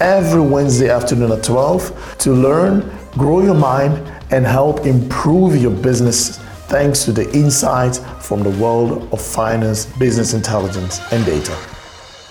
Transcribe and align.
every 0.00 0.40
Wednesday 0.40 0.88
afternoon 0.88 1.30
at 1.30 1.44
12 1.44 2.16
to 2.18 2.32
learn, 2.32 2.90
grow 3.12 3.42
your 3.42 3.54
mind, 3.54 3.94
and 4.30 4.46
help 4.46 4.86
improve 4.86 5.60
your 5.60 5.70
business 5.70 6.38
thanks 6.68 7.04
to 7.04 7.12
the 7.12 7.30
insights 7.32 7.98
from 8.20 8.42
the 8.42 8.50
world 8.50 9.12
of 9.12 9.20
finance, 9.20 9.86
business 9.98 10.32
intelligence, 10.32 11.00
and 11.12 11.24
data. 11.26 11.56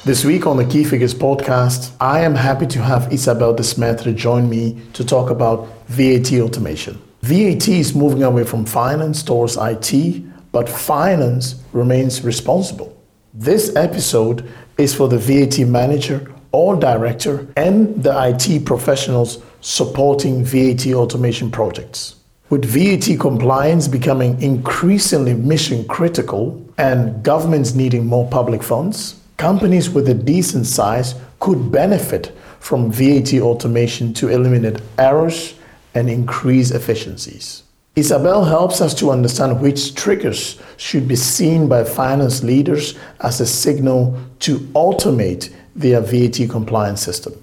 This 0.05 0.25
week 0.25 0.47
on 0.47 0.57
the 0.57 0.65
Key 0.65 0.83
Figures 0.83 1.13
podcast, 1.13 1.91
I 1.99 2.21
am 2.21 2.33
happy 2.33 2.65
to 2.67 2.81
have 2.81 3.11
Isabelle 3.13 3.53
Desmeytere 3.53 4.15
join 4.15 4.49
me 4.49 4.81
to 4.93 5.05
talk 5.05 5.29
about 5.29 5.67
VAT 5.87 6.33
automation. 6.33 6.99
VAT 7.21 7.67
is 7.67 7.93
moving 7.93 8.23
away 8.23 8.45
from 8.45 8.65
finance 8.65 9.21
towards 9.21 9.57
IT, 9.57 10.23
but 10.51 10.69
finance 10.69 11.61
remains 11.73 12.23
responsible. 12.23 12.95
This 13.33 13.75
episode 13.75 14.49
is 14.77 14.95
for 14.95 15.09
the 15.09 15.17
VAT 15.17 15.59
manager 15.67 16.33
or 16.51 16.75
director 16.75 17.47
and 17.55 18.03
the 18.03 18.13
IT 18.29 18.65
professionals 18.65 19.41
supporting 19.61 20.43
VAT 20.43 20.87
automation 20.93 21.51
projects. 21.51 22.15
With 22.49 22.65
VAT 22.65 23.19
compliance 23.19 23.87
becoming 23.87 24.41
increasingly 24.41 25.35
mission 25.35 25.87
critical 25.87 26.65
and 26.77 27.21
governments 27.23 27.75
needing 27.75 28.07
more 28.07 28.27
public 28.27 28.63
funds, 28.63 29.19
companies 29.37 29.89
with 29.89 30.09
a 30.09 30.13
decent 30.13 30.65
size 30.65 31.13
could 31.39 31.71
benefit 31.71 32.35
from 32.59 32.91
VAT 32.91 33.33
automation 33.35 34.13
to 34.15 34.29
eliminate 34.29 34.81
errors 34.97 35.53
and 35.93 36.09
increase 36.09 36.71
efficiencies. 36.71 37.63
Isabelle 37.95 38.45
helps 38.45 38.81
us 38.81 38.93
to 38.95 39.11
understand 39.11 39.61
which 39.61 39.93
triggers 39.93 40.59
should 40.77 41.07
be 41.07 41.15
seen 41.15 41.67
by 41.67 41.83
finance 41.83 42.43
leaders 42.43 42.97
as 43.21 43.41
a 43.41 43.45
signal 43.45 44.17
to 44.39 44.59
automate 44.73 45.53
their 45.79 46.01
VAT 46.01 46.49
compliance 46.49 47.01
system. 47.01 47.33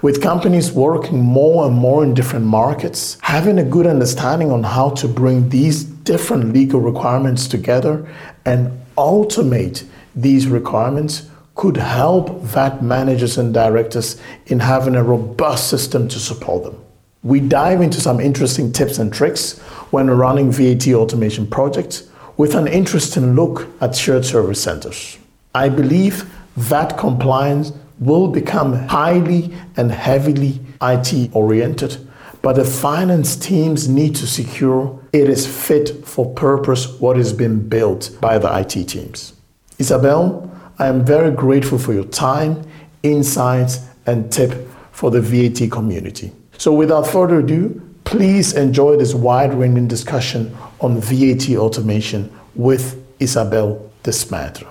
With 0.00 0.22
companies 0.22 0.70
working 0.70 1.20
more 1.20 1.66
and 1.66 1.74
more 1.74 2.04
in 2.04 2.14
different 2.14 2.46
markets, 2.46 3.18
having 3.22 3.58
a 3.58 3.64
good 3.64 3.86
understanding 3.86 4.52
on 4.52 4.62
how 4.62 4.90
to 4.90 5.08
bring 5.08 5.48
these 5.48 5.82
different 5.82 6.52
legal 6.52 6.80
requirements 6.80 7.48
together 7.48 8.08
and 8.44 8.70
automate 8.96 9.84
these 10.14 10.46
requirements 10.46 11.28
could 11.56 11.76
help 11.76 12.40
VAT 12.42 12.80
managers 12.82 13.38
and 13.38 13.52
directors 13.52 14.20
in 14.46 14.60
having 14.60 14.94
a 14.94 15.02
robust 15.02 15.68
system 15.68 16.06
to 16.08 16.18
support 16.20 16.62
them. 16.62 16.80
We 17.24 17.40
dive 17.40 17.80
into 17.80 18.00
some 18.00 18.20
interesting 18.20 18.72
tips 18.72 18.98
and 18.98 19.12
tricks 19.12 19.58
when 19.90 20.08
running 20.08 20.52
VAT 20.52 20.86
automation 20.88 21.48
projects 21.48 22.08
with 22.36 22.54
an 22.54 22.68
interesting 22.68 23.34
look 23.34 23.66
at 23.80 23.96
shared 23.96 24.24
service 24.24 24.62
centers. 24.62 25.18
I 25.54 25.68
believe 25.68 26.22
VAT 26.54 26.96
compliance 26.96 27.72
will 28.00 28.28
become 28.28 28.74
highly 28.88 29.52
and 29.76 29.90
heavily 29.90 30.60
IT 30.80 31.30
oriented, 31.32 31.96
but 32.42 32.54
the 32.54 32.64
finance 32.64 33.34
teams 33.36 33.88
need 33.88 34.14
to 34.16 34.26
secure 34.26 34.98
it 35.12 35.28
is 35.28 35.46
fit 35.46 36.06
for 36.06 36.32
purpose 36.34 36.98
what 37.00 37.18
is 37.18 37.32
being 37.32 37.60
built 37.60 38.16
by 38.20 38.38
the 38.38 38.58
IT 38.58 38.88
teams. 38.88 39.32
Isabelle, 39.78 40.50
I 40.78 40.86
am 40.86 41.04
very 41.04 41.30
grateful 41.30 41.78
for 41.78 41.92
your 41.92 42.04
time, 42.04 42.62
insights, 43.02 43.80
and 44.06 44.30
tip 44.30 44.68
for 44.92 45.10
the 45.10 45.20
VAT 45.20 45.70
community. 45.70 46.32
So 46.56 46.72
without 46.72 47.06
further 47.06 47.40
ado, 47.40 47.80
please 48.04 48.54
enjoy 48.54 48.96
this 48.96 49.14
wide-ranging 49.14 49.88
discussion 49.88 50.56
on 50.80 51.00
VAT 51.00 51.50
automation 51.56 52.32
with 52.54 53.04
Isabelle 53.20 53.90
Desmeytere. 54.02 54.68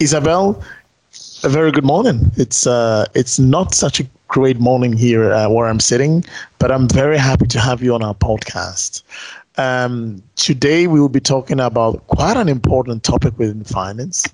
Isabelle, 0.00 0.62
a 1.44 1.48
very 1.48 1.70
good 1.70 1.84
morning. 1.84 2.30
It's 2.36 2.66
uh, 2.66 3.06
it's 3.14 3.38
not 3.38 3.74
such 3.74 4.00
a 4.00 4.06
great 4.28 4.58
morning 4.58 4.92
here 4.92 5.32
uh, 5.32 5.48
where 5.48 5.68
I'm 5.68 5.80
sitting, 5.80 6.24
but 6.58 6.72
I'm 6.72 6.88
very 6.88 7.18
happy 7.18 7.46
to 7.46 7.60
have 7.60 7.82
you 7.82 7.94
on 7.94 8.02
our 8.02 8.14
podcast. 8.14 9.02
Um, 9.56 10.22
today 10.36 10.86
we 10.86 11.00
will 11.00 11.08
be 11.08 11.20
talking 11.20 11.60
about 11.60 12.06
quite 12.08 12.36
an 12.36 12.48
important 12.48 13.02
topic 13.02 13.38
within 13.38 13.64
finance 13.64 14.24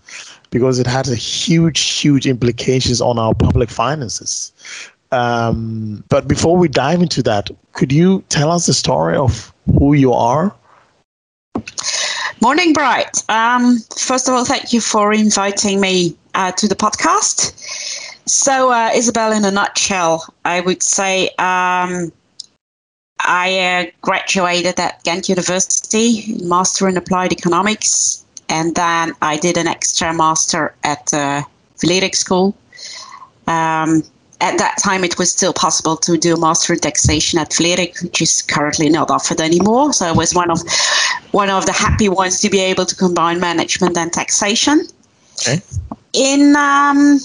because 0.50 0.78
it 0.78 0.86
has 0.86 1.10
a 1.10 1.14
huge, 1.14 1.80
huge 1.80 2.26
implications 2.26 3.00
on 3.00 3.18
our 3.18 3.34
public 3.34 3.70
finances. 3.70 4.52
Um, 5.12 6.04
but 6.08 6.26
before 6.26 6.56
we 6.56 6.68
dive 6.68 7.00
into 7.00 7.22
that, 7.22 7.50
could 7.72 7.92
you 7.92 8.22
tell 8.28 8.50
us 8.50 8.66
the 8.66 8.74
story 8.74 9.16
of 9.16 9.52
who 9.78 9.94
you 9.94 10.12
are? 10.12 10.54
Morning, 12.40 12.72
Bright. 12.72 13.22
Um, 13.30 13.78
first 13.96 14.28
of 14.28 14.34
all, 14.34 14.44
thank 14.44 14.72
you 14.72 14.80
for 14.80 15.12
inviting 15.12 15.80
me 15.80 16.16
uh, 16.34 16.52
to 16.52 16.68
the 16.68 16.74
podcast. 16.74 17.52
So, 18.26 18.70
uh, 18.70 18.90
Isabelle, 18.94 19.32
in 19.32 19.44
a 19.44 19.50
nutshell, 19.50 20.24
I 20.44 20.60
would 20.60 20.82
say 20.82 21.28
um, 21.38 22.12
I 23.20 23.58
uh, 23.58 23.90
graduated 24.02 24.78
at 24.78 25.02
Ghent 25.04 25.28
University, 25.28 26.34
Master 26.42 26.88
in 26.88 26.96
Applied 26.96 27.32
Economics, 27.32 28.24
and 28.48 28.74
then 28.74 29.14
I 29.22 29.36
did 29.36 29.56
an 29.56 29.66
extra 29.66 30.12
master 30.12 30.74
at 30.84 31.14
uh, 31.14 31.42
Vlerick 31.78 32.14
School. 32.14 32.54
Um, 33.46 34.02
at 34.48 34.58
that 34.58 34.76
time, 34.86 35.02
it 35.04 35.18
was 35.18 35.30
still 35.30 35.52
possible 35.52 35.96
to 36.06 36.16
do 36.16 36.34
a 36.34 36.40
master 36.46 36.72
in 36.74 36.80
taxation 36.80 37.38
at 37.38 37.50
Vlerick, 37.50 38.02
which 38.02 38.20
is 38.20 38.42
currently 38.42 38.88
not 38.88 39.10
offered 39.10 39.40
anymore. 39.40 39.92
So 39.92 40.06
I 40.06 40.12
was 40.12 40.34
one 40.34 40.50
of 40.50 40.60
one 41.32 41.50
of 41.50 41.66
the 41.66 41.72
happy 41.72 42.08
ones 42.08 42.40
to 42.40 42.48
be 42.50 42.60
able 42.60 42.86
to 42.86 42.94
combine 42.94 43.40
management 43.40 43.96
and 43.96 44.12
taxation. 44.12 44.76
Okay 45.40 45.60
in 46.14 46.54
um, 46.56 47.18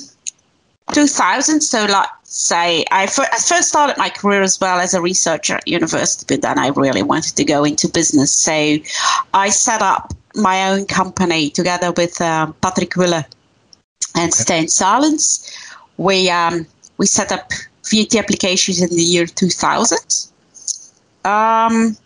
2000, 0.94 1.62
so 1.62 1.86
let's 1.86 2.10
say 2.24 2.84
I, 2.92 3.04
f- 3.04 3.20
I 3.20 3.38
first 3.38 3.70
started 3.70 3.98
my 3.98 4.10
career 4.10 4.42
as 4.42 4.60
well 4.60 4.80
as 4.80 4.94
a 4.94 5.02
researcher 5.02 5.56
at 5.56 5.68
university, 5.68 6.26
but 6.28 6.42
then 6.42 6.60
I 6.60 6.70
really 6.70 7.04
wanted 7.04 7.36
to 7.38 7.44
go 7.46 7.64
into 7.64 7.88
business. 7.88 8.34
So 8.34 8.78
I 9.34 9.50
set 9.50 9.82
up 9.82 10.14
my 10.36 10.70
own 10.70 10.86
company 10.86 11.52
together 11.52 11.92
with 11.92 12.20
uh, 12.20 12.52
Patrick 12.62 12.96
Willer 12.96 13.26
and 14.16 14.34
okay. 14.34 14.44
Stan 14.44 14.66
Salens. 14.66 15.56
We 15.98 16.30
um, 16.30 16.66
we 17.00 17.08
set 17.08 17.32
up 17.32 17.52
VAT 17.90 18.16
applications 18.16 18.82
in 18.82 18.90
the 18.90 19.02
year 19.02 19.26
2000. 19.26 19.98
Um, 21.26 21.98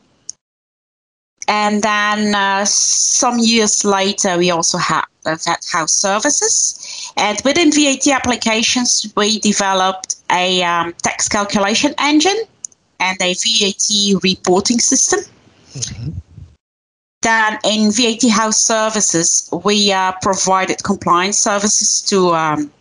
and 1.47 1.83
then 1.83 2.33
uh, 2.33 2.63
some 2.63 3.39
years 3.39 3.83
later, 3.83 4.37
we 4.37 4.51
also 4.51 4.77
had 4.77 5.03
VAT 5.25 5.65
house 5.71 5.93
services. 5.93 7.11
And 7.17 7.41
within 7.43 7.71
VAT 7.71 8.07
applications, 8.07 9.11
we 9.17 9.39
developed 9.39 10.15
a 10.31 10.63
um, 10.63 10.93
tax 11.01 11.27
calculation 11.27 11.93
engine 11.97 12.41
and 12.99 13.17
a 13.21 13.33
VAT 13.33 14.23
reporting 14.23 14.79
system. 14.79 15.19
Mm-hmm. 15.73 16.09
Then 17.23 17.57
in 17.63 17.91
VAT 17.91 18.29
house 18.29 18.61
services, 18.61 19.49
we 19.63 19.91
uh, 19.91 20.11
provided 20.21 20.83
compliance 20.83 21.37
services 21.37 22.01
to 22.03 22.33
um, 22.35 22.71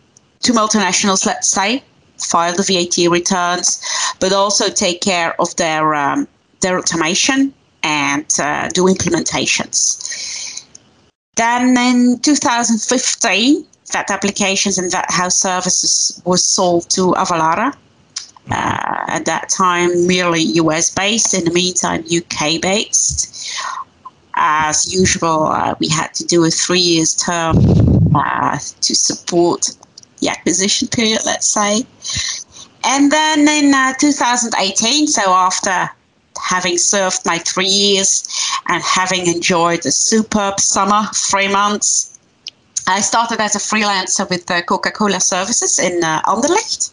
to 0.41 0.51
multinationals, 0.51 1.25
let's 1.25 1.47
say, 1.47 1.81
file 2.23 2.55
the 2.55 2.63
VAT 2.63 3.11
returns, 3.11 3.81
but 4.19 4.33
also 4.33 4.69
take 4.69 5.01
care 5.01 5.39
of 5.41 5.55
their 5.55 5.95
um, 5.95 6.27
their 6.61 6.77
automation 6.79 7.53
and 7.83 8.25
uh, 8.39 8.69
do 8.69 8.83
implementations. 8.85 10.63
Then 11.35 11.77
in 11.77 12.19
2015, 12.19 13.65
VAT 13.91 14.09
applications 14.11 14.77
and 14.77 14.91
VAT 14.91 15.09
house 15.09 15.37
services 15.37 16.21
was 16.25 16.43
sold 16.43 16.89
to 16.91 17.11
Avalara. 17.13 17.75
Uh, 18.51 19.05
at 19.07 19.25
that 19.25 19.49
time, 19.49 20.05
merely 20.05 20.41
US 20.63 20.89
based, 20.89 21.33
in 21.33 21.45
the 21.45 21.51
meantime, 21.51 22.03
UK 22.03 22.61
based. 22.61 23.57
As 24.35 24.93
usual, 24.93 25.47
uh, 25.47 25.75
we 25.79 25.87
had 25.87 26.13
to 26.15 26.25
do 26.25 26.43
a 26.43 26.49
three 26.49 26.79
years 26.79 27.15
term 27.15 27.55
uh, 28.15 28.57
to 28.81 28.95
support 28.95 29.71
the 30.23 30.29
acquisition 30.29 30.87
period, 30.87 31.21
let's 31.25 31.47
say. 31.47 31.85
And 32.85 33.11
then 33.11 33.47
in 33.47 33.73
uh, 33.73 33.93
2018, 33.99 35.07
so 35.07 35.21
after 35.33 35.89
having 36.41 36.77
served 36.77 37.25
my 37.25 37.37
three 37.39 37.67
years 37.67 38.27
and 38.67 38.83
having 38.83 39.27
enjoyed 39.27 39.85
a 39.85 39.91
superb 39.91 40.59
summer, 40.59 41.07
three 41.13 41.47
months, 41.47 42.19
I 42.87 42.99
started 43.01 43.39
as 43.39 43.55
a 43.55 43.59
freelancer 43.59 44.29
with 44.29 44.49
uh, 44.51 44.61
Coca 44.63 44.91
Cola 44.91 45.19
Services 45.19 45.79
in 45.79 46.03
uh, 46.03 46.21
Anderlecht. 46.23 46.91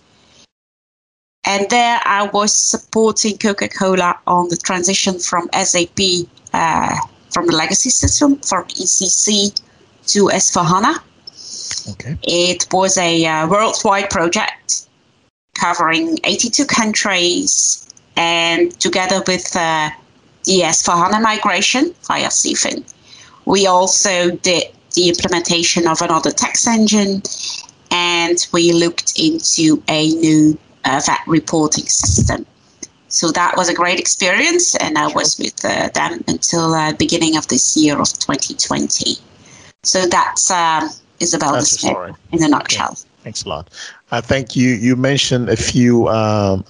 And 1.45 1.69
there 1.71 2.01
I 2.05 2.29
was 2.33 2.57
supporting 2.57 3.39
Coca 3.39 3.69
Cola 3.69 4.19
on 4.27 4.49
the 4.51 4.57
transition 4.57 5.19
from 5.19 5.49
SAP, 5.53 5.99
uh, 6.53 6.97
from 7.31 7.47
the 7.47 7.57
legacy 7.57 7.91
system, 7.91 8.37
from 8.41 8.65
ECC 8.67 9.61
to 10.09 10.27
S4HANA. 10.27 11.01
Okay. 11.91 12.19
It 12.23 12.67
was 12.73 12.97
a 12.99 13.27
uh, 13.27 13.49
worldwide 13.49 14.11
project 14.11 14.89
covering 15.55 16.19
82 16.25 16.65
countries 16.67 17.87
and 18.17 18.79
together 18.81 19.23
with 19.27 19.55
uh, 19.57 19.91
the 20.45 20.61
S4HANA 20.61 21.23
migration 21.23 21.95
via 22.07 22.29
CFIN. 22.29 22.85
We 23.45 23.67
also 23.67 24.31
did 24.31 24.65
the 24.95 25.09
implementation 25.09 25.87
of 25.87 26.01
another 26.01 26.31
tax 26.31 26.67
engine 26.67 27.23
and 27.91 28.47
we 28.53 28.73
looked 28.73 29.19
into 29.19 29.83
a 29.89 30.09
new 30.09 30.59
uh, 30.85 31.01
VAT 31.05 31.21
reporting 31.27 31.87
system. 31.87 32.47
So 33.09 33.33
that 33.33 33.57
was 33.57 33.69
a 33.69 33.75
great 33.75 33.99
experience, 33.99 34.77
and 34.77 34.97
I 34.97 35.09
was 35.09 35.37
with 35.37 35.65
uh, 35.65 35.89
them 35.89 36.23
until 36.29 36.75
uh, 36.75 36.93
beginning 36.93 37.37
of 37.37 37.49
this 37.49 37.77
year 37.77 38.01
of 38.01 38.07
2020. 38.07 39.17
So 39.83 40.07
that's 40.07 40.49
um, 40.49 40.91
Isabelle 41.21 41.61
story 41.63 42.15
in 42.33 42.43
a 42.43 42.49
nutshell. 42.49 42.93
Okay. 42.93 43.01
Thanks 43.23 43.45
a 43.45 43.49
lot. 43.49 43.71
I 44.11 44.21
think 44.21 44.57
you 44.57 44.71
you 44.71 44.97
mentioned 44.97 45.49
a 45.49 45.57
few 45.57 46.09
um, 46.09 46.65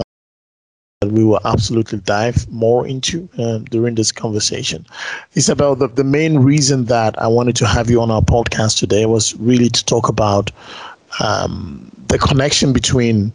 that 1.01 1.13
we 1.13 1.25
will 1.25 1.41
absolutely 1.45 1.99
dive 2.01 2.51
more 2.51 2.87
into 2.87 3.29
uh, 3.39 3.59
during 3.71 3.95
this 3.95 4.13
conversation. 4.13 4.85
Isabelle, 5.35 5.75
the, 5.75 5.89
the 5.89 6.05
main 6.05 6.41
reason 6.41 6.85
that 6.87 7.19
I 7.23 7.27
wanted 7.27 7.57
to 7.57 7.67
have 7.67 7.89
you 7.89 8.03
on 8.03 8.11
our 8.11 8.21
podcast 8.21 8.79
today 8.79 9.07
was 9.07 9.35
really 9.37 9.71
to 9.71 9.85
talk 9.85 10.09
about 10.09 10.51
um, 11.21 11.91
the 12.09 12.19
connection 12.19 12.73
between 12.73 13.33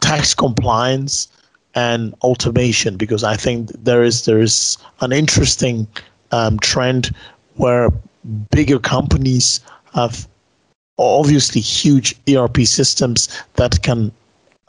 tax 0.00 0.34
compliance 0.34 1.28
and 1.74 2.14
automation 2.22 2.96
because 2.96 3.24
I 3.24 3.36
think 3.36 3.70
there 3.84 4.04
is 4.04 4.24
there 4.24 4.40
is 4.40 4.78
an 5.00 5.12
interesting 5.12 5.86
um, 6.30 6.58
trend 6.60 7.14
where 7.56 7.90
bigger 8.50 8.78
companies 8.78 9.60
have 9.94 10.26
obviously 10.98 11.60
huge 11.60 12.16
ERP 12.28 12.58
systems 12.62 13.28
that 13.54 13.82
can 13.82 14.12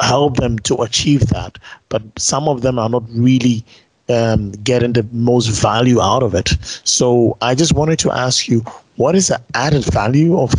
help 0.02 0.38
them 0.38 0.60
to 0.60 0.76
achieve 0.82 1.28
that, 1.28 1.58
but 1.90 2.02
some 2.18 2.48
of 2.48 2.62
them 2.62 2.78
are 2.80 2.90
not 2.90 3.04
really 3.10 3.64
um, 4.10 4.52
getting 4.64 4.94
the 4.94 5.08
most 5.12 5.48
value 5.48 6.02
out 6.02 6.24
of 6.24 6.36
it. 6.36 6.50
So 6.84 7.38
I 7.42 7.56
just 7.56 7.74
wanted 7.74 8.00
to 8.00 8.12
ask 8.12 8.48
you, 8.48 8.64
what 8.98 9.16
is 9.16 9.28
the 9.28 9.42
added 9.54 9.86
value 9.86 10.40
of 10.40 10.54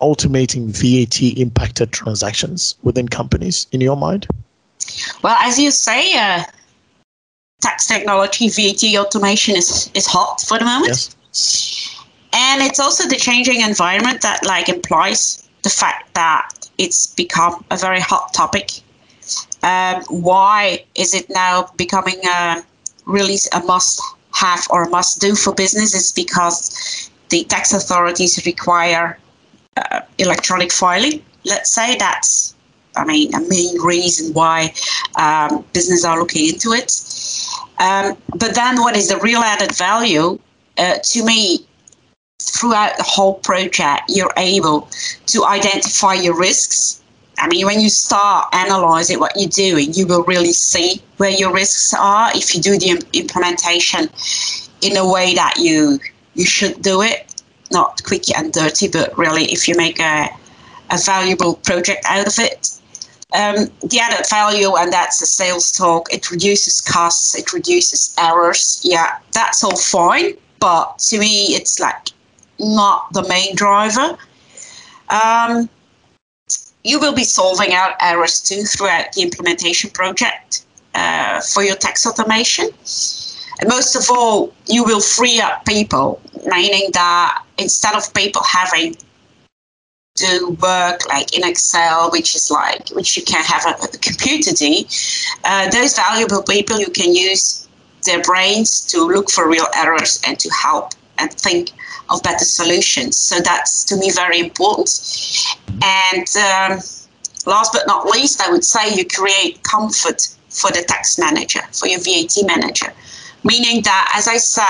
automating 0.00 0.68
VAT 0.68 1.38
impacted 1.38 1.92
transactions 1.92 2.76
within 2.82 3.08
companies 3.08 3.66
in 3.72 3.80
your 3.80 3.96
mind? 3.96 4.26
Well, 5.22 5.36
as 5.40 5.58
you 5.58 5.70
say, 5.70 6.16
uh, 6.16 6.44
tax 7.60 7.86
technology, 7.86 8.48
VAT 8.48 8.96
automation 8.96 9.56
is, 9.56 9.90
is 9.94 10.06
hot 10.06 10.40
for 10.40 10.58
the 10.58 10.64
moment. 10.64 10.88
Yes. 11.32 11.97
And 12.32 12.62
it's 12.62 12.80
also 12.80 13.08
the 13.08 13.16
changing 13.16 13.60
environment 13.60 14.22
that 14.22 14.44
like 14.44 14.68
implies 14.68 15.48
the 15.62 15.70
fact 15.70 16.14
that 16.14 16.48
it's 16.78 17.06
become 17.06 17.64
a 17.70 17.76
very 17.76 18.00
hot 18.00 18.32
topic. 18.32 18.80
Um, 19.62 20.02
why 20.08 20.84
is 20.94 21.14
it 21.14 21.28
now 21.30 21.70
becoming 21.76 22.20
a, 22.26 22.62
really 23.06 23.36
a 23.52 23.60
must 23.60 24.00
have 24.32 24.66
or 24.70 24.84
a 24.84 24.88
must 24.88 25.20
do 25.20 25.34
for 25.34 25.52
businesses? 25.54 26.12
Because 26.12 27.10
the 27.30 27.44
tax 27.44 27.72
authorities 27.72 28.44
require 28.46 29.18
uh, 29.76 30.00
electronic 30.18 30.72
filing. 30.72 31.22
Let's 31.44 31.72
say 31.72 31.96
that's, 31.96 32.54
I 32.96 33.04
mean, 33.04 33.34
a 33.34 33.40
main 33.40 33.80
reason 33.80 34.32
why 34.32 34.72
um, 35.16 35.64
businesses 35.72 36.04
are 36.04 36.18
looking 36.18 36.48
into 36.54 36.72
it. 36.72 36.92
Um, 37.80 38.16
but 38.36 38.54
then, 38.54 38.80
what 38.80 38.96
is 38.96 39.08
the 39.08 39.18
real 39.18 39.40
added 39.40 39.74
value? 39.76 40.38
Uh, 40.78 40.98
to 41.02 41.24
me, 41.24 41.66
throughout 42.50 42.96
the 42.96 43.02
whole 43.02 43.34
project, 43.34 44.02
you're 44.08 44.32
able 44.36 44.88
to 45.26 45.44
identify 45.44 46.14
your 46.14 46.36
risks. 46.38 47.02
I 47.38 47.46
mean, 47.48 47.66
when 47.66 47.80
you 47.80 47.88
start 47.88 48.48
analyzing 48.52 49.20
what 49.20 49.32
you're 49.36 49.48
doing, 49.48 49.92
you 49.92 50.06
will 50.06 50.24
really 50.24 50.52
see 50.52 51.00
where 51.18 51.30
your 51.30 51.52
risks 51.52 51.94
are 51.94 52.30
if 52.34 52.54
you 52.54 52.60
do 52.60 52.78
the 52.78 53.00
implementation 53.12 54.10
in 54.80 54.96
a 54.96 55.08
way 55.08 55.34
that 55.34 55.54
you 55.58 55.98
you 56.34 56.44
should 56.44 56.80
do 56.82 57.02
it 57.02 57.28
not 57.70 58.02
quick 58.04 58.36
and 58.36 58.52
dirty, 58.52 58.88
but 58.88 59.16
really 59.16 59.44
if 59.44 59.68
you 59.68 59.74
make 59.76 60.00
a, 60.00 60.28
a 60.90 60.98
valuable 60.98 61.54
project 61.54 62.04
out 62.06 62.26
of 62.26 62.38
it. 62.38 62.70
Um, 63.34 63.66
the 63.82 64.00
added 64.00 64.26
value, 64.30 64.74
and 64.76 64.90
that's 64.92 65.20
the 65.20 65.26
sales 65.26 65.70
talk, 65.70 66.12
it 66.12 66.30
reduces 66.30 66.80
costs, 66.80 67.34
it 67.36 67.52
reduces 67.52 68.14
errors. 68.18 68.80
Yeah, 68.82 69.18
that's 69.32 69.62
all 69.62 69.76
fine. 69.76 70.34
But 70.60 70.98
to 71.10 71.18
me, 71.18 71.54
it's 71.54 71.78
like 71.78 72.08
not 72.58 73.12
the 73.12 73.26
main 73.28 73.54
driver. 73.54 74.16
Um, 75.10 75.68
you 76.84 76.98
will 76.98 77.14
be 77.14 77.24
solving 77.24 77.72
out 77.72 77.94
errors 78.00 78.40
too 78.40 78.62
throughout 78.62 79.12
the 79.12 79.22
implementation 79.22 79.90
project 79.90 80.64
uh, 80.94 81.40
for 81.40 81.62
your 81.62 81.76
tax 81.76 82.06
automation. 82.06 82.68
And 83.60 83.68
most 83.68 83.96
of 83.96 84.04
all, 84.10 84.52
you 84.66 84.84
will 84.84 85.00
free 85.00 85.40
up 85.40 85.64
people, 85.64 86.20
meaning 86.46 86.90
that 86.92 87.42
instead 87.58 87.94
of 87.94 88.12
people 88.14 88.42
having 88.42 88.96
to 90.16 90.56
work 90.60 91.08
like 91.08 91.36
in 91.36 91.48
Excel, 91.48 92.10
which 92.10 92.34
is 92.34 92.50
like 92.50 92.88
which 92.90 93.16
you 93.16 93.22
can 93.22 93.44
have 93.44 93.64
a, 93.66 93.84
a 93.84 93.98
computer 93.98 94.52
do, 94.52 94.84
uh, 95.44 95.70
those 95.70 95.96
valuable 95.96 96.42
people 96.42 96.78
you 96.78 96.90
can 96.90 97.14
use 97.14 97.68
their 98.04 98.20
brains 98.22 98.80
to 98.80 99.04
look 99.04 99.30
for 99.30 99.48
real 99.48 99.66
errors 99.76 100.20
and 100.26 100.38
to 100.38 100.48
help 100.50 100.94
and 101.18 101.32
think 101.32 101.70
of 102.10 102.22
better 102.22 102.44
solutions. 102.44 103.16
So 103.16 103.40
that's 103.40 103.84
to 103.84 103.96
me 103.96 104.10
very 104.10 104.40
important. 104.40 104.90
And 105.82 106.26
um, 106.36 106.78
last 107.46 107.72
but 107.72 107.86
not 107.86 108.06
least, 108.06 108.40
I 108.40 108.50
would 108.50 108.64
say 108.64 108.94
you 108.94 109.04
create 109.06 109.62
comfort 109.62 110.28
for 110.48 110.70
the 110.70 110.82
tax 110.82 111.18
manager, 111.18 111.60
for 111.72 111.88
your 111.88 112.00
VAT 112.00 112.36
manager, 112.46 112.92
meaning 113.44 113.82
that, 113.82 114.12
as 114.16 114.28
I 114.28 114.38
said, 114.38 114.64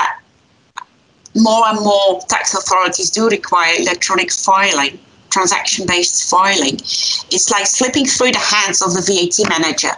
more 1.34 1.66
and 1.66 1.78
more 1.80 2.20
tax 2.28 2.54
authorities 2.54 3.10
do 3.10 3.28
require 3.28 3.74
electronic 3.78 4.32
filing, 4.32 4.98
transaction 5.30 5.86
based 5.86 6.28
filing. 6.28 6.74
It's 7.30 7.50
like 7.50 7.66
slipping 7.66 8.06
through 8.06 8.32
the 8.32 8.38
hands 8.38 8.82
of 8.82 8.94
the 8.94 9.02
VAT 9.02 9.48
manager 9.48 9.92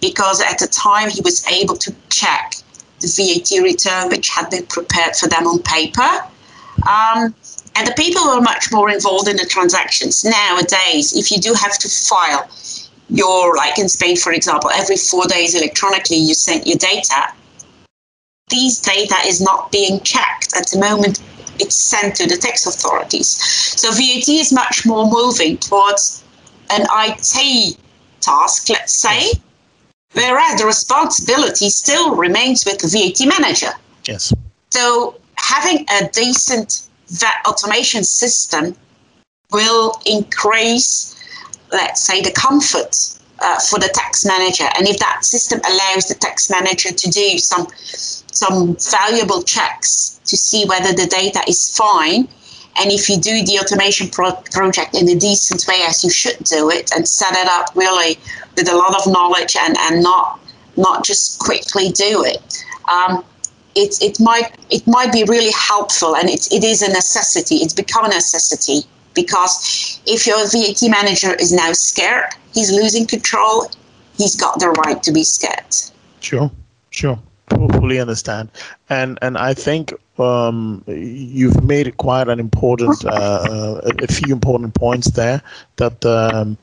because 0.00 0.42
at 0.42 0.58
the 0.58 0.66
time 0.66 1.08
he 1.08 1.20
was 1.20 1.46
able 1.46 1.76
to 1.76 1.94
check 2.08 2.54
the 3.02 3.08
VAT 3.08 3.62
return 3.62 4.08
which 4.08 4.28
had 4.28 4.48
been 4.50 4.66
prepared 4.66 5.14
for 5.16 5.28
them 5.28 5.46
on 5.46 5.60
paper. 5.62 6.10
Um, 6.88 7.34
and 7.74 7.86
the 7.86 7.94
people 7.96 8.26
were 8.26 8.40
much 8.40 8.72
more 8.72 8.90
involved 8.90 9.28
in 9.28 9.36
the 9.36 9.46
transactions. 9.46 10.24
Nowadays, 10.24 11.14
if 11.16 11.30
you 11.30 11.38
do 11.38 11.54
have 11.54 11.78
to 11.78 11.88
file 11.88 12.48
your, 13.08 13.56
like 13.56 13.78
in 13.78 13.88
Spain, 13.88 14.16
for 14.16 14.32
example, 14.32 14.70
every 14.70 14.96
four 14.96 15.26
days 15.26 15.54
electronically, 15.54 16.16
you 16.16 16.34
send 16.34 16.66
your 16.66 16.78
data, 16.78 17.32
these 18.48 18.80
data 18.80 19.16
is 19.26 19.40
not 19.40 19.70
being 19.70 20.00
checked 20.00 20.56
at 20.56 20.68
the 20.70 20.78
moment 20.78 21.20
it's 21.58 21.76
sent 21.76 22.16
to 22.16 22.26
the 22.26 22.36
tax 22.36 22.66
authorities. 22.66 23.28
So 23.80 23.90
VAT 23.90 24.28
is 24.28 24.52
much 24.52 24.86
more 24.86 25.08
moving 25.08 25.58
towards 25.58 26.24
an 26.70 26.86
IT 26.90 27.76
task, 28.20 28.68
let's 28.68 28.92
say, 28.92 29.32
whereas 30.14 30.60
the 30.60 30.66
responsibility 30.66 31.68
still 31.68 32.14
remains 32.14 32.64
with 32.64 32.78
the 32.78 32.88
VAT 32.88 33.26
manager. 33.26 33.70
Yes. 34.06 34.32
So 34.70 35.16
having 35.36 35.86
a 36.00 36.08
decent 36.08 36.88
VAT 37.08 37.42
automation 37.46 38.04
system 38.04 38.74
will 39.50 40.00
increase, 40.06 41.14
let's 41.70 42.02
say, 42.02 42.20
the 42.20 42.32
comfort 42.32 42.96
uh, 43.40 43.58
for 43.58 43.78
the 43.78 43.88
tax 43.88 44.24
manager. 44.24 44.68
And 44.76 44.88
if 44.88 44.98
that 44.98 45.24
system 45.24 45.60
allows 45.68 46.06
the 46.06 46.14
tax 46.14 46.50
manager 46.50 46.92
to 46.92 47.10
do 47.10 47.38
some 47.38 47.66
some 48.34 48.76
valuable 48.90 49.42
checks 49.42 50.20
to 50.24 50.36
see 50.36 50.64
whether 50.64 50.92
the 50.92 51.06
data 51.06 51.42
is 51.46 51.76
fine, 51.76 52.26
and 52.80 52.90
if 52.90 53.08
you 53.08 53.16
do 53.16 53.44
the 53.44 53.58
automation 53.58 54.08
pro- 54.08 54.34
project 54.52 54.94
in 54.94 55.08
a 55.08 55.14
decent 55.14 55.64
way 55.68 55.82
as 55.86 56.02
you 56.02 56.10
should 56.10 56.38
do 56.44 56.70
it 56.70 56.90
and 56.94 57.06
set 57.06 57.34
it 57.34 57.46
up 57.48 57.74
really 57.74 58.18
with 58.56 58.68
a 58.70 58.76
lot 58.76 58.94
of 58.94 59.12
knowledge 59.12 59.56
and, 59.56 59.76
and 59.78 60.02
not 60.02 60.40
not 60.76 61.04
just 61.04 61.38
quickly 61.38 61.90
do 61.90 62.24
it, 62.24 62.64
um, 62.90 63.22
it, 63.74 64.02
it 64.02 64.18
might 64.18 64.56
it 64.70 64.86
might 64.86 65.12
be 65.12 65.24
really 65.24 65.52
helpful. 65.52 66.16
And 66.16 66.30
it, 66.30 66.50
it 66.50 66.64
is 66.64 66.82
a 66.82 66.88
necessity. 66.88 67.56
It's 67.56 67.74
become 67.74 68.06
a 68.06 68.08
necessity 68.08 68.86
because 69.14 70.00
if 70.06 70.26
your 70.26 70.38
VAT 70.48 70.88
manager 70.90 71.34
is 71.34 71.52
now 71.52 71.72
scared 71.72 72.30
he's 72.54 72.72
losing 72.72 73.06
control 73.06 73.66
he's 74.16 74.36
got 74.36 74.58
the 74.60 74.68
right 74.70 75.02
to 75.02 75.12
be 75.12 75.24
scared. 75.24 75.74
Sure 76.20 76.50
sure 76.90 77.18
fully 77.72 77.98
understand. 78.00 78.50
And 78.88 79.18
and 79.22 79.38
i 79.38 79.54
think 79.54 79.92
um, 80.18 80.84
you've 80.86 81.62
made 81.64 81.96
quite 81.96 82.28
an 82.28 82.38
important 82.38 83.04
uh, 83.04 83.08
uh, 83.08 83.90
a 84.02 84.06
few 84.06 84.32
important 84.32 84.74
points 84.74 85.10
there 85.12 85.40
that 85.76 86.04
um, 86.04 86.56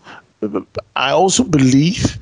i 0.95 1.11
also 1.11 1.43
believe 1.43 2.17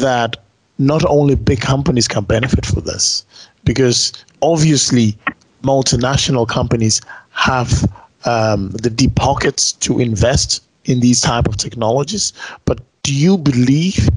that 0.00 0.36
not 0.78 1.04
only 1.06 1.34
big 1.34 1.60
companies 1.60 2.06
can 2.06 2.24
benefit 2.24 2.66
from 2.66 2.82
this 2.84 3.24
because 3.64 4.12
obviously 4.42 5.16
multinational 5.62 6.46
companies 6.46 7.00
have 7.30 7.90
um, 8.24 8.70
the 8.70 8.90
deep 8.90 9.14
pockets 9.14 9.72
to 9.72 9.98
invest 9.98 10.62
in 10.84 11.00
these 11.00 11.20
type 11.20 11.48
of 11.48 11.56
technologies. 11.56 12.32
But 12.64 12.80
do 13.02 13.14
you 13.14 13.38
believe 13.38 14.08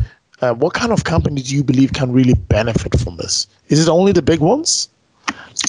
uh, 0.42 0.54
what 0.54 0.74
kind 0.74 0.92
of 0.92 1.04
company 1.04 1.42
do 1.42 1.56
you 1.56 1.64
believe 1.64 1.94
can 1.94 2.12
really 2.12 2.34
benefit 2.34 3.00
from 3.00 3.18
this? 3.18 3.48
Is 3.68 3.88
it 3.88 3.90
only 3.90 4.12
the 4.12 4.22
big 4.22 4.40
ones? 4.40 4.90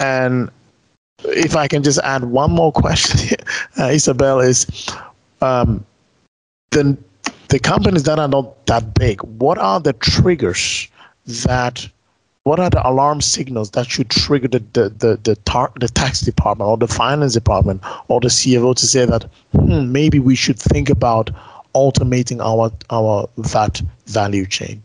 And 0.00 0.50
if 1.24 1.56
i 1.56 1.68
can 1.68 1.82
just 1.82 1.98
add 2.00 2.24
one 2.24 2.50
more 2.50 2.72
question 2.72 3.36
uh, 3.78 3.84
isabelle 3.84 4.40
is 4.40 4.66
um, 5.42 5.84
the, 6.70 6.96
the 7.48 7.58
companies 7.58 8.04
that 8.04 8.18
are 8.18 8.28
not 8.28 8.66
that 8.66 8.94
big 8.94 9.20
what 9.22 9.58
are 9.58 9.80
the 9.80 9.92
triggers 9.94 10.88
that 11.26 11.88
what 12.44 12.58
are 12.58 12.70
the 12.70 12.88
alarm 12.88 13.20
signals 13.20 13.70
that 13.72 13.86
should 13.86 14.08
trigger 14.10 14.48
the 14.48 14.58
the 14.72 14.88
the 14.88 15.20
the, 15.22 15.36
tar- 15.44 15.72
the 15.78 15.88
tax 15.88 16.20
department 16.20 16.68
or 16.68 16.76
the 16.76 16.88
finance 16.88 17.34
department 17.34 17.82
or 18.08 18.18
the 18.18 18.28
CFO 18.28 18.74
to 18.74 18.86
say 18.86 19.04
that 19.04 19.24
hmm, 19.52 19.92
maybe 19.92 20.18
we 20.18 20.34
should 20.34 20.58
think 20.58 20.88
about 20.88 21.30
automating 21.74 22.40
our 22.40 22.72
our 22.90 23.28
VAT 23.38 23.82
value 24.06 24.46
chain? 24.46 24.82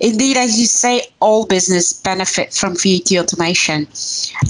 Indeed, 0.00 0.36
as 0.36 0.58
you 0.58 0.66
say, 0.66 1.06
all 1.20 1.46
business 1.46 1.92
benefit 1.92 2.52
from 2.52 2.76
VAT 2.76 3.10
automation. 3.12 3.88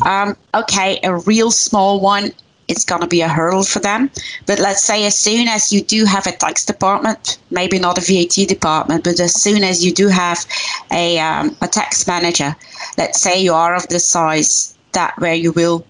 Um, 0.04 0.36
okay, 0.54 1.00
a 1.02 1.16
real 1.16 1.50
small 1.50 2.00
one 2.00 2.32
it's 2.68 2.84
going 2.84 3.00
to 3.00 3.08
be 3.08 3.22
a 3.22 3.28
hurdle 3.28 3.64
for 3.64 3.80
them. 3.80 4.10
But 4.46 4.58
let's 4.58 4.84
say 4.84 5.06
as 5.06 5.18
soon 5.18 5.48
as 5.48 5.72
you 5.72 5.82
do 5.82 6.04
have 6.04 6.26
a 6.26 6.32
tax 6.32 6.64
department, 6.64 7.38
maybe 7.50 7.78
not 7.78 7.98
a 7.98 8.02
VAT 8.02 8.46
department, 8.46 9.04
but 9.04 9.18
as 9.18 9.34
soon 9.42 9.64
as 9.64 9.84
you 9.84 9.92
do 9.92 10.08
have 10.08 10.44
a, 10.92 11.18
um, 11.18 11.56
a 11.62 11.66
tax 11.66 12.06
manager, 12.06 12.54
let's 12.98 13.20
say 13.20 13.42
you 13.42 13.54
are 13.54 13.74
of 13.74 13.88
the 13.88 13.98
size 13.98 14.76
that 14.92 15.18
where 15.18 15.34
you 15.34 15.52
will 15.52 15.84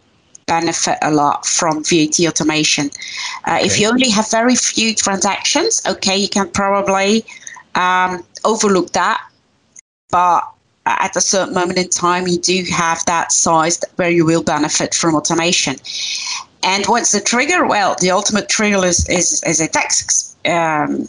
benefit 0.48 0.98
a 1.02 1.12
lot 1.12 1.46
from 1.46 1.84
VAT 1.84 2.18
automation. 2.26 2.90
Uh, 3.46 3.56
okay. 3.56 3.66
If 3.66 3.78
you 3.78 3.88
only 3.88 4.10
have 4.10 4.28
very 4.30 4.56
few 4.56 4.94
transactions, 4.94 5.80
okay, 5.86 6.16
you 6.16 6.28
can 6.28 6.50
probably 6.50 7.24
um, 7.74 8.24
overlook 8.44 8.92
that. 8.92 9.22
But 10.10 10.42
at 10.86 11.14
a 11.16 11.20
certain 11.20 11.54
moment 11.54 11.78
in 11.78 11.88
time, 11.90 12.26
you 12.26 12.38
do 12.38 12.64
have 12.72 13.04
that 13.04 13.30
size 13.30 13.78
where 13.96 14.10
you 14.10 14.24
will 14.24 14.42
benefit 14.42 14.94
from 14.94 15.14
automation. 15.14 15.76
And 16.62 16.84
what's 16.86 17.12
the 17.12 17.20
trigger? 17.20 17.66
Well, 17.66 17.94
the 18.00 18.10
ultimate 18.10 18.48
trigger 18.48 18.84
is 18.84 19.08
is, 19.08 19.42
is 19.44 19.60
a 19.60 19.68
tax 19.68 20.34
um, 20.44 21.08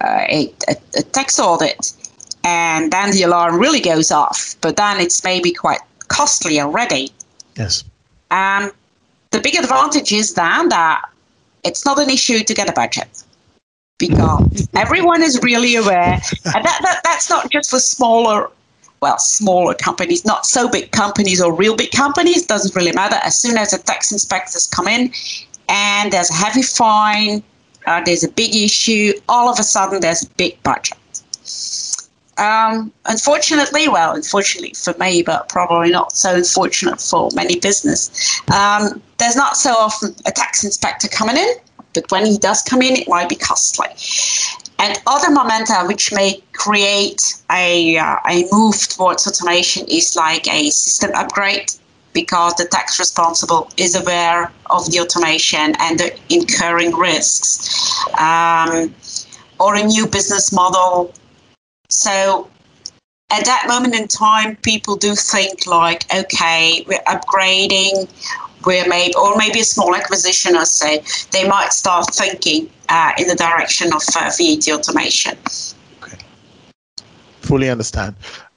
uh, 0.00 0.26
a, 0.28 0.52
a, 0.68 0.76
a 0.96 1.02
tax 1.02 1.38
audit, 1.38 1.92
and 2.44 2.92
then 2.92 3.10
the 3.12 3.22
alarm 3.22 3.58
really 3.58 3.80
goes 3.80 4.10
off. 4.10 4.54
But 4.60 4.76
then 4.76 5.00
it's 5.00 5.24
maybe 5.24 5.52
quite 5.52 5.80
costly 6.08 6.60
already. 6.60 7.10
Yes. 7.56 7.84
Um, 8.32 8.72
the 9.30 9.40
big 9.40 9.54
advantage 9.54 10.12
is 10.12 10.34
then 10.34 10.68
that 10.70 11.02
it's 11.64 11.84
not 11.84 11.98
an 11.98 12.10
issue 12.10 12.40
to 12.40 12.54
get 12.54 12.68
a 12.68 12.72
budget 12.72 13.22
because 13.98 14.68
everyone 14.74 15.22
is 15.22 15.40
really 15.42 15.76
aware, 15.76 16.20
and 16.54 16.64
that, 16.64 16.78
that 16.82 17.00
that's 17.04 17.30
not 17.30 17.50
just 17.50 17.70
for 17.70 17.78
smaller 17.78 18.50
well, 19.02 19.18
smaller 19.18 19.74
companies, 19.74 20.24
not 20.24 20.46
so 20.46 20.68
big 20.68 20.92
companies 20.92 21.42
or 21.42 21.52
real 21.52 21.76
big 21.76 21.90
companies, 21.90 22.46
doesn't 22.46 22.74
really 22.76 22.92
matter. 22.92 23.16
As 23.24 23.36
soon 23.36 23.58
as 23.58 23.72
the 23.72 23.78
tax 23.78 24.12
inspectors 24.12 24.68
come 24.68 24.86
in 24.86 25.12
and 25.68 26.12
there's 26.12 26.30
a 26.30 26.34
heavy 26.34 26.62
fine, 26.62 27.42
uh, 27.86 28.00
there's 28.04 28.22
a 28.22 28.30
big 28.30 28.54
issue, 28.54 29.12
all 29.28 29.48
of 29.48 29.58
a 29.58 29.64
sudden 29.64 30.00
there's 30.00 30.22
a 30.22 30.28
big 30.36 30.62
budget. 30.62 30.96
Um, 32.38 32.92
unfortunately, 33.06 33.88
well, 33.88 34.14
unfortunately 34.14 34.74
for 34.74 34.94
me, 34.98 35.22
but 35.22 35.48
probably 35.48 35.90
not 35.90 36.16
so 36.16 36.34
unfortunate 36.34 37.00
for 37.00 37.28
many 37.34 37.58
business, 37.58 38.40
um, 38.50 39.02
there's 39.18 39.36
not 39.36 39.56
so 39.56 39.72
often 39.72 40.14
a 40.24 40.30
tax 40.30 40.64
inspector 40.64 41.08
coming 41.08 41.36
in, 41.36 41.48
but 41.94 42.10
when 42.10 42.24
he 42.24 42.38
does 42.38 42.62
come 42.62 42.80
in, 42.80 42.96
it 42.96 43.08
might 43.08 43.28
be 43.28 43.36
costly. 43.36 43.88
And 44.78 44.98
other 45.06 45.30
momenta 45.30 45.84
which 45.86 46.12
may 46.12 46.42
create 46.54 47.34
a, 47.50 47.98
uh, 47.98 48.16
a 48.28 48.48
move 48.50 48.88
towards 48.88 49.26
automation 49.26 49.86
is 49.86 50.16
like 50.16 50.48
a 50.48 50.70
system 50.70 51.12
upgrade 51.14 51.70
because 52.14 52.54
the 52.54 52.64
tax 52.64 52.98
responsible 52.98 53.70
is 53.76 53.94
aware 53.94 54.50
of 54.70 54.90
the 54.90 55.00
automation 55.00 55.74
and 55.78 55.98
the 55.98 56.18
incurring 56.30 56.94
risks. 56.94 57.94
Um, 58.18 58.94
or 59.60 59.76
a 59.76 59.84
new 59.84 60.06
business 60.06 60.52
model 60.52 61.14
so 61.92 62.48
at 63.30 63.44
that 63.44 63.64
moment 63.68 63.94
in 63.94 64.08
time 64.08 64.56
people 64.56 64.96
do 64.96 65.14
think 65.14 65.66
like 65.66 66.04
okay 66.14 66.84
we're 66.88 66.98
upgrading 67.06 68.08
we're 68.66 68.86
maybe 68.88 69.14
or 69.14 69.36
maybe 69.36 69.60
a 69.60 69.64
small 69.64 69.94
acquisition 69.94 70.56
i 70.56 70.64
say 70.64 71.02
they 71.30 71.46
might 71.48 71.72
start 71.72 72.06
thinking 72.14 72.68
uh, 72.92 73.12
in 73.16 73.26
the 73.26 73.34
direction 73.34 73.92
of 73.92 74.02
uh, 74.16 74.30
VAT 74.36 74.68
automation. 74.68 75.36
Okay. 76.02 76.18
Fully 77.40 77.70
understand. 77.70 78.14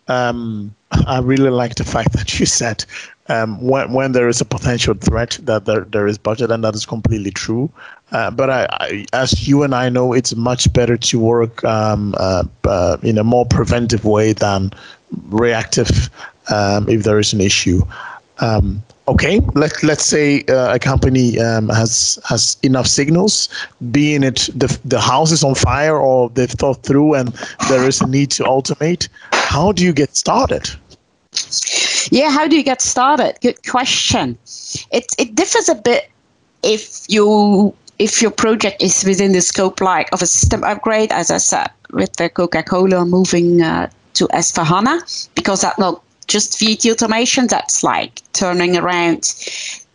Um, 0.07 0.75
I 0.91 1.19
really 1.19 1.49
like 1.49 1.75
the 1.75 1.85
fact 1.85 2.11
that 2.13 2.37
you 2.39 2.45
said 2.45 2.85
um, 3.29 3.59
when, 3.61 3.93
when 3.93 4.11
there 4.11 4.27
is 4.27 4.41
a 4.41 4.45
potential 4.45 4.93
threat 4.93 5.39
that 5.43 5.65
there, 5.65 5.85
there 5.85 6.05
is 6.05 6.17
budget, 6.17 6.51
and 6.51 6.63
that 6.63 6.75
is 6.75 6.85
completely 6.85 7.31
true. 7.31 7.71
Uh, 8.11 8.31
but 8.31 8.49
I, 8.49 8.67
I, 8.71 9.05
as 9.13 9.47
you 9.47 9.63
and 9.63 9.73
I 9.73 9.89
know, 9.89 10.13
it's 10.13 10.35
much 10.35 10.71
better 10.73 10.97
to 10.97 11.19
work 11.19 11.63
um, 11.63 12.13
uh, 12.17 12.43
uh, 12.63 12.97
in 13.01 13.17
a 13.17 13.23
more 13.23 13.45
preventive 13.45 14.05
way 14.05 14.33
than 14.33 14.71
reactive 15.29 16.09
um, 16.53 16.87
if 16.87 17.03
there 17.03 17.19
is 17.19 17.33
an 17.33 17.41
issue. 17.41 17.81
Um, 18.39 18.83
okay, 19.07 19.39
let 19.55 19.81
let's 19.81 20.05
say 20.05 20.43
uh, 20.49 20.75
a 20.75 20.79
company 20.79 21.39
um, 21.39 21.69
has 21.69 22.19
has 22.25 22.57
enough 22.63 22.87
signals, 22.87 23.49
being 23.91 24.23
it 24.23 24.49
the 24.53 24.77
the 24.85 24.99
house 24.99 25.31
is 25.31 25.43
on 25.43 25.55
fire 25.55 25.97
or 25.97 26.29
they've 26.29 26.49
thought 26.49 26.83
through 26.83 27.15
and 27.15 27.29
there 27.69 27.87
is 27.87 28.01
a 28.01 28.07
need 28.07 28.31
to 28.31 28.43
automate. 28.43 29.07
How 29.31 29.71
do 29.71 29.83
you 29.83 29.93
get 29.93 30.15
started? 30.15 30.69
Yeah, 32.11 32.29
how 32.29 32.47
do 32.47 32.55
you 32.55 32.63
get 32.63 32.81
started? 32.81 33.37
Good 33.41 33.65
question. 33.65 34.37
It 34.91 35.07
it 35.17 35.33
differs 35.33 35.69
a 35.69 35.75
bit 35.75 36.09
if 36.61 37.05
you 37.07 37.73
if 37.99 38.21
your 38.21 38.31
project 38.31 38.81
is 38.81 39.03
within 39.05 39.31
the 39.31 39.41
scope 39.41 39.81
like 39.81 40.11
of 40.11 40.21
a 40.21 40.25
system 40.25 40.63
upgrade, 40.63 41.11
as 41.11 41.31
I 41.31 41.37
said, 41.37 41.69
with 41.91 42.13
the 42.13 42.29
Coca-Cola 42.29 43.05
moving 43.05 43.61
uh, 43.61 43.89
to 44.15 44.27
S4HANA, 44.27 45.29
because 45.35 45.61
that's 45.61 45.79
not 45.79 46.01
just 46.27 46.59
VAT 46.59 46.85
automation, 46.85 47.47
that's 47.47 47.83
like 47.83 48.21
turning 48.33 48.75
around 48.77 49.33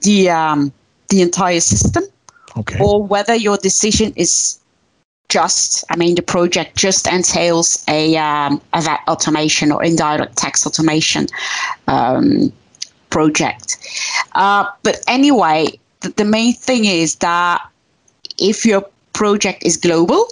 the 0.03 0.31
um, 0.31 0.73
the 1.09 1.21
entire 1.23 1.61
system, 1.61 2.05
okay. 2.57 2.79
or 2.81 3.03
whether 3.03 3.35
your 3.35 3.57
decision 3.57 4.13
is 4.17 4.61
just, 5.29 5.85
I 5.91 5.97
mean, 5.97 6.17
the 6.17 6.23
project 6.23 6.77
just 6.77 7.07
entails 7.07 7.85
a, 7.89 8.17
um, 8.17 8.61
a 8.75 8.83
VAT 8.83 9.01
automation 9.09 9.73
or 9.73 9.83
indirect 9.83 10.37
tax 10.37 10.67
automation 10.67 11.27
um, 11.89 12.53
project. 13.11 13.79
Uh, 14.35 14.67
but 14.83 15.01
anyway, 15.07 15.67
the, 16.01 16.11
the 16.11 16.25
main 16.25 16.55
thing 16.55 16.85
is 16.85 17.17
that 17.17 17.63
if 18.41 18.65
your 18.65 18.85
project 19.13 19.65
is 19.65 19.77
global, 19.77 20.27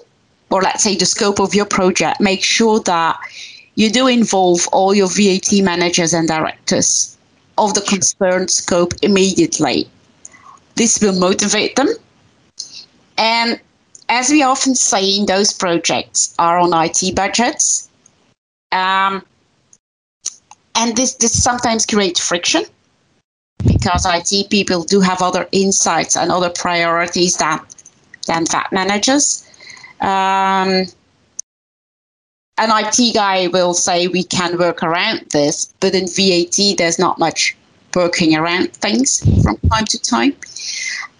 or 0.51 0.63
let's 0.63 0.83
say 0.83 0.97
the 0.97 1.07
scope 1.07 1.41
of 1.41 1.55
your 1.55 1.67
project, 1.67 2.21
make 2.21 2.43
sure 2.43 2.81
that 2.81 3.19
you 3.75 3.91
do 3.91 4.07
involve 4.07 4.67
all 4.73 4.95
your 4.95 5.09
VAT 5.09 5.53
managers 5.63 6.13
and 6.13 6.27
directors 6.27 7.17
of 7.59 7.75
the 7.75 7.81
concerned 7.83 8.51
scope 8.51 8.95
immediately. 9.03 9.89
This 10.77 11.01
will 11.01 11.19
motivate 11.19 11.77
them. 11.77 11.89
And 13.19 13.61
as 14.09 14.31
we 14.31 14.43
often 14.43 14.75
say 14.75 15.05
in 15.05 15.27
those 15.27 15.53
projects 15.53 16.35
are 16.39 16.59
on 16.59 16.73
IT 16.73 17.15
budgets. 17.15 17.89
Um, 18.73 19.25
and 20.75 20.97
this, 20.97 21.15
this 21.15 21.43
sometimes 21.43 21.85
creates 21.85 22.21
friction 22.21 22.65
because 23.67 24.07
IT 24.07 24.51
people 24.51 24.85
do 24.85 25.01
have 25.01 25.21
other 25.21 25.49
insights 25.53 26.17
and 26.17 26.31
other 26.31 26.51
priorities 26.51 27.37
than, 27.37 27.61
than 28.29 28.47
VAT 28.47 28.69
managers. 28.71 29.45
Um, 30.01 30.87
an 32.59 32.71
IT 32.71 33.15
guy 33.15 33.49
will 33.49 33.75
say 33.75 34.09
we 34.09 34.25
can 34.25 34.59
work 34.59 34.83
around 34.83 35.21
this, 35.31 35.73
but 35.81 35.95
in 35.95 36.07
VAT, 36.07 36.77
there's 36.79 36.99
not 36.99 37.19
much 37.19 37.57
working 37.95 38.37
around 38.37 38.73
things 38.75 39.21
from 39.43 39.57
time 39.71 39.85
to 39.87 39.99
time. 39.99 40.37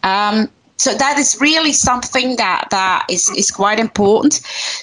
Um, 0.03 0.49
so 0.77 0.95
that 0.95 1.19
is 1.19 1.37
really 1.41 1.73
something 1.73 2.37
that 2.37 2.69
that 2.71 3.07
is, 3.11 3.31
is 3.31 3.51
quite 3.51 3.81
important. 3.81 4.35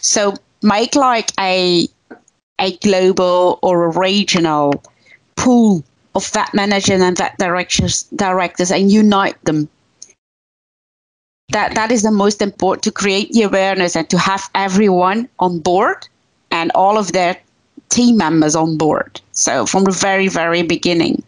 So 0.02 0.34
make 0.62 0.96
like 0.96 1.32
a 1.40 1.88
a 2.60 2.78
global 2.78 3.60
or 3.62 3.86
a 3.86 4.00
regional 4.00 4.84
pool 5.36 5.84
of 6.16 6.26
VAT 6.28 6.54
managers 6.54 7.02
and 7.02 7.18
VAT 7.18 7.38
directors 7.38 8.04
directors 8.16 8.72
and 8.72 8.92
unite 8.92 9.42
them. 9.46 9.70
That 11.50 11.76
that 11.76 11.92
is 11.92 12.02
the 12.02 12.12
most 12.12 12.42
important 12.42 12.84
to 12.84 12.92
create 12.92 13.32
the 13.32 13.44
awareness 13.44 13.96
and 13.96 14.10
to 14.10 14.18
have 14.18 14.50
everyone 14.56 15.30
on 15.40 15.60
board 15.60 16.08
and 16.52 16.72
all 16.74 16.98
of 16.98 17.12
their 17.12 17.38
team 17.90 18.18
members 18.18 18.56
on 18.56 18.78
board. 18.78 19.22
So 19.32 19.66
from 19.66 19.84
the 19.84 19.92
very, 19.92 20.28
very 20.28 20.64
beginning. 20.64 21.24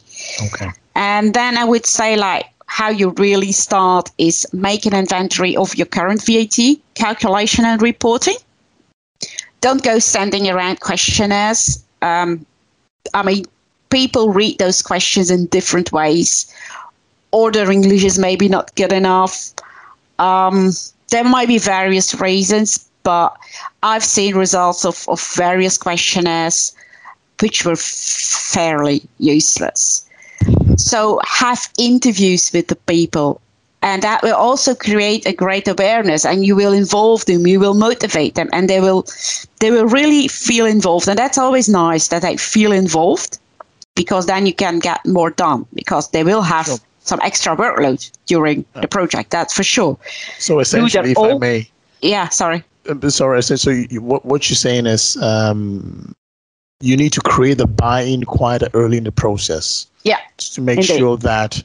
Okay. 0.48 0.72
And 0.96 1.34
then 1.34 1.58
I 1.58 1.64
would 1.64 1.86
say 1.86 2.16
like 2.16 2.46
how 2.66 2.90
you 2.90 3.10
really 3.18 3.52
start 3.52 4.10
is 4.18 4.46
make 4.54 4.86
an 4.86 4.94
inventory 4.94 5.56
of 5.56 5.76
your 5.76 5.86
current 5.86 6.24
VAT 6.26 6.58
calculation 6.96 7.66
and 7.66 7.82
reporting. 7.82 8.38
Don't 9.62 9.84
go 9.84 10.00
sending 10.00 10.50
around 10.50 10.80
questionnaires. 10.80 11.84
Um, 12.02 12.46
I 13.14 13.24
mean, 13.24 13.46
people 13.90 14.34
read 14.34 14.60
those 14.60 14.82
questions 14.82 15.32
in 15.32 15.48
different 15.48 15.92
ways, 15.92 16.54
or 17.32 17.52
their 17.52 17.72
English 17.72 18.04
is 18.04 18.20
maybe 18.20 18.48
not 18.48 18.76
good 18.76 18.94
enough. 18.94 19.54
Um, 20.20 20.72
there 21.10 21.24
might 21.24 21.48
be 21.48 21.58
various 21.58 22.20
reasons, 22.20 22.90
but 23.04 23.38
I've 23.84 24.04
seen 24.04 24.36
results 24.36 24.86
of, 24.86 25.06
of 25.08 25.22
various 25.36 25.78
questionnaires 25.78 26.74
which 27.40 27.66
were 27.66 27.76
fairly 27.76 29.04
useless. 29.20 30.08
So 30.76 31.20
have 31.26 31.70
interviews 31.78 32.52
with 32.54 32.68
the 32.68 32.76
people 32.76 33.42
and 33.82 34.02
that 34.02 34.24
will 34.24 34.36
also 34.36 34.74
create 34.74 35.26
a 35.26 35.34
great 35.34 35.68
awareness 35.68 36.26
and 36.26 36.46
you 36.46 36.56
will 36.56 36.74
involve 36.74 37.26
them 37.26 37.46
you 37.46 37.60
will 37.60 37.74
motivate 37.74 38.36
them 38.36 38.50
and 38.52 38.70
they 38.70 38.80
will 38.80 39.06
they 39.60 39.72
will 39.72 39.86
really 39.86 40.28
feel 40.28 40.66
involved 40.66 41.08
and 41.08 41.18
that's 41.18 41.38
always 41.38 41.70
nice 41.70 42.08
that 42.08 42.22
they 42.22 42.36
feel 42.38 42.72
involved 42.72 43.38
because 43.96 44.26
then 44.26 44.46
you 44.46 44.54
can 44.54 44.80
get 44.80 45.06
more 45.06 45.30
done 45.30 45.66
because 45.74 46.10
they 46.10 46.24
will 46.24 46.42
have 46.42 46.66
sure. 46.66 46.78
Some 47.08 47.20
extra 47.24 47.56
workload 47.56 48.12
during 48.26 48.66
yeah. 48.76 48.82
the 48.82 48.88
project 48.88 49.32
that's 49.32 49.54
for 49.54 49.64
sure 49.64 49.98
so 50.38 50.60
essentially 50.60 51.12
if 51.12 51.18
all, 51.18 51.36
i 51.36 51.38
may 51.38 51.70
yeah 52.02 52.30
sorry 52.30 52.64
uh, 52.88 53.10
sorry, 53.10 53.44
so, 53.44 53.56
so 53.56 53.70
you, 53.70 54.02
what, 54.02 54.26
what 54.26 54.50
you're 54.50 54.56
saying 54.56 54.86
is 54.86 55.18
um, 55.18 56.14
you 56.80 56.96
need 56.96 57.14
to 57.14 57.22
create 57.22 57.58
the 57.58 57.68
buy-in 57.68 58.24
quite 58.24 58.64
early 58.74 58.98
in 58.98 59.04
the 59.04 59.12
process. 59.12 59.88
Yeah. 60.04 60.20
To 60.38 60.62
make 60.62 60.78
indeed. 60.78 60.98
sure 60.98 61.18
that 61.18 61.62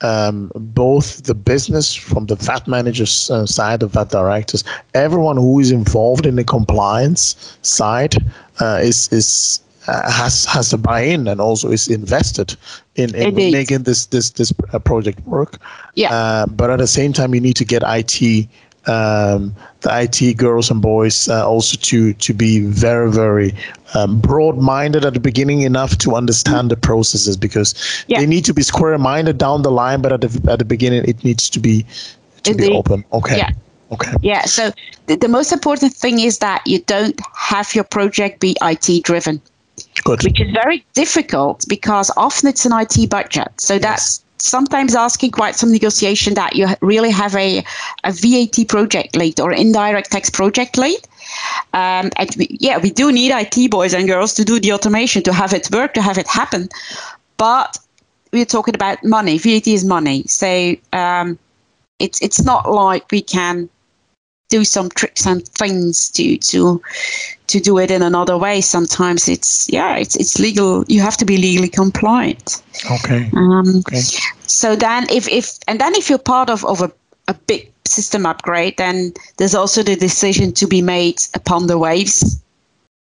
um, 0.00 0.50
both 0.54 1.24
the 1.24 1.34
business 1.34 1.94
from 1.94 2.26
the 2.26 2.36
VAT 2.36 2.66
managers 2.66 3.30
uh, 3.30 3.46
side, 3.46 3.80
the 3.80 3.86
VAT 3.86 4.10
directors, 4.10 4.64
everyone 4.94 5.36
who 5.36 5.60
is 5.60 5.70
involved 5.70 6.26
in 6.26 6.36
the 6.36 6.44
compliance 6.44 7.56
side 7.62 8.16
uh, 8.60 8.80
is 8.82 9.08
is 9.12 9.60
uh, 9.86 10.10
has 10.10 10.44
has 10.46 10.70
to 10.70 10.78
buy 10.78 11.00
in 11.00 11.28
and 11.28 11.40
also 11.40 11.70
is 11.70 11.88
invested 11.88 12.56
in, 12.96 13.14
in 13.14 13.34
making 13.34 13.82
this 13.82 14.06
this 14.06 14.30
this 14.30 14.52
uh, 14.72 14.78
project 14.78 15.20
work. 15.26 15.58
Yeah. 15.94 16.12
Uh, 16.12 16.46
but 16.46 16.70
at 16.70 16.78
the 16.78 16.86
same 16.86 17.12
time, 17.12 17.34
you 17.34 17.40
need 17.40 17.56
to 17.56 17.64
get 17.64 17.82
IT 17.84 18.48
um, 18.86 19.54
the 19.80 19.90
IT 20.02 20.36
girls 20.36 20.70
and 20.70 20.82
boys 20.82 21.28
uh, 21.28 21.46
also 21.46 21.76
to 21.78 22.12
to 22.14 22.34
be 22.34 22.60
very 22.60 23.10
very 23.10 23.54
um, 23.94 24.20
broad-minded 24.20 25.04
at 25.04 25.14
the 25.14 25.20
beginning 25.20 25.62
enough 25.62 25.96
to 25.98 26.14
understand 26.14 26.70
the 26.70 26.76
processes 26.76 27.36
because 27.36 27.74
yeah. 28.08 28.18
they 28.18 28.26
need 28.26 28.44
to 28.44 28.52
be 28.52 28.62
square-minded 28.62 29.38
down 29.38 29.62
the 29.62 29.70
line, 29.70 30.02
but 30.02 30.12
at 30.12 30.20
the 30.20 30.50
at 30.50 30.58
the 30.58 30.64
beginning 30.64 31.04
it 31.04 31.22
needs 31.24 31.48
to 31.50 31.60
be 31.60 31.86
to 32.42 32.50
Indeed. 32.50 32.68
be 32.68 32.74
open. 32.74 33.04
Okay. 33.12 33.38
Yeah. 33.38 33.50
Okay. 33.92 34.12
Yeah. 34.22 34.44
So 34.44 34.72
the, 35.06 35.16
the 35.16 35.28
most 35.28 35.52
important 35.52 35.94
thing 35.94 36.18
is 36.20 36.38
that 36.38 36.62
you 36.66 36.80
don't 36.80 37.18
have 37.34 37.74
your 37.74 37.84
project 37.84 38.40
be 38.40 38.56
IT 38.62 39.04
driven. 39.04 39.40
Good. 40.02 40.24
Which 40.24 40.40
is 40.40 40.50
very 40.50 40.84
difficult 40.94 41.64
because 41.68 42.10
often 42.16 42.48
it's 42.48 42.66
an 42.66 42.72
IT 42.72 43.08
budget. 43.10 43.48
So 43.60 43.74
yes. 43.74 43.82
that's 43.82 44.24
sometimes 44.38 44.94
asking 44.94 45.30
quite 45.30 45.54
some 45.54 45.72
negotiation 45.72 46.34
that 46.34 46.56
you 46.56 46.66
really 46.80 47.10
have 47.10 47.34
a, 47.34 47.64
a 48.04 48.12
VAT 48.12 48.68
project 48.68 49.16
lead 49.16 49.40
or 49.40 49.52
indirect 49.52 50.10
tax 50.10 50.30
project 50.30 50.76
lead. 50.76 51.00
Um, 51.72 52.10
and 52.16 52.30
we, 52.36 52.48
yeah, 52.60 52.78
we 52.78 52.90
do 52.90 53.10
need 53.10 53.30
IT 53.32 53.70
boys 53.70 53.94
and 53.94 54.06
girls 54.06 54.34
to 54.34 54.44
do 54.44 54.60
the 54.60 54.72
automation, 54.72 55.22
to 55.22 55.32
have 55.32 55.52
it 55.52 55.70
work, 55.70 55.94
to 55.94 56.02
have 56.02 56.18
it 56.18 56.26
happen. 56.28 56.68
But 57.36 57.78
we're 58.32 58.44
talking 58.44 58.74
about 58.74 59.02
money. 59.04 59.38
VAT 59.38 59.66
is 59.66 59.84
money. 59.84 60.24
So 60.24 60.74
um, 60.92 61.38
it's, 61.98 62.20
it's 62.20 62.42
not 62.44 62.70
like 62.70 63.10
we 63.10 63.22
can 63.22 63.70
do 64.48 64.64
some 64.64 64.88
tricks 64.90 65.26
and 65.26 65.46
things 65.48 66.10
to 66.10 66.36
to 66.38 66.80
to 67.46 67.60
do 67.60 67.78
it 67.78 67.90
in 67.90 68.02
another 68.02 68.36
way 68.36 68.60
sometimes 68.60 69.28
it's 69.28 69.68
yeah 69.70 69.96
it's 69.96 70.16
it's 70.16 70.38
legal 70.38 70.84
you 70.88 71.00
have 71.00 71.16
to 71.16 71.24
be 71.24 71.36
legally 71.36 71.68
compliant 71.68 72.62
okay 72.90 73.30
um, 73.34 73.78
okay 73.78 74.02
so 74.46 74.76
then 74.76 75.06
if 75.10 75.28
if 75.28 75.58
and 75.66 75.80
then 75.80 75.94
if 75.94 76.08
you're 76.08 76.18
part 76.18 76.50
of 76.50 76.64
of 76.64 76.80
a, 76.82 76.92
a 77.28 77.34
big 77.46 77.70
system 77.84 78.26
upgrade 78.26 78.76
then 78.76 79.12
there's 79.36 79.54
also 79.54 79.82
the 79.82 79.96
decision 79.96 80.52
to 80.52 80.66
be 80.66 80.82
made 80.82 81.18
upon 81.34 81.66
the 81.66 81.78
waves 81.78 82.40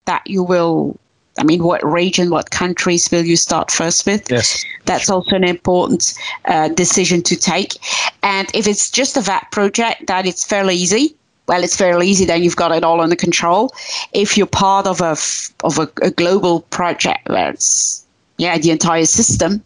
that 0.05 0.25
you 0.27 0.43
will 0.43 0.97
I 1.39 1.43
mean, 1.43 1.63
what 1.63 1.81
region, 1.85 2.29
what 2.29 2.51
countries 2.51 3.09
will 3.09 3.23
you 3.23 3.37
start 3.37 3.71
first 3.71 4.05
with? 4.05 4.29
Yes. 4.29 4.65
That's 4.83 5.09
also 5.09 5.37
an 5.37 5.45
important 5.45 6.13
uh, 6.43 6.67
decision 6.67 7.23
to 7.23 7.37
take. 7.37 7.77
And 8.21 8.53
if 8.53 8.67
it's 8.67 8.91
just 8.91 9.15
a 9.15 9.21
VAT 9.21 9.47
project, 9.49 10.07
that 10.07 10.25
it's 10.25 10.43
fairly 10.43 10.75
easy 10.75 11.15
well, 11.51 11.65
it's 11.65 11.75
fairly 11.75 12.07
easy. 12.07 12.23
Then 12.23 12.43
you've 12.43 12.55
got 12.55 12.71
it 12.71 12.85
all 12.85 13.01
under 13.01 13.17
control. 13.17 13.73
If 14.13 14.37
you're 14.37 14.47
part 14.47 14.87
of 14.87 15.01
a 15.01 15.17
of 15.65 15.79
a, 15.79 15.91
a 16.01 16.09
global 16.09 16.61
project 16.77 17.27
where 17.27 17.49
it's 17.49 18.05
yeah 18.37 18.57
the 18.57 18.71
entire 18.71 19.03
system, 19.03 19.61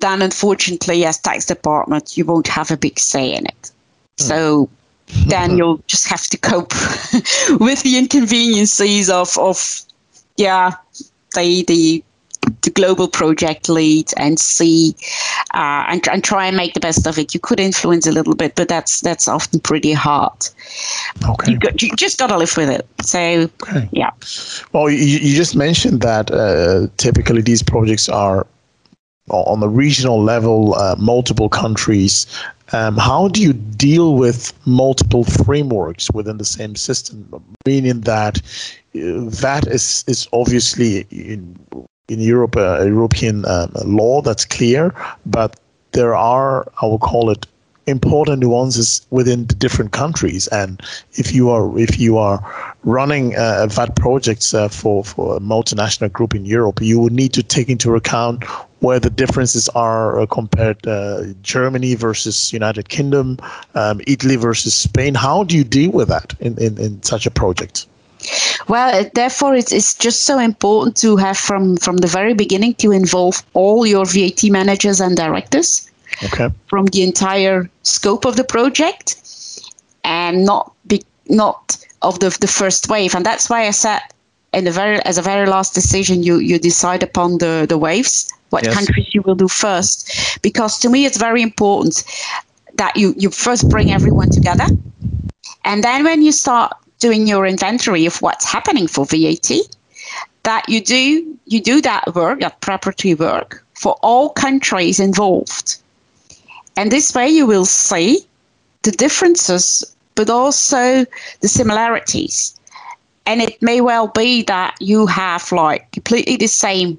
then 0.00 0.22
unfortunately, 0.22 1.04
as 1.04 1.20
tax 1.20 1.46
department, 1.46 2.16
you 2.16 2.24
won't 2.24 2.48
have 2.48 2.72
a 2.72 2.76
big 2.76 2.98
say 2.98 3.32
in 3.32 3.46
it. 3.46 3.70
Mm. 4.18 4.22
So 4.28 4.68
then 5.28 5.56
you'll 5.56 5.80
just 5.86 6.08
have 6.08 6.24
to 6.26 6.36
cope 6.36 6.72
with 7.60 7.84
the 7.84 7.96
inconveniences 7.96 9.08
of 9.08 9.38
of 9.38 9.82
yeah 10.36 10.72
the 11.36 11.62
the 11.68 12.02
the 12.64 12.70
global 12.70 13.08
project 13.08 13.68
lead 13.68 14.10
and 14.16 14.38
see 14.38 14.94
uh, 15.54 15.84
and, 15.88 16.06
and 16.08 16.24
try 16.24 16.46
and 16.46 16.56
make 16.56 16.74
the 16.74 16.80
best 16.80 17.06
of 17.06 17.18
it. 17.18 17.34
You 17.34 17.40
could 17.40 17.60
influence 17.60 18.06
a 18.06 18.12
little 18.12 18.34
bit, 18.34 18.54
but 18.54 18.68
that's 18.68 19.00
that's 19.00 19.28
often 19.28 19.60
pretty 19.60 19.92
hard. 19.92 20.48
Okay. 21.28 21.52
You, 21.52 21.58
got, 21.58 21.82
you 21.82 21.90
just 21.96 22.18
got 22.18 22.28
to 22.28 22.38
live 22.38 22.56
with 22.56 22.70
it. 22.70 22.86
So, 23.02 23.48
okay. 23.62 23.88
yeah. 23.92 24.10
Well, 24.72 24.90
you, 24.90 25.18
you 25.18 25.36
just 25.36 25.54
mentioned 25.54 26.00
that 26.00 26.30
uh, 26.30 26.88
typically 26.96 27.42
these 27.42 27.62
projects 27.62 28.08
are 28.08 28.46
on 29.30 29.60
the 29.60 29.68
regional 29.68 30.22
level, 30.22 30.74
uh, 30.74 30.96
multiple 30.98 31.48
countries. 31.48 32.26
Um, 32.72 32.96
how 32.96 33.28
do 33.28 33.42
you 33.42 33.52
deal 33.52 34.14
with 34.14 34.52
multiple 34.66 35.24
frameworks 35.24 36.10
within 36.12 36.38
the 36.38 36.44
same 36.44 36.76
system? 36.76 37.28
Meaning 37.66 38.00
that 38.02 38.38
uh, 38.38 39.28
that 39.42 39.66
is 39.66 40.04
is 40.06 40.26
obviously 40.32 41.06
in, 41.10 41.56
in 42.08 42.20
Europe 42.20 42.56
uh, 42.56 42.84
European 42.84 43.44
um, 43.46 43.72
law 43.84 44.20
that's 44.20 44.44
clear, 44.44 44.94
but 45.26 45.58
there 45.92 46.14
are 46.14 46.66
I 46.82 46.86
will 46.86 46.98
call 46.98 47.30
it 47.30 47.46
important 47.86 48.40
nuances 48.40 49.06
within 49.10 49.46
the 49.46 49.54
different 49.54 49.92
countries. 49.92 50.48
And 50.48 50.80
if 51.12 51.34
you 51.34 51.50
are 51.50 51.78
if 51.78 51.98
you 51.98 52.18
are 52.18 52.40
running 52.84 53.36
uh, 53.36 53.66
VAT 53.70 53.96
projects 53.96 54.54
uh, 54.54 54.68
for 54.68 55.04
for 55.04 55.36
a 55.36 55.40
multinational 55.40 56.12
group 56.12 56.34
in 56.34 56.44
Europe, 56.44 56.80
you 56.80 57.00
would 57.00 57.12
need 57.12 57.32
to 57.34 57.42
take 57.42 57.68
into 57.68 57.94
account 57.94 58.44
where 58.80 59.00
the 59.00 59.10
differences 59.10 59.68
are 59.70 60.20
uh, 60.20 60.26
compared 60.26 60.86
uh, 60.86 61.24
Germany 61.40 61.94
versus 61.94 62.52
United 62.52 62.90
Kingdom, 62.90 63.38
um, 63.74 64.00
Italy 64.06 64.36
versus 64.36 64.74
Spain. 64.74 65.14
How 65.14 65.44
do 65.44 65.56
you 65.56 65.64
deal 65.64 65.90
with 65.90 66.08
that 66.08 66.34
in, 66.40 66.58
in, 66.58 66.78
in 66.78 67.02
such 67.02 67.24
a 67.24 67.30
project? 67.30 67.86
Well, 68.68 68.94
uh, 68.94 69.08
therefore, 69.14 69.54
it's, 69.54 69.72
it's 69.72 69.94
just 69.94 70.22
so 70.22 70.38
important 70.38 70.96
to 70.98 71.16
have 71.16 71.36
from, 71.36 71.76
from 71.76 71.98
the 71.98 72.06
very 72.06 72.34
beginning 72.34 72.74
to 72.74 72.92
involve 72.92 73.42
all 73.54 73.86
your 73.86 74.06
VAT 74.06 74.44
managers 74.44 75.00
and 75.00 75.16
directors 75.16 75.90
okay. 76.24 76.48
from 76.66 76.86
the 76.86 77.02
entire 77.02 77.68
scope 77.82 78.24
of 78.24 78.36
the 78.36 78.44
project 78.44 79.16
and 80.04 80.44
not 80.44 80.72
be, 80.86 81.02
not 81.28 81.76
of 82.02 82.20
the, 82.20 82.36
the 82.40 82.46
first 82.46 82.88
wave. 82.88 83.14
And 83.14 83.24
that's 83.24 83.50
why 83.50 83.66
I 83.66 83.70
said 83.70 84.00
in 84.54 84.64
the 84.64 84.70
very 84.70 85.00
as 85.04 85.18
a 85.18 85.22
very 85.22 85.46
last 85.46 85.74
decision 85.74 86.22
you 86.22 86.38
you 86.38 86.58
decide 86.58 87.02
upon 87.02 87.38
the 87.38 87.66
the 87.68 87.76
waves 87.76 88.32
what 88.50 88.64
yes. 88.64 88.74
countries 88.74 89.12
you 89.12 89.20
will 89.22 89.34
do 89.34 89.48
first 89.48 90.38
because 90.42 90.78
to 90.78 90.88
me 90.88 91.04
it's 91.04 91.18
very 91.18 91.42
important 91.42 92.04
that 92.74 92.96
you 92.96 93.14
you 93.18 93.30
first 93.30 93.68
bring 93.68 93.90
everyone 93.90 94.30
together 94.30 94.66
and 95.64 95.82
then 95.82 96.04
when 96.04 96.22
you 96.22 96.30
start 96.30 96.72
doing 96.98 97.26
your 97.26 97.46
inventory 97.46 98.06
of 98.06 98.20
what's 98.22 98.44
happening 98.44 98.86
for 98.86 99.04
VAT, 99.04 99.50
that 100.44 100.68
you 100.68 100.80
do 100.80 101.36
you 101.46 101.60
do 101.60 101.80
that 101.80 102.14
work, 102.14 102.40
that 102.40 102.60
preparatory 102.60 103.14
work 103.14 103.64
for 103.74 103.96
all 104.02 104.30
countries 104.30 105.00
involved. 105.00 105.76
And 106.76 106.90
this 106.90 107.14
way 107.14 107.28
you 107.28 107.46
will 107.46 107.64
see 107.64 108.26
the 108.82 108.90
differences, 108.90 109.84
but 110.14 110.30
also 110.30 111.04
the 111.40 111.48
similarities. 111.48 112.58
And 113.26 113.40
it 113.40 113.60
may 113.62 113.80
well 113.80 114.08
be 114.08 114.42
that 114.44 114.74
you 114.80 115.06
have 115.06 115.50
like 115.52 115.90
completely 115.92 116.36
the 116.36 116.46
same 116.46 116.98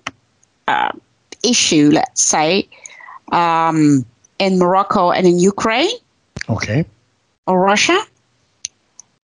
uh, 0.68 0.92
issue, 1.44 1.92
let's 1.94 2.24
say, 2.24 2.68
um, 3.32 4.06
in 4.40 4.58
Morocco 4.58 5.12
and 5.12 5.28
in 5.28 5.40
Ukraine. 5.40 5.96
Okay. 6.50 6.86
Or 7.48 7.60
Russia. 7.60 8.00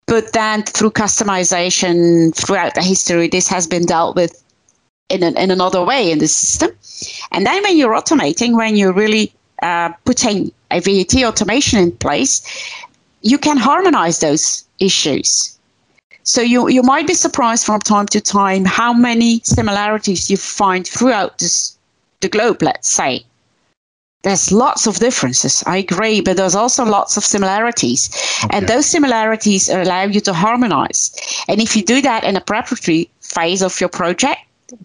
But 0.07 0.33
then 0.33 0.63
through 0.63 0.93
customization 0.93 2.35
throughout 2.35 2.75
the 2.75 2.83
history, 2.83 3.29
this 3.29 3.49
has 3.49 3.67
been 3.67 3.85
dealt 3.85 4.15
with 4.15 4.43
in, 5.09 5.23
an, 5.23 5.37
in 5.37 5.51
another 5.51 5.85
way 5.85 6.11
in 6.11 6.19
the 6.19 6.29
system. 6.29 6.71
And 7.33 7.45
then 7.45 7.63
when 7.63 7.77
you're 7.77 7.95
automating, 7.95 8.57
when 8.57 8.77
you're 8.77 8.93
really 8.93 9.33
uh, 9.63 9.91
putting 10.05 10.53
a 10.71 10.81
VAT 10.81 11.15
automation 11.25 11.81
in 11.81 11.93
place, 11.93 12.43
you 13.23 13.39
can 13.39 13.57
harmonize 13.57 14.21
those 14.21 14.65
issues. 14.79 15.59
So 16.23 16.41
you, 16.41 16.69
you 16.69 16.83
might 16.83 17.07
be 17.07 17.15
surprised 17.15 17.65
from 17.67 17.81
time 17.81 18.07
to 18.07 18.21
time 18.21 18.65
how 18.65 18.93
many 18.93 19.41
similarities 19.45 20.31
you 20.31 20.37
find 20.37 20.87
throughout 20.87 21.39
this, 21.39 21.77
the 22.21 22.29
globe, 22.29 22.63
let's 22.63 22.91
say. 22.91 23.25
There's 24.27 24.51
lots 24.51 24.89
of 24.89 24.97
differences, 24.97 25.63
I 25.69 25.77
agree, 25.77 26.21
but 26.21 26.37
there's 26.37 26.57
also 26.57 26.85
lots 26.85 27.17
of 27.17 27.25
similarities. 27.25 28.11
Okay. 28.43 28.57
And 28.57 28.67
those 28.67 28.87
similarities 28.87 29.69
allow 29.69 30.03
you 30.03 30.21
to 30.23 30.33
harmonize. 30.33 31.13
And 31.47 31.61
if 31.61 31.77
you 31.77 31.85
do 31.85 32.03
that 32.03 32.25
in 32.25 32.35
a 32.35 32.41
preparatory 32.41 33.09
phase 33.21 33.63
of 33.63 33.81
your 33.81 33.89
project, 33.89 34.41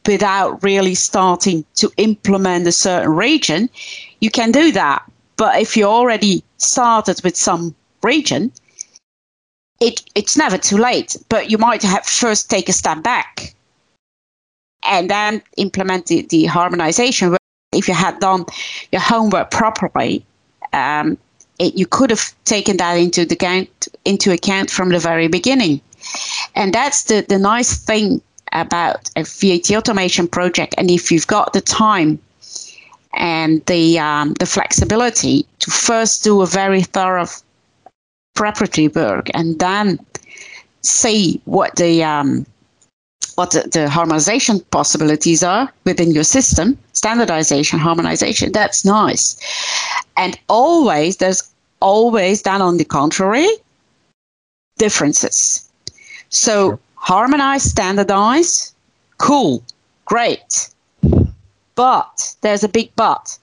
without 0.06 0.62
really 0.62 0.94
starting 0.94 1.66
to 1.78 1.92
implement 1.98 2.68
a 2.68 2.72
certain 2.72 3.14
region, 3.14 3.68
you 4.20 4.30
can 4.30 4.52
do 4.52 4.72
that. 4.74 5.02
But 5.38 5.60
if 5.60 5.76
you 5.76 5.86
already 5.86 6.44
started 6.58 7.20
with 7.24 7.36
some 7.36 7.74
region, 8.04 8.52
it, 9.80 10.04
it's 10.14 10.38
never 10.38 10.60
too 10.60 10.78
late. 10.78 11.16
But 11.30 11.50
you 11.50 11.58
might 11.58 11.82
have 11.82 12.06
first 12.06 12.48
take 12.52 12.70
a 12.70 12.74
step 12.74 13.02
back 13.02 13.56
and 14.88 15.10
then 15.10 15.42
implement 15.58 16.06
the, 16.06 16.28
the 16.30 16.46
harmonization. 16.46 17.36
If 17.72 17.88
you 17.88 17.94
had 17.94 18.20
done 18.20 18.46
your 18.92 19.02
homework 19.02 19.52
properly, 19.52 20.26
um, 20.74 21.18
it, 21.60 21.76
you 21.76 21.86
could 21.86 22.10
have 22.10 22.34
taken 22.44 22.78
that 22.78 22.94
into 22.94 23.26
the 23.26 23.36
account 23.36 23.88
into 24.06 24.32
account 24.32 24.70
from 24.70 24.90
the 24.90 25.00
very 25.00 25.28
beginning. 25.28 25.82
And 26.56 26.74
that's 26.74 27.04
the, 27.04 27.26
the 27.28 27.38
nice 27.38 27.78
thing 27.78 28.22
about 28.52 29.10
a 29.16 29.24
VAT 29.24 29.72
automation 29.72 30.28
project, 30.28 30.76
and 30.78 30.90
if 30.92 31.12
you've 31.12 31.28
got 31.28 31.54
the 31.54 31.62
time 31.62 32.20
and 33.14 33.66
the 33.66 34.00
um, 34.00 34.34
the 34.34 34.46
flexibility 34.46 35.46
to 35.60 35.72
first 35.72 36.24
do 36.24 36.42
a 36.42 36.46
very 36.46 36.82
thorough 36.82 37.28
preparatory 38.34 38.88
work 38.90 39.28
and 39.34 39.60
then 39.60 40.00
see 40.82 41.42
what 41.46 41.76
the 41.76 42.04
um, 42.04 42.46
what 43.36 43.52
the, 43.52 43.62
the, 43.72 43.90
harmonization 43.90 44.60
possibilities 44.72 45.44
are 45.44 45.72
within 45.86 46.12
your 46.12 46.24
system, 46.24 46.78
standardization, 47.02 47.80
harmonization, 47.80 48.52
that's 48.52 48.86
nice. 48.86 49.36
And 50.18 50.38
always, 50.48 51.18
there's 51.18 51.42
always 51.80 52.44
then 52.44 52.62
on 52.62 52.78
the 52.78 52.86
contrary, 52.86 53.50
differences. 54.78 55.68
So 56.30 56.54
sure 56.54 56.80
harmonize, 56.94 57.64
standardize, 57.64 58.76
cool, 59.18 59.64
great. 60.06 60.70
But 61.74 62.36
there's 62.42 62.64
a 62.64 62.70
big 62.70 62.92
but. 62.96 63.36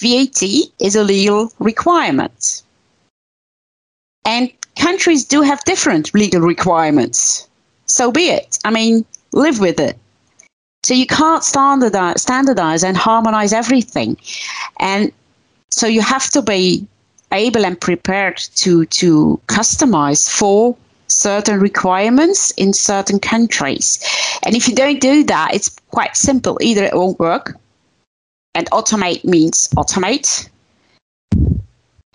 VAT 0.00 0.42
is 0.80 0.96
a 0.96 1.04
legal 1.04 1.52
requirement. 1.60 2.64
And 4.24 4.50
countries 4.74 5.24
do 5.24 5.42
have 5.42 5.62
different 5.62 6.12
legal 6.14 6.40
requirements. 6.40 7.48
So 7.86 8.10
be 8.10 8.30
it. 8.30 8.58
I 8.64 8.72
mean, 8.72 9.04
live 9.30 9.60
with 9.60 9.78
it. 9.78 9.96
So 10.86 10.94
you 10.94 11.04
can't 11.04 11.42
standardize, 11.42 12.22
standardize 12.22 12.84
and 12.84 12.96
harmonize 12.96 13.52
everything. 13.52 14.16
And 14.78 15.10
so 15.72 15.88
you 15.88 16.00
have 16.00 16.30
to 16.30 16.40
be 16.40 16.86
able 17.32 17.66
and 17.66 17.80
prepared 17.80 18.36
to, 18.54 18.86
to 18.86 19.40
customize 19.48 20.30
for 20.30 20.76
certain 21.08 21.58
requirements 21.58 22.52
in 22.52 22.72
certain 22.72 23.18
countries. 23.18 23.98
And 24.44 24.54
if 24.54 24.68
you 24.68 24.76
don't 24.76 25.00
do 25.00 25.24
that, 25.24 25.54
it's 25.54 25.70
quite 25.90 26.16
simple. 26.16 26.56
Either 26.60 26.84
it 26.84 26.94
won't 26.94 27.18
work, 27.18 27.58
and 28.54 28.70
automate 28.70 29.24
means 29.24 29.68
automate, 29.76 30.48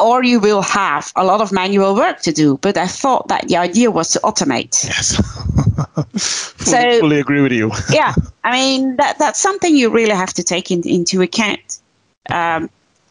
or 0.02 0.24
you 0.24 0.40
will 0.40 0.62
have 0.62 1.12
a 1.16 1.24
lot 1.24 1.42
of 1.42 1.52
manual 1.52 1.96
work 1.96 2.22
to 2.22 2.32
do. 2.32 2.58
But 2.58 2.78
I 2.78 2.88
thought 2.88 3.28
that 3.28 3.48
the 3.48 3.58
idea 3.58 3.92
was 3.92 4.10
to 4.14 4.20
automate. 4.20 4.84
Yes. 4.86 5.16
fully, 6.18 6.66
so, 6.66 7.00
fully 7.00 7.20
agree 7.20 7.42
with 7.42 7.52
you. 7.52 7.72
yeah. 7.92 8.14
I 8.44 8.52
mean, 8.52 8.96
that, 8.98 9.20
that's 9.20 9.40
something 9.40 9.76
you 9.76 9.90
really 9.90 10.16
have 10.16 10.34
to 10.34 10.44
take 10.44 10.72
in, 10.72 10.88
into 10.88 11.22
account. 11.22 11.80
Um, 12.30 12.70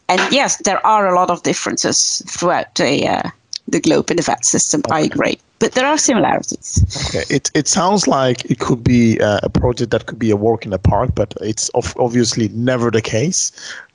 and 0.09 0.21
yes, 0.31 0.57
there 0.57 0.85
are 0.85 1.07
a 1.07 1.15
lot 1.15 1.29
of 1.29 1.43
differences 1.43 2.21
throughout 2.27 2.75
the, 2.75 3.07
uh, 3.07 3.29
the 3.67 3.79
globe 3.79 4.11
in 4.11 4.17
the 4.17 4.23
VAT 4.23 4.43
system. 4.45 4.81
Okay. 4.85 4.95
I 4.95 4.99
agree 5.01 5.39
but 5.61 5.73
there 5.73 5.85
are 5.85 5.97
similarities. 5.97 6.83
Okay, 7.07 7.23
it 7.29 7.51
it 7.53 7.67
sounds 7.67 8.07
like 8.07 8.43
it 8.45 8.59
could 8.59 8.83
be 8.83 9.21
uh, 9.21 9.39
a 9.43 9.49
project 9.49 9.91
that 9.91 10.07
could 10.07 10.17
be 10.17 10.31
a 10.31 10.35
walk 10.35 10.65
in 10.65 10.71
the 10.71 10.79
park, 10.79 11.11
but 11.13 11.35
it's 11.39 11.69
obviously 11.75 12.49
never 12.49 12.89
the 12.89 13.01
case. 13.01 13.51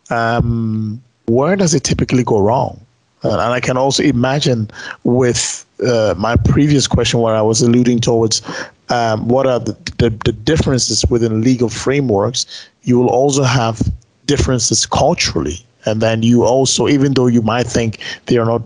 Um, 0.09 1.03
where 1.27 1.57
does 1.57 1.75
it 1.75 1.83
typically 1.83 2.23
go 2.23 2.39
wrong? 2.39 2.86
Uh, 3.25 3.33
and 3.33 3.41
I 3.41 3.61
can 3.61 3.77
also 3.77 4.03
imagine 4.03 4.71
with 5.05 5.65
uh, 5.87 6.15
my 6.17 6.37
previous 6.37 6.87
question, 6.87 7.21
where 7.21 7.35
I 7.35 7.43
was 7.43 7.63
alluding 7.63 8.01
towards 8.01 8.43
um, 8.89 9.27
what 9.29 9.47
are 9.47 9.59
the, 9.59 9.73
the, 9.99 10.11
the 10.25 10.33
differences 10.33 11.05
within 11.09 11.43
legal 11.43 11.69
frameworks, 11.69 12.69
you 12.83 12.99
will 12.99 13.09
also 13.09 13.43
have 13.43 13.83
differences 14.27 14.87
culturally. 14.87 15.65
And 15.85 16.01
then 16.01 16.23
you 16.23 16.45
also, 16.45 16.89
even 16.89 17.15
though 17.15 17.27
you 17.27 17.43
might 17.43 17.67
think 17.67 18.01
they 18.27 18.39
are 18.39 18.47
not 18.47 18.63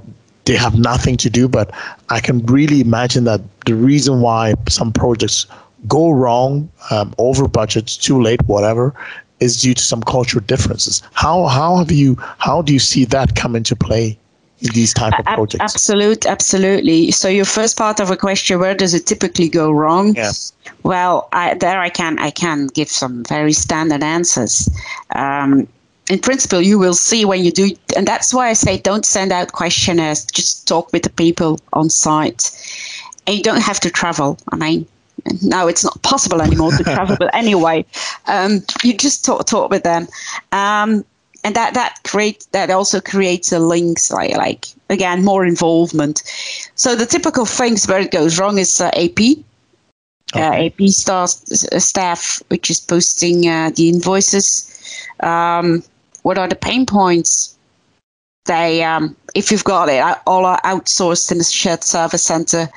they 0.47 0.57
have 0.57 0.79
nothing 0.79 1.17
to 1.19 1.31
do. 1.31 1.49
But 1.49 1.71
I 2.09 2.21
can 2.21 2.45
really 2.47 2.81
imagine 2.81 3.25
that 3.25 3.41
the 3.67 3.75
reason 3.75 4.21
why 4.21 4.55
some 4.69 4.93
projects 4.93 5.47
go 5.87 6.11
wrong, 6.11 6.69
um, 6.91 7.15
over 7.19 7.47
budget, 7.47 7.87
too 7.87 8.21
late, 8.21 8.43
whatever, 8.47 8.95
is 9.39 9.61
due 9.61 9.75
to 9.75 9.83
some 9.83 10.03
cultural 10.03 10.45
differences. 10.45 11.03
How 11.13 11.47
how 11.47 11.77
have 11.77 11.91
you 11.91 12.17
how 12.39 12.63
do 12.63 12.73
you 12.73 12.79
see 12.79 13.05
that 13.07 13.37
come 13.37 13.55
into 13.55 13.77
play 13.77 14.19
these 14.61 14.95
type 14.95 15.19
of 15.19 15.25
projects? 15.25 15.63
Absolute, 15.63 16.27
absolutely. 16.27 17.11
So 17.11 17.29
your 17.29 17.45
first 17.45 17.77
part 17.77 18.01
of 18.01 18.11
a 18.11 18.17
question, 18.17 18.59
where 18.59 18.75
does 18.75 18.95
it 18.95 19.07
typically 19.07 19.49
go 19.49 19.71
wrong? 19.71 20.15
Yes. 20.15 20.53
Well, 20.83 21.29
I, 21.33 21.55
there 21.55 21.81
I 21.81 21.89
can 21.89 22.19
I 22.19 22.31
can 22.31 22.69
give 22.69 22.89
some 22.89 23.25
very 23.25 23.53
standard 23.53 24.03
answers. 24.03 24.69
Um, 25.15 25.67
in 26.11 26.19
principle, 26.19 26.61
you 26.61 26.79
will 26.79 26.95
see 26.95 27.25
when 27.25 27.45
you 27.45 27.53
do, 27.53 27.71
and 27.97 28.07
that's 28.07 28.35
why 28.35 28.49
I 28.49 28.55
say 28.55 28.79
don't 28.79 29.07
send 29.07 29.33
out 29.33 29.53
questionnaires. 29.53 30.25
Just 30.27 30.67
talk 30.67 30.93
with 30.93 31.05
the 31.05 31.11
people 31.11 31.61
on 31.73 31.89
site, 31.89 32.51
and 33.27 33.37
you 33.37 33.43
don't 33.43 33.63
have 33.63 33.79
to 33.81 33.91
travel. 33.91 34.37
I 34.51 34.57
mean, 34.57 34.87
now 35.43 35.69
it's 35.69 35.85
not 35.85 36.03
possible 36.03 36.43
anymore 36.43 36.73
to 36.73 36.85
travel, 36.97 37.17
but 37.19 37.33
anyway, 37.35 37.85
um, 38.27 38.63
you 38.83 38.97
just 38.97 39.25
talk 39.25 39.47
talk 39.47 39.71
with 39.71 39.85
them, 39.85 40.09
um, 40.53 41.05
and 41.45 41.55
that 41.57 41.75
that 41.75 41.99
create 42.05 42.47
that 42.53 42.71
also 42.71 43.01
creates 43.01 43.53
a 43.53 43.59
links 43.59 44.11
like 44.11 44.37
like 44.37 44.67
again 44.89 45.25
more 45.25 45.45
involvement. 45.45 46.23
So 46.75 46.95
the 46.95 47.07
typical 47.07 47.47
things 47.47 47.87
where 47.87 48.01
it 48.01 48.11
goes 48.11 48.39
wrong 48.39 48.59
is 48.59 48.81
uh, 48.81 48.91
AP. 48.95 49.21
Uh, 50.33 50.39
okay. 50.39 50.67
Uh, 50.67 50.67
AP 50.67 50.89
staff, 50.91 51.31
staff, 51.31 52.43
which 52.49 52.71
is 52.71 52.81
posting 52.81 53.49
uh, 53.49 53.71
the 53.75 53.89
invoices. 53.89 54.67
Um, 55.21 55.83
what 56.23 56.39
are 56.39 56.49
the 56.49 56.55
pain 56.55 56.87
points? 56.87 57.57
They, 58.47 58.83
um, 58.83 59.17
if 59.35 59.51
you've 59.51 59.65
got 59.65 59.89
it 59.89 60.03
all 60.27 60.47
are 60.47 60.61
outsourced 60.63 61.31
in 61.33 61.41
a 61.41 61.45
shared 61.45 61.85
service 61.85 62.23
center, 62.23 62.69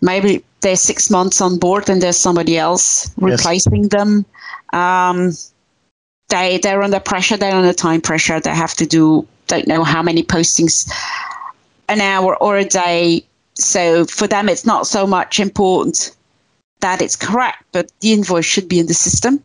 maybe 0.00 0.44
they're 0.60 0.76
six 0.76 1.10
months 1.10 1.40
on 1.40 1.58
board 1.58 1.88
and 1.90 2.02
there's 2.02 2.16
somebody 2.16 2.56
else 2.58 3.10
replacing 3.16 3.84
yes. 3.84 3.90
them. 3.90 4.24
Um, 4.72 5.32
they 6.28 6.58
they're 6.58 6.82
under 6.82 7.00
pressure. 7.00 7.36
They're 7.36 7.54
under 7.54 7.72
time 7.72 8.00
pressure. 8.00 8.40
They 8.40 8.50
have 8.50 8.74
to 8.74 8.86
do 8.86 9.26
don't 9.46 9.66
know 9.66 9.84
how 9.84 10.02
many 10.02 10.22
postings 10.22 10.90
an 11.88 12.00
hour 12.00 12.36
or 12.36 12.56
a 12.56 12.64
day. 12.64 13.24
So 13.54 14.04
for 14.06 14.26
them, 14.26 14.48
it's 14.48 14.66
not 14.66 14.86
so 14.86 15.06
much 15.06 15.38
important 15.38 16.14
that 16.80 17.00
it's 17.00 17.16
correct, 17.16 17.62
but 17.72 17.90
the 18.00 18.12
invoice 18.12 18.44
should 18.44 18.68
be 18.68 18.78
in 18.78 18.86
the 18.86 18.94
system. 18.94 19.42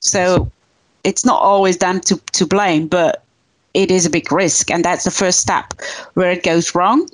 So 0.00 0.50
it's 1.04 1.24
not 1.24 1.40
always 1.40 1.78
them 1.78 2.00
to, 2.00 2.16
to 2.32 2.46
blame, 2.46 2.88
but 2.88 3.22
it 3.74 3.90
is 3.90 4.06
a 4.06 4.10
big 4.10 4.32
risk. 4.32 4.70
And 4.70 4.84
that's 4.84 5.04
the 5.04 5.10
first 5.10 5.40
step 5.40 5.74
where 6.14 6.30
it 6.30 6.42
goes 6.42 6.74
wrong. 6.74 7.08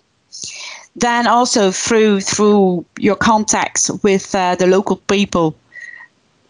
then 0.94 1.26
also 1.26 1.70
through 1.70 2.20
through 2.20 2.84
your 2.98 3.16
contacts 3.16 3.90
with 4.02 4.34
uh, 4.34 4.54
the 4.56 4.66
local 4.66 4.96
people 4.96 5.54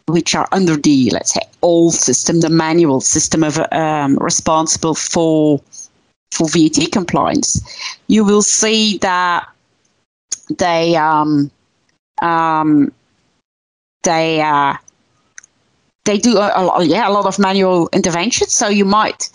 which 0.07 0.35
are 0.35 0.49
under 0.53 0.77
the 0.77 1.11
let's 1.11 1.35
say 1.35 1.41
old 1.63 1.95
system 1.95 2.41
the 2.41 2.51
manual 2.51 3.01
system 3.01 3.45
of 3.45 3.59
um, 3.73 4.17
responsible 4.19 4.95
for 4.95 5.61
for 6.31 6.49
VAT 6.49 6.91
compliance 6.93 7.61
you 8.09 8.25
will 8.25 8.43
see 8.43 8.99
that 8.99 9.49
they 10.59 10.97
um, 10.97 11.51
um, 12.21 12.93
they 14.03 14.41
uh, 14.41 14.75
they 16.05 16.19
do 16.19 16.37
a, 16.39 16.49
a, 16.49 16.85
yeah 16.85 17.09
a 17.09 17.13
lot 17.13 17.27
of 17.27 17.39
manual 17.39 17.89
interventions 17.93 18.53
so 18.53 18.69
you 18.69 18.85
might 18.85 19.31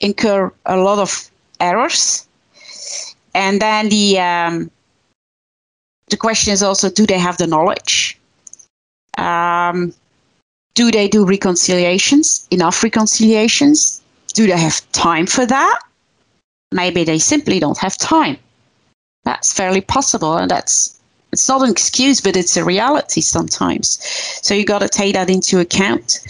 incur 0.00 0.52
a 0.66 0.76
lot 0.76 0.98
of 0.98 1.30
errors 1.60 2.26
and 3.34 3.60
then 3.60 3.88
the 3.88 4.18
um, 4.18 4.70
the 6.12 6.16
question 6.18 6.52
is 6.52 6.62
also, 6.62 6.90
do 6.90 7.06
they 7.06 7.18
have 7.18 7.38
the 7.38 7.46
knowledge? 7.46 8.18
Um, 9.16 9.94
do 10.74 10.90
they 10.90 11.08
do 11.08 11.24
reconciliations? 11.24 12.46
Enough 12.50 12.82
reconciliations? 12.82 14.00
Do 14.34 14.46
they 14.46 14.58
have 14.58 14.80
time 14.92 15.26
for 15.26 15.46
that? 15.46 15.80
Maybe 16.72 17.04
they 17.04 17.18
simply 17.18 17.60
don't 17.60 17.78
have 17.78 17.96
time. 17.98 18.38
That's 19.24 19.52
fairly 19.52 19.82
possible, 19.82 20.36
and 20.36 20.50
that's 20.50 20.98
it's 21.32 21.48
not 21.48 21.62
an 21.62 21.70
excuse, 21.70 22.20
but 22.20 22.36
it's 22.36 22.56
a 22.56 22.64
reality 22.64 23.22
sometimes. 23.22 23.98
So 24.42 24.54
you 24.54 24.66
got 24.66 24.80
to 24.80 24.88
take 24.88 25.14
that 25.14 25.30
into 25.30 25.60
account. 25.60 26.20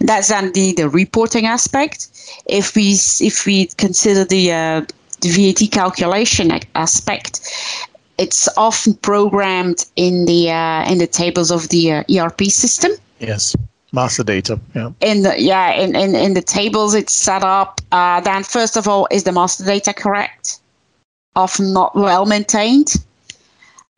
That's 0.00 0.28
then 0.28 0.52
the, 0.52 0.72
the 0.72 0.88
reporting 0.88 1.46
aspect. 1.46 2.08
If 2.46 2.74
we 2.74 2.92
if 3.20 3.46
we 3.46 3.66
consider 3.66 4.24
the 4.24 4.52
uh, 4.52 4.86
the 5.20 5.28
VAT 5.28 5.70
calculation 5.70 6.50
aspect, 6.74 7.40
it's 8.18 8.48
often 8.56 8.94
programmed 8.94 9.86
in 9.96 10.24
the 10.24 10.50
uh, 10.50 10.90
in 10.90 10.98
the 10.98 11.06
tables 11.06 11.50
of 11.50 11.68
the 11.68 11.92
uh, 11.92 12.04
ERP 12.12 12.42
system. 12.44 12.92
Yes, 13.20 13.54
master 13.92 14.22
data. 14.22 14.58
Yeah. 14.74 14.90
In 15.00 15.22
the 15.22 15.40
yeah 15.40 15.72
in, 15.72 15.94
in, 15.96 16.14
in 16.14 16.34
the 16.34 16.42
tables 16.42 16.94
it's 16.94 17.14
set 17.14 17.42
up. 17.42 17.80
Uh, 17.92 18.20
then 18.20 18.44
first 18.44 18.76
of 18.76 18.88
all, 18.88 19.08
is 19.10 19.24
the 19.24 19.32
master 19.32 19.64
data 19.64 19.92
correct? 19.92 20.60
Often 21.36 21.72
not 21.72 21.94
well 21.94 22.26
maintained. 22.26 22.94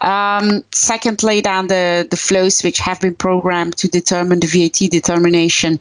Um, 0.03 0.65
secondly, 0.73 1.41
then 1.41 1.69
the, 1.69 2.07
the 2.11 2.17
flows 2.17 2.61
which 2.63 2.79
have 2.81 3.01
been 3.01 3.15
programmed 3.15 3.77
to 3.77 3.89
determine 3.89 4.41
the 4.41 4.49
VAT 4.49 4.91
determination, 4.91 5.79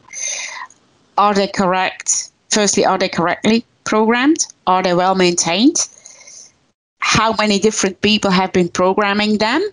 are 1.18 1.34
they 1.34 1.48
correct? 1.48 2.30
Firstly, 2.50 2.84
are 2.84 2.98
they 2.98 3.08
correctly 3.08 3.64
programmed? 3.84 4.46
Are 4.68 4.82
they 4.82 4.94
well 4.94 5.16
maintained? 5.16 5.76
How 7.00 7.34
many 7.36 7.58
different 7.58 8.00
people 8.00 8.30
have 8.30 8.52
been 8.52 8.68
programming 8.68 9.38
them? 9.38 9.68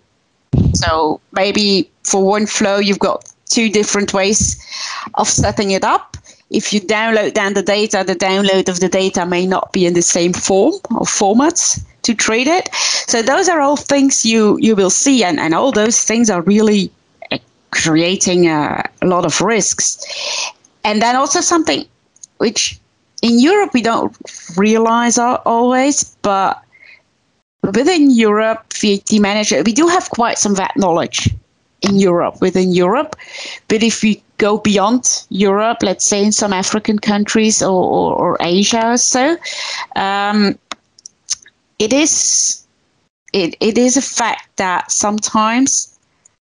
So 0.73 1.21
maybe 1.31 1.89
for 2.03 2.25
one 2.25 2.47
flow, 2.47 2.79
you've 2.79 2.99
got 2.99 3.31
two 3.49 3.69
different 3.69 4.13
ways 4.13 4.57
of 5.15 5.27
setting 5.27 5.71
it 5.71 5.83
up. 5.83 6.17
If 6.49 6.73
you 6.73 6.81
download 6.81 7.33
down 7.33 7.53
the 7.53 7.61
data, 7.61 8.03
the 8.05 8.15
download 8.15 8.69
of 8.69 8.79
the 8.79 8.89
data 8.89 9.25
may 9.25 9.45
not 9.45 9.71
be 9.71 9.85
in 9.85 9.93
the 9.93 10.01
same 10.01 10.33
form 10.33 10.73
or 10.91 11.05
formats 11.05 11.79
to 12.03 12.15
treat 12.15 12.47
it. 12.47 12.69
So 13.07 13.21
those 13.21 13.49
are 13.49 13.61
all 13.61 13.77
things 13.77 14.25
you 14.25 14.57
you 14.59 14.75
will 14.75 14.89
see, 14.89 15.23
and, 15.23 15.39
and 15.39 15.53
all 15.53 15.71
those 15.71 16.03
things 16.03 16.29
are 16.29 16.41
really 16.41 16.91
uh, 17.31 17.37
creating 17.71 18.47
a, 18.47 18.83
a 19.01 19.05
lot 19.05 19.25
of 19.25 19.41
risks. 19.41 20.03
And 20.83 21.01
then 21.01 21.15
also 21.15 21.41
something 21.41 21.85
which 22.37 22.79
in 23.21 23.39
Europe 23.39 23.73
we 23.73 23.81
don't 23.81 24.15
realize 24.55 25.17
always, 25.17 26.15
but 26.21 26.63
within 27.61 28.09
Europe, 28.09 28.73
VAT 28.73 29.11
manager, 29.19 29.61
we 29.63 29.73
do 29.73 29.87
have 29.87 30.09
quite 30.09 30.39
some 30.39 30.55
VAT 30.55 30.75
knowledge 30.77 31.29
in 31.81 31.99
Europe, 31.99 32.41
within 32.41 32.71
Europe. 32.71 33.15
But 33.67 33.83
if 33.83 34.03
we 34.03 34.21
go 34.37 34.57
beyond 34.57 35.23
Europe, 35.29 35.79
let's 35.81 36.05
say 36.05 36.23
in 36.23 36.31
some 36.31 36.53
African 36.53 36.99
countries 36.99 37.61
or, 37.61 37.83
or, 37.83 38.15
or 38.15 38.37
Asia 38.39 38.91
or 38.91 38.97
so, 38.97 39.37
um, 39.95 40.57
it 41.77 41.93
is 41.93 42.65
it, 43.31 43.55
it 43.59 43.77
is 43.77 43.95
a 43.95 44.01
fact 44.01 44.57
that 44.57 44.91
sometimes 44.91 45.97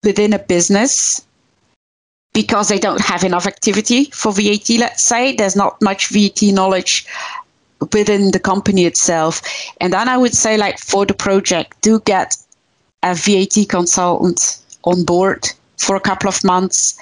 within 0.04 0.34
a 0.34 0.40
business 0.40 1.26
because 2.34 2.70
they 2.70 2.80
don't 2.80 3.02
have 3.02 3.24
enough 3.24 3.48
activity 3.48 4.06
for 4.06 4.32
VAT, 4.32 4.70
let's 4.78 5.04
say. 5.04 5.36
There's 5.36 5.56
not 5.56 5.82
much 5.82 6.10
VAT 6.10 6.42
knowledge 6.44 7.06
within 7.92 8.32
the 8.32 8.40
company 8.40 8.86
itself. 8.86 9.42
And 9.82 9.94
then 9.94 10.08
I 10.08 10.18
would 10.18 10.36
say, 10.36 10.58
like, 10.58 10.78
for 10.78 11.06
the 11.06 11.14
project, 11.14 11.82
do 11.82 12.00
get 12.02 12.38
a 13.04 13.16
VAT 13.16 13.68
consultant 13.68 14.60
on 14.84 15.04
board 15.04 15.46
for 15.78 15.96
a 15.96 16.00
couple 16.00 16.28
of 16.28 16.44
months 16.44 16.98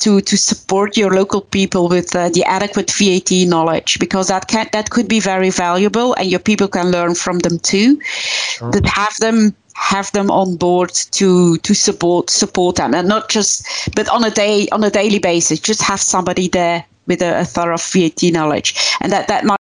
to, 0.00 0.20
to 0.20 0.36
support 0.36 0.96
your 0.96 1.14
local 1.14 1.40
people 1.40 1.88
with 1.88 2.14
uh, 2.14 2.28
the 2.30 2.44
adequate 2.44 2.90
VAT 2.90 3.30
knowledge 3.48 3.98
because 3.98 4.28
that 4.28 4.48
can 4.48 4.68
that 4.72 4.90
could 4.90 5.08
be 5.08 5.20
very 5.20 5.50
valuable 5.50 6.14
and 6.14 6.30
your 6.30 6.40
people 6.40 6.68
can 6.68 6.90
learn 6.90 7.14
from 7.14 7.38
them 7.40 7.58
too. 7.58 8.00
Sure. 8.02 8.70
That 8.70 8.86
have 8.86 9.16
them 9.16 9.54
have 9.74 10.10
them 10.12 10.30
on 10.30 10.56
board 10.56 10.90
to 11.12 11.58
to 11.58 11.74
support 11.74 12.30
support 12.30 12.76
them 12.76 12.94
and 12.94 13.06
not 13.08 13.28
just 13.28 13.66
but 13.94 14.08
on 14.08 14.24
a 14.24 14.30
day 14.30 14.66
on 14.72 14.82
a 14.82 14.90
daily 14.90 15.18
basis 15.18 15.60
just 15.60 15.82
have 15.82 16.00
somebody 16.00 16.48
there 16.48 16.84
with 17.06 17.20
a, 17.20 17.40
a 17.40 17.44
thorough 17.44 17.76
VAT 17.76 18.22
knowledge 18.32 18.74
and 19.02 19.12
that 19.12 19.28
that 19.28 19.44
might 19.44 19.58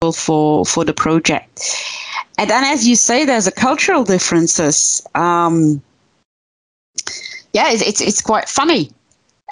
be 0.00 0.10
for 0.12 0.66
for 0.66 0.84
the 0.84 0.92
project 0.92 1.62
and 2.38 2.50
then 2.50 2.64
as 2.64 2.88
you 2.88 2.96
say 2.96 3.24
there's 3.24 3.46
a 3.46 3.52
cultural 3.52 4.02
differences 4.02 5.00
um, 5.14 5.80
yeah 7.52 7.70
it's, 7.70 7.82
it's, 7.82 8.00
it's 8.00 8.20
quite 8.20 8.48
funny 8.48 8.90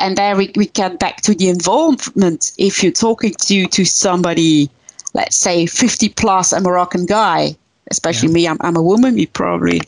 and 0.00 0.16
there 0.16 0.36
we, 0.36 0.52
we 0.56 0.66
get 0.66 0.98
back 0.98 1.20
to 1.22 1.34
the 1.34 1.48
involvement 1.48 2.52
if 2.58 2.82
you're 2.82 2.92
talking 2.92 3.32
to 3.40 3.66
to 3.66 3.84
somebody 3.84 4.70
let's 5.14 5.36
say 5.36 5.66
50 5.66 6.10
plus 6.10 6.52
a 6.52 6.60
moroccan 6.60 7.06
guy 7.06 7.56
especially 7.90 8.28
yeah. 8.28 8.34
me. 8.34 8.48
I'm, 8.48 8.58
I'm 8.60 8.76
a 8.76 8.82
woman. 8.82 9.18
You 9.18 9.26
probably 9.28 9.80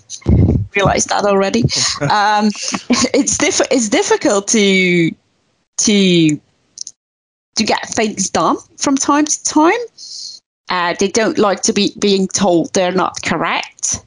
realized 0.75 1.09
that 1.09 1.25
already. 1.25 1.63
um, 2.11 2.47
it's 3.15 3.39
diff- 3.39 3.61
It's 3.71 3.89
difficult 3.89 4.49
to 4.49 5.11
to 5.79 6.41
to 7.57 7.65
get 7.65 7.89
things 7.89 8.31
done 8.31 8.57
from 8.77 8.97
time 8.97 9.27
to 9.27 9.45
time. 9.45 9.81
Uh, 10.69 10.95
they 10.99 11.09
don't 11.09 11.37
like 11.39 11.63
to 11.63 11.73
be 11.73 11.93
being 11.99 12.29
told 12.29 12.73
they're 12.75 12.93
not 12.93 13.21
correct. 13.23 14.05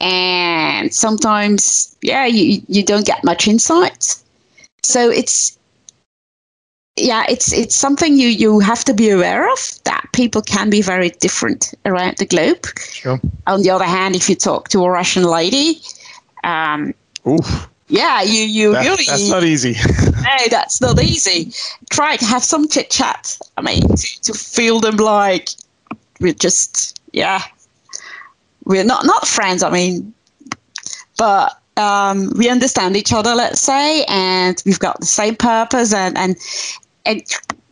And 0.00 0.94
sometimes, 0.94 1.96
yeah, 2.02 2.26
you, 2.26 2.62
you 2.68 2.82
don't 2.82 3.06
get 3.06 3.22
much 3.22 3.46
insight. 3.46 4.16
So 4.82 5.10
it's 5.10 5.58
yeah, 6.96 7.24
it's 7.28 7.52
it's 7.52 7.74
something 7.74 8.16
you 8.16 8.28
you 8.28 8.60
have 8.60 8.84
to 8.84 8.94
be 8.94 9.10
aware 9.10 9.50
of 9.50 9.78
that 9.84 10.06
people 10.12 10.42
can 10.42 10.70
be 10.70 10.82
very 10.82 11.10
different 11.10 11.74
around 11.84 12.16
the 12.18 12.26
globe. 12.26 12.66
Sure. 12.78 13.20
On 13.46 13.62
the 13.62 13.70
other 13.70 13.84
hand, 13.84 14.16
if 14.16 14.28
you 14.28 14.34
talk 14.34 14.68
to 14.70 14.84
a 14.84 14.90
Russian 14.90 15.24
lady, 15.24 15.80
um, 16.44 16.94
Oof. 17.26 17.68
Yeah, 17.88 18.22
you 18.22 18.42
you 18.42 18.72
that, 18.72 18.84
really 18.84 19.04
that's 19.04 19.28
not 19.28 19.42
easy. 19.42 19.72
no, 19.98 20.48
that's 20.48 20.80
not 20.80 21.02
easy. 21.02 21.52
Try 21.90 22.16
to 22.16 22.24
have 22.24 22.44
some 22.44 22.68
chit 22.68 22.88
chat. 22.88 23.36
I 23.56 23.62
mean, 23.62 23.82
to, 23.82 24.22
to 24.22 24.32
feel 24.32 24.78
them 24.78 24.96
like 24.96 25.48
we're 26.20 26.32
just 26.32 27.00
yeah, 27.12 27.42
we're 28.64 28.84
not 28.84 29.04
not 29.04 29.26
friends. 29.26 29.62
I 29.62 29.70
mean, 29.70 30.12
but 31.18 31.58
um, 31.76 32.32
we 32.36 32.48
understand 32.48 32.96
each 32.96 33.12
other, 33.12 33.34
let's 33.34 33.60
say, 33.60 34.04
and 34.08 34.62
we've 34.64 34.78
got 34.78 35.00
the 35.00 35.06
same 35.06 35.36
purpose, 35.36 35.92
and 35.92 36.16
and 36.16 36.36
and 37.04 37.22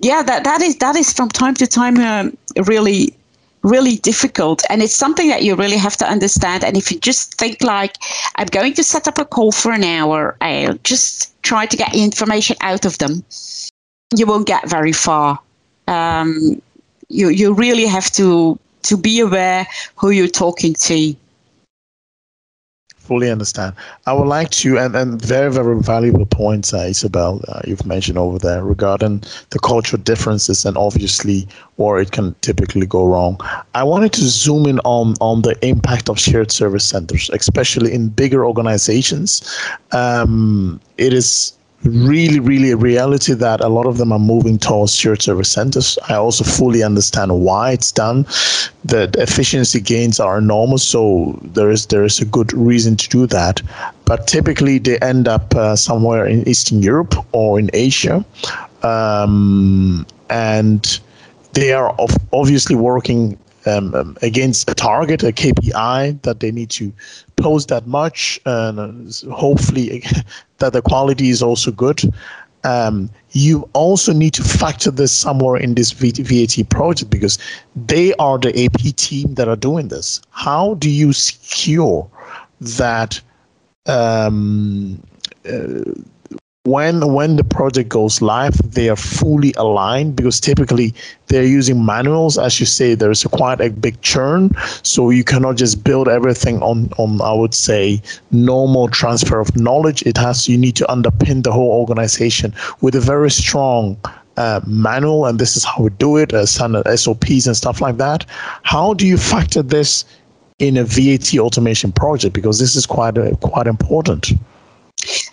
yeah, 0.01 0.23
that 0.23 0.45
that 0.45 0.63
is 0.63 0.77
that 0.79 0.97
is 0.97 1.13
from 1.13 1.29
time 1.29 1.55
to 1.55 1.67
time 1.67 1.99
um, 1.99 2.37
really 2.67 3.15
really 3.63 3.97
difficult 3.97 4.63
and 4.71 4.83
it's 4.83 4.95
something 4.95 5.29
that 5.29 5.43
you 5.43 5.55
really 5.57 5.77
have 5.77 5.97
to 5.97 6.07
understand 6.09 6.63
and 6.65 6.77
if 6.77 6.93
you 6.93 6.99
just 7.01 7.35
think 7.35 7.61
like 7.63 7.97
i'm 8.37 8.47
going 8.47 8.73
to 8.73 8.85
set 8.85 9.09
up 9.09 9.19
a 9.19 9.25
call 9.25 9.51
for 9.51 9.73
an 9.73 9.83
hour 9.83 10.37
i'll 10.41 10.79
just 10.85 11.41
try 11.43 11.67
to 11.67 11.77
get 11.77 11.95
information 11.95 12.57
out 12.61 12.85
of 12.85 12.97
them 12.99 13.25
you 14.17 14.27
won't 14.27 14.47
get 14.47 14.69
very 14.69 14.93
far 14.93 15.39
um, 15.89 16.61
you 17.09 17.29
you 17.31 17.53
really 17.53 17.87
have 17.87 18.11
to 18.13 18.59
to 18.89 18.97
be 18.97 19.21
aware 19.21 19.67
who 19.97 20.11
you're 20.11 20.29
talking 20.29 20.75
to 20.75 21.15
fully 23.09 23.31
understand. 23.31 23.75
I 24.07 24.13
would 24.13 24.29
like 24.29 24.51
to, 24.61 24.79
and, 24.79 24.95
and 24.95 25.21
very, 25.21 25.51
very 25.51 25.81
valuable 25.81 26.27
points, 26.27 26.75
uh, 26.75 26.85
Isabelle, 26.95 27.41
uh, 27.49 27.63
you've 27.67 27.87
mentioned 27.87 28.19
over 28.19 28.39
there 28.39 28.63
regarding 28.63 29.23
the 29.49 29.59
cultural 29.59 30.03
differences 30.03 30.67
and 30.67 30.77
obviously 30.77 31.49
where 31.77 31.99
it 31.99 32.13
can 32.13 32.35
typically 32.43 32.85
go 32.87 33.07
wrong. 33.07 33.41
I 33.75 33.83
wanted 33.83 34.13
to 34.13 34.25
zoom 34.29 34.67
in 34.67 34.79
on, 34.81 35.15
on 35.23 35.41
the 35.41 35.57
impact 35.67 36.11
of 36.11 36.19
shared 36.19 36.51
service 36.53 36.85
centers, 36.85 37.31
especially 37.31 37.95
in 37.95 38.11
bigger 38.11 38.45
organizations. 38.45 39.31
Um, 39.93 40.79
it 40.99 41.15
is 41.15 41.58
really, 41.85 42.41
really 42.41 42.71
a 42.71 42.77
reality 42.77 43.35
that 43.35 43.61
a 43.61 43.69
lot 43.69 43.87
of 43.87 43.99
them 43.99 44.13
are 44.13 44.19
moving 44.19 44.59
towards 44.59 44.95
shared 44.95 45.23
service 45.23 45.51
centers. 45.51 45.99
I 46.09 46.15
also 46.15 46.45
fully 46.45 46.83
understand 46.83 47.41
why 47.41 47.73
it's 47.73 47.93
done. 47.93 48.25
The 48.85 49.11
efficiency 49.19 49.81
gains 49.81 50.21
are 50.21 50.39
enormous, 50.39 50.83
so 50.83 51.39
there 51.43 51.71
is 51.71 51.87
there 51.87 52.05
is 52.05 52.21
a 52.21 52.25
good 52.25 52.53
reason 52.53 52.97
to 52.97 53.09
do 53.09 53.27
that. 53.29 53.63
But 54.05 54.27
typically, 54.27 54.79
they 54.79 54.99
end 54.99 55.29
up 55.29 55.55
uh, 55.55 55.77
somewhere 55.77 56.27
in 56.27 56.49
Eastern 56.49 56.83
Europe 56.83 57.15
or 57.33 57.59
in 57.59 57.71
Asia, 57.73 58.25
um, 58.83 60.07
and 60.31 61.01
they 61.53 61.73
are 61.73 61.95
obviously 62.33 62.77
working 62.77 63.39
um, 63.67 63.95
um, 63.95 64.17
against 64.23 64.71
a 64.71 64.75
target, 64.75 65.23
a 65.23 65.33
KPI 65.33 66.23
that 66.23 66.41
they 66.41 66.51
need 66.51 66.71
to 66.71 66.93
post 67.39 67.69
that 67.69 67.87
much, 67.87 68.41
and 68.45 68.79
uh, 68.79 69.31
hopefully 69.35 70.05
that 70.59 70.73
the 70.73 70.83
quality 70.83 71.31
is 71.31 71.43
also 71.43 71.71
good. 71.71 72.01
Um, 72.65 73.09
you 73.31 73.69
also 73.73 74.13
need 74.13 74.35
to 74.35 74.43
factor 74.43 74.91
this 74.91 75.13
somewhere 75.13 75.61
in 75.61 75.75
this 75.75 75.93
VAT 75.93 76.69
project 76.71 77.11
because 77.11 77.39
they 77.77 78.15
are 78.15 78.39
the 78.39 78.65
AP 78.65 78.97
team 78.97 79.35
that 79.35 79.49
are 79.49 79.57
doing 79.57 79.89
this. 79.89 80.21
How 80.31 80.75
do 80.75 80.91
you 80.91 81.13
secure 81.13 82.11
that 82.61 83.21
um, 83.87 85.01
uh, 85.49 85.85
when 86.69 87.15
when 87.15 87.37
the 87.37 87.45
project 87.45 87.89
goes 87.89 88.21
live 88.21 88.57
they 88.73 88.89
are 88.89 88.97
fully 88.97 89.53
aligned 89.57 90.15
because 90.15 90.39
typically 90.39 90.95
they're 91.29 91.45
using 91.45 91.85
manuals. 91.85 92.39
As 92.39 92.61
you 92.61 92.67
say 92.67 92.95
there's 92.95 93.25
a 93.25 93.29
quite 93.29 93.61
a 93.61 93.71
big 93.71 94.01
churn. 94.03 94.51
So 94.83 95.11
you 95.11 95.25
cannot 95.25 95.57
just 95.57 95.85
build 95.85 96.09
everything 96.09 96.63
on 96.63 96.91
on 96.99 97.21
i 97.21 97.33
would 97.33 97.55
say 97.55 98.01
normal 98.31 98.89
transfer 98.89 99.41
of 99.41 99.55
knowledge. 99.57 100.03
It 100.03 100.17
has 100.19 100.49
you 100.49 100.59
need 100.59 100.77
to 100.77 100.87
underpin 100.87 101.43
the 101.43 101.53
whole 101.53 101.73
organization 101.81 102.55
with 102.81 102.95
a 102.95 103.01
very 103.01 103.31
strong 103.31 103.97
uh, 104.37 104.61
manual. 104.67 105.27
And 105.27 105.39
this 105.39 105.57
is 105.57 105.65
how 105.65 105.85
we 105.85 105.91
do 105.91 106.17
it 106.17 106.33
uh, 106.33 106.47
standard 106.47 106.87
sops 106.99 107.47
and 107.47 107.57
stuff 107.57 107.81
like 107.81 107.97
that. 107.97 108.25
How 108.63 108.95
do 108.95 109.07
you 109.07 109.17
factor 109.17 109.63
this 109.63 110.05
in 110.59 110.77
a 110.77 110.85
vat 110.85 111.35
automation 111.39 111.93
project? 111.93 112.35
Because 112.35 112.59
this 112.59 112.77
is 112.77 112.87
quite 112.87 113.19
uh, 113.19 113.35
quite 113.37 113.67
important 113.67 114.33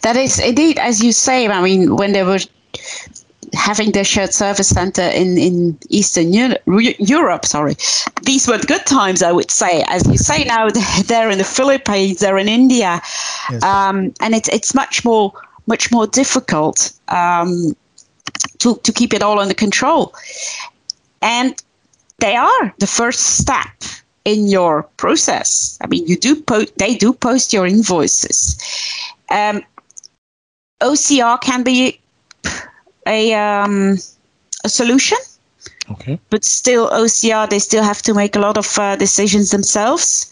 that 0.01 0.15
is 0.15 0.39
indeed, 0.39 0.79
as 0.79 1.03
you 1.03 1.11
say. 1.11 1.47
I 1.47 1.61
mean, 1.61 1.95
when 1.95 2.13
they 2.13 2.23
were 2.23 2.39
having 3.53 3.91
their 3.91 4.03
shared 4.03 4.33
service 4.33 4.69
center 4.69 5.01
in, 5.01 5.37
in 5.37 5.77
Eastern 5.89 6.33
Europe, 6.33 7.45
sorry, 7.45 7.75
these 8.23 8.47
were 8.47 8.57
good 8.57 8.85
times, 8.85 9.23
I 9.23 9.31
would 9.31 9.51
say. 9.51 9.83
As 9.87 10.05
you 10.07 10.17
say 10.17 10.43
now, 10.43 10.67
they're 11.05 11.29
in 11.29 11.37
the 11.37 11.43
Philippines, 11.43 12.19
they're 12.19 12.37
in 12.37 12.49
India, 12.49 13.01
yes. 13.49 13.63
um, 13.63 14.13
and 14.19 14.35
it's 14.35 14.49
it's 14.49 14.73
much 14.73 15.05
more 15.05 15.31
much 15.67 15.91
more 15.91 16.07
difficult 16.07 16.91
um, 17.07 17.75
to 18.59 18.75
to 18.83 18.91
keep 18.91 19.13
it 19.13 19.21
all 19.21 19.39
under 19.39 19.53
control. 19.53 20.13
And 21.21 21.55
they 22.19 22.35
are 22.35 22.73
the 22.79 22.87
first 22.87 23.37
step 23.37 23.83
in 24.25 24.47
your 24.47 24.83
process. 24.97 25.77
I 25.81 25.87
mean, 25.87 26.05
you 26.07 26.17
do 26.17 26.35
post, 26.41 26.77
they 26.77 26.95
do 26.95 27.13
post 27.13 27.53
your 27.53 27.65
invoices, 27.65 28.57
um, 29.29 29.63
OCR 30.81 31.39
can 31.41 31.63
be 31.63 31.99
a 33.07 33.33
um, 33.33 33.97
a 34.63 34.69
solution. 34.69 35.17
Okay. 35.91 36.19
But 36.29 36.43
still, 36.43 36.89
OCR 36.89 37.49
they 37.49 37.59
still 37.59 37.83
have 37.83 38.01
to 38.03 38.13
make 38.13 38.35
a 38.35 38.39
lot 38.39 38.57
of 38.57 38.79
uh, 38.79 38.95
decisions 38.95 39.51
themselves. 39.51 40.31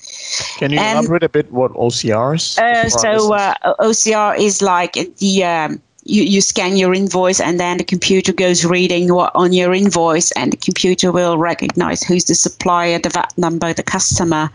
Can 0.58 0.72
you 0.72 0.80
and, 0.80 1.00
elaborate 1.00 1.24
a 1.24 1.30
bit 1.30 1.52
what 1.52 1.74
OCR 1.74 2.36
is? 2.36 2.58
Uh, 2.58 2.90
so 2.90 3.34
uh, 3.34 3.54
OCR 3.80 4.38
is 4.38 4.62
like 4.62 4.94
the 5.18 5.44
um, 5.44 5.82
you, 6.06 6.24
you 6.24 6.42
scan 6.42 6.76
your 6.76 6.94
invoice 6.94 7.40
and 7.40 7.60
then 7.60 7.78
the 7.78 7.84
computer 7.84 8.34
goes 8.34 8.66
reading 8.66 9.14
what 9.14 9.32
on 9.36 9.54
your 9.54 9.74
invoice 9.74 10.32
and 10.32 10.52
the 10.52 10.58
computer 10.58 11.12
will 11.12 11.38
recognize 11.38 12.04
who's 12.04 12.26
the 12.26 12.36
supplier, 12.36 13.00
the 13.00 13.10
VAT 13.10 13.34
number, 13.38 13.74
the 13.74 13.84
customer, 13.84 14.50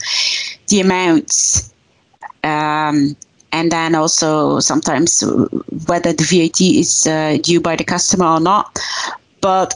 the 0.68 0.80
amounts. 0.80 1.72
Um, 2.44 3.16
and 3.52 3.72
then 3.72 3.94
also 3.94 4.60
sometimes 4.60 5.22
whether 5.86 6.12
the 6.12 6.24
VAT 6.24 6.60
is 6.60 7.06
uh, 7.06 7.38
due 7.42 7.60
by 7.60 7.76
the 7.76 7.84
customer 7.84 8.26
or 8.26 8.40
not. 8.40 8.78
But 9.40 9.74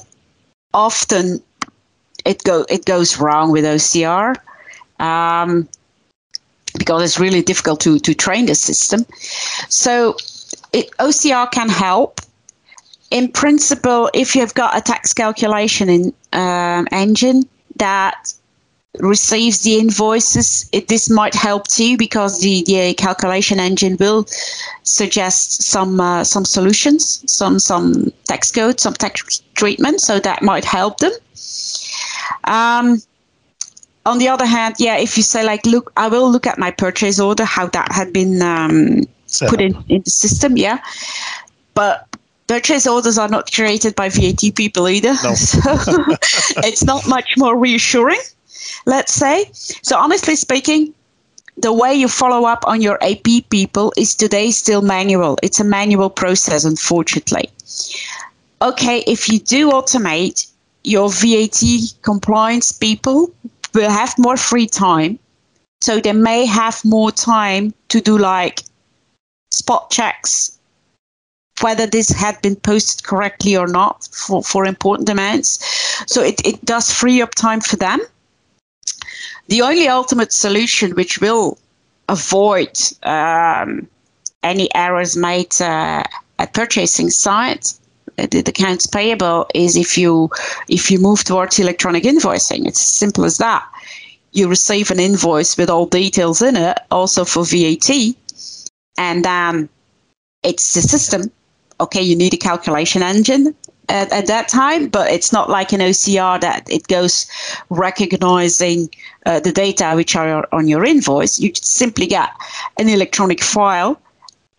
often 0.75 1.43
it 2.25 2.43
go 2.45 2.65
it 2.69 2.85
goes 2.85 3.19
wrong 3.19 3.51
with 3.51 3.65
OCR 3.65 4.37
um, 5.01 5.69
because 6.79 7.03
it's 7.03 7.19
really 7.19 7.43
difficult 7.43 7.81
to 7.81 7.99
to 7.99 8.15
train 8.15 8.47
the 8.47 8.55
system. 8.55 9.07
So 9.69 10.17
it, 10.73 10.91
OCR 10.99 11.51
can 11.51 11.69
help. 11.69 12.21
In 13.11 13.31
principle, 13.31 14.09
if 14.15 14.35
you've 14.35 14.55
got 14.55 14.75
a 14.75 14.81
tax 14.81 15.13
calculation 15.13 15.91
in, 15.91 16.15
um, 16.33 16.89
engine 16.93 17.43
that 17.77 18.33
receives 18.99 19.61
the 19.63 19.79
invoices, 19.79 20.69
it, 20.73 20.89
this 20.89 21.09
might 21.09 21.35
help 21.35 21.67
too 21.69 21.97
because 21.97 22.41
the, 22.41 22.63
the 22.67 22.95
calculation 22.95 23.59
engine 23.59 23.97
will 23.99 24.27
suggest 24.83 25.63
some 25.63 26.01
uh, 26.01 26.25
some 26.25 26.45
solutions, 26.45 27.23
some 27.27 27.59
some 27.59 28.13
tax 28.25 28.51
code, 28.51 28.81
some 28.81 28.95
tax 28.95 29.43
treatment, 29.55 30.01
so 30.01 30.19
that 30.19 30.43
might 30.43 30.65
help 30.65 30.99
them. 30.99 31.13
Um, 32.45 33.01
on 34.05 34.19
the 34.19 34.29
other 34.29 34.47
hand, 34.47 34.75
yeah, 34.79 34.97
if 34.99 35.17
you 35.17 35.23
say 35.23 35.45
like, 35.45 35.65
look, 35.65 35.93
I 35.97 36.09
will 36.09 36.31
look 36.31 36.47
at 36.47 36.59
my 36.59 36.71
purchase 36.71 37.19
order, 37.19 37.45
how 37.45 37.69
that 37.69 37.91
had 37.93 38.13
been 38.13 38.43
um, 38.43 39.05
put 39.49 39.61
in 39.61 39.75
in 39.89 40.03
the 40.03 40.11
system, 40.11 40.59
yeah, 40.59 40.79
but 41.73 42.09
purchase 42.47 42.87
orders 42.87 43.17
are 43.17 43.29
not 43.29 43.51
created 43.53 43.95
by 43.95 44.11
VAT 44.11 44.55
people 44.55 44.87
either, 44.87 45.15
no. 45.23 45.35
so 45.35 45.61
it's 46.59 46.85
not 46.85 47.09
much 47.09 47.39
more 47.39 47.57
reassuring 47.57 48.21
let's 48.87 49.13
say. 49.13 49.51
So, 49.53 49.97
honestly 49.97 50.37
speaking, 50.37 50.95
the 51.57 51.73
way 51.73 51.95
you 51.95 52.09
follow 52.09 52.47
up 52.47 52.65
on 52.67 52.81
your 52.81 52.99
AP 53.03 53.49
people 53.51 53.93
is 53.97 54.15
today 54.15 54.51
still 54.51 54.83
manual. 54.83 55.39
It's 55.43 55.61
a 55.61 55.65
manual 55.65 56.11
process, 56.11 56.65
unfortunately. 56.65 57.51
Okay, 58.63 59.05
if 59.07 59.29
you 59.29 59.39
do 59.39 59.71
automate, 59.71 60.51
your 60.85 61.11
VAT 61.11 61.63
compliance 62.03 62.73
people 62.73 63.31
will 63.75 63.91
have 63.91 64.15
more 64.19 64.37
free 64.37 64.67
time. 64.67 65.19
So 65.81 66.01
they 66.01 66.13
may 66.13 66.47
have 66.47 66.85
more 66.85 67.11
time 67.11 67.75
to 67.89 68.01
do 68.01 68.17
like 68.17 68.63
spot 69.51 69.91
checks, 69.91 70.59
whether 71.61 71.87
this 71.87 72.11
had 72.11 72.41
been 72.41 72.57
posted 72.57 73.05
correctly 73.05 73.57
or 73.57 73.67
not 73.67 74.09
for, 74.13 74.43
for 74.43 74.65
important 74.65 75.09
amounts. 75.09 75.59
So 76.07 76.23
it, 76.23 76.41
it 76.47 76.65
does 76.65 76.93
free 76.93 77.21
up 77.21 77.35
time 77.35 77.61
for 77.61 77.77
them. 77.77 78.01
The 79.49 79.63
only 79.63 79.89
ultimate 79.89 80.33
solution 80.33 80.93
which 80.93 81.21
will 81.21 81.59
avoid 82.09 82.79
um, 83.03 83.89
any 84.43 84.73
errors 84.75 85.17
made 85.17 85.61
uh, 85.61 86.05
at 86.39 86.55
purchasing 86.55 87.11
side 87.11 87.65
uh, 88.19 88.27
the 88.31 88.41
accounts 88.41 88.87
payable 88.87 89.47
is 89.55 89.77
if 89.77 89.97
you 89.97 90.31
if 90.69 90.91
you 90.91 90.99
move 90.99 91.25
towards 91.25 91.59
electronic 91.59 92.05
invoicing. 92.05 92.67
It's 92.67 92.81
as 92.81 92.93
simple 92.93 93.25
as 93.25 93.39
that. 93.39 93.65
You 94.33 94.49
receive 94.49 94.91
an 94.91 95.01
invoice 95.01 95.57
with 95.57 95.71
all 95.71 95.87
details 95.87 96.43
in 96.43 96.57
it 96.57 96.79
also 96.91 97.25
for 97.25 97.45
VAT 97.45 97.91
and 98.99 99.25
then 99.25 99.69
it's 100.43 100.75
the 100.75 100.83
system. 100.83 101.31
Okay 101.81 102.03
you 102.03 102.17
need 102.17 102.35
a 102.35 102.39
calculation 102.39 103.03
engine 103.03 103.55
at, 103.89 104.13
at, 104.13 104.27
that 104.27 104.49
time, 104.49 104.89
but 104.89 105.11
it's 105.11 105.33
not 105.33 105.51
like 105.51 105.73
an 105.73 105.81
OCR 105.81 106.41
that 106.41 106.71
it 106.71 106.87
goes 106.89 107.27
recognizing 107.71 108.89
uh, 109.27 109.41
the 109.41 109.53
data 109.53 109.93
which 109.95 110.15
are 110.17 110.47
on 110.53 110.69
your 110.69 110.85
invoice. 110.85 111.41
You 111.41 111.53
simply 111.55 112.07
get 112.07 112.31
an 112.79 112.89
electronic 112.89 113.43
file, 113.43 114.01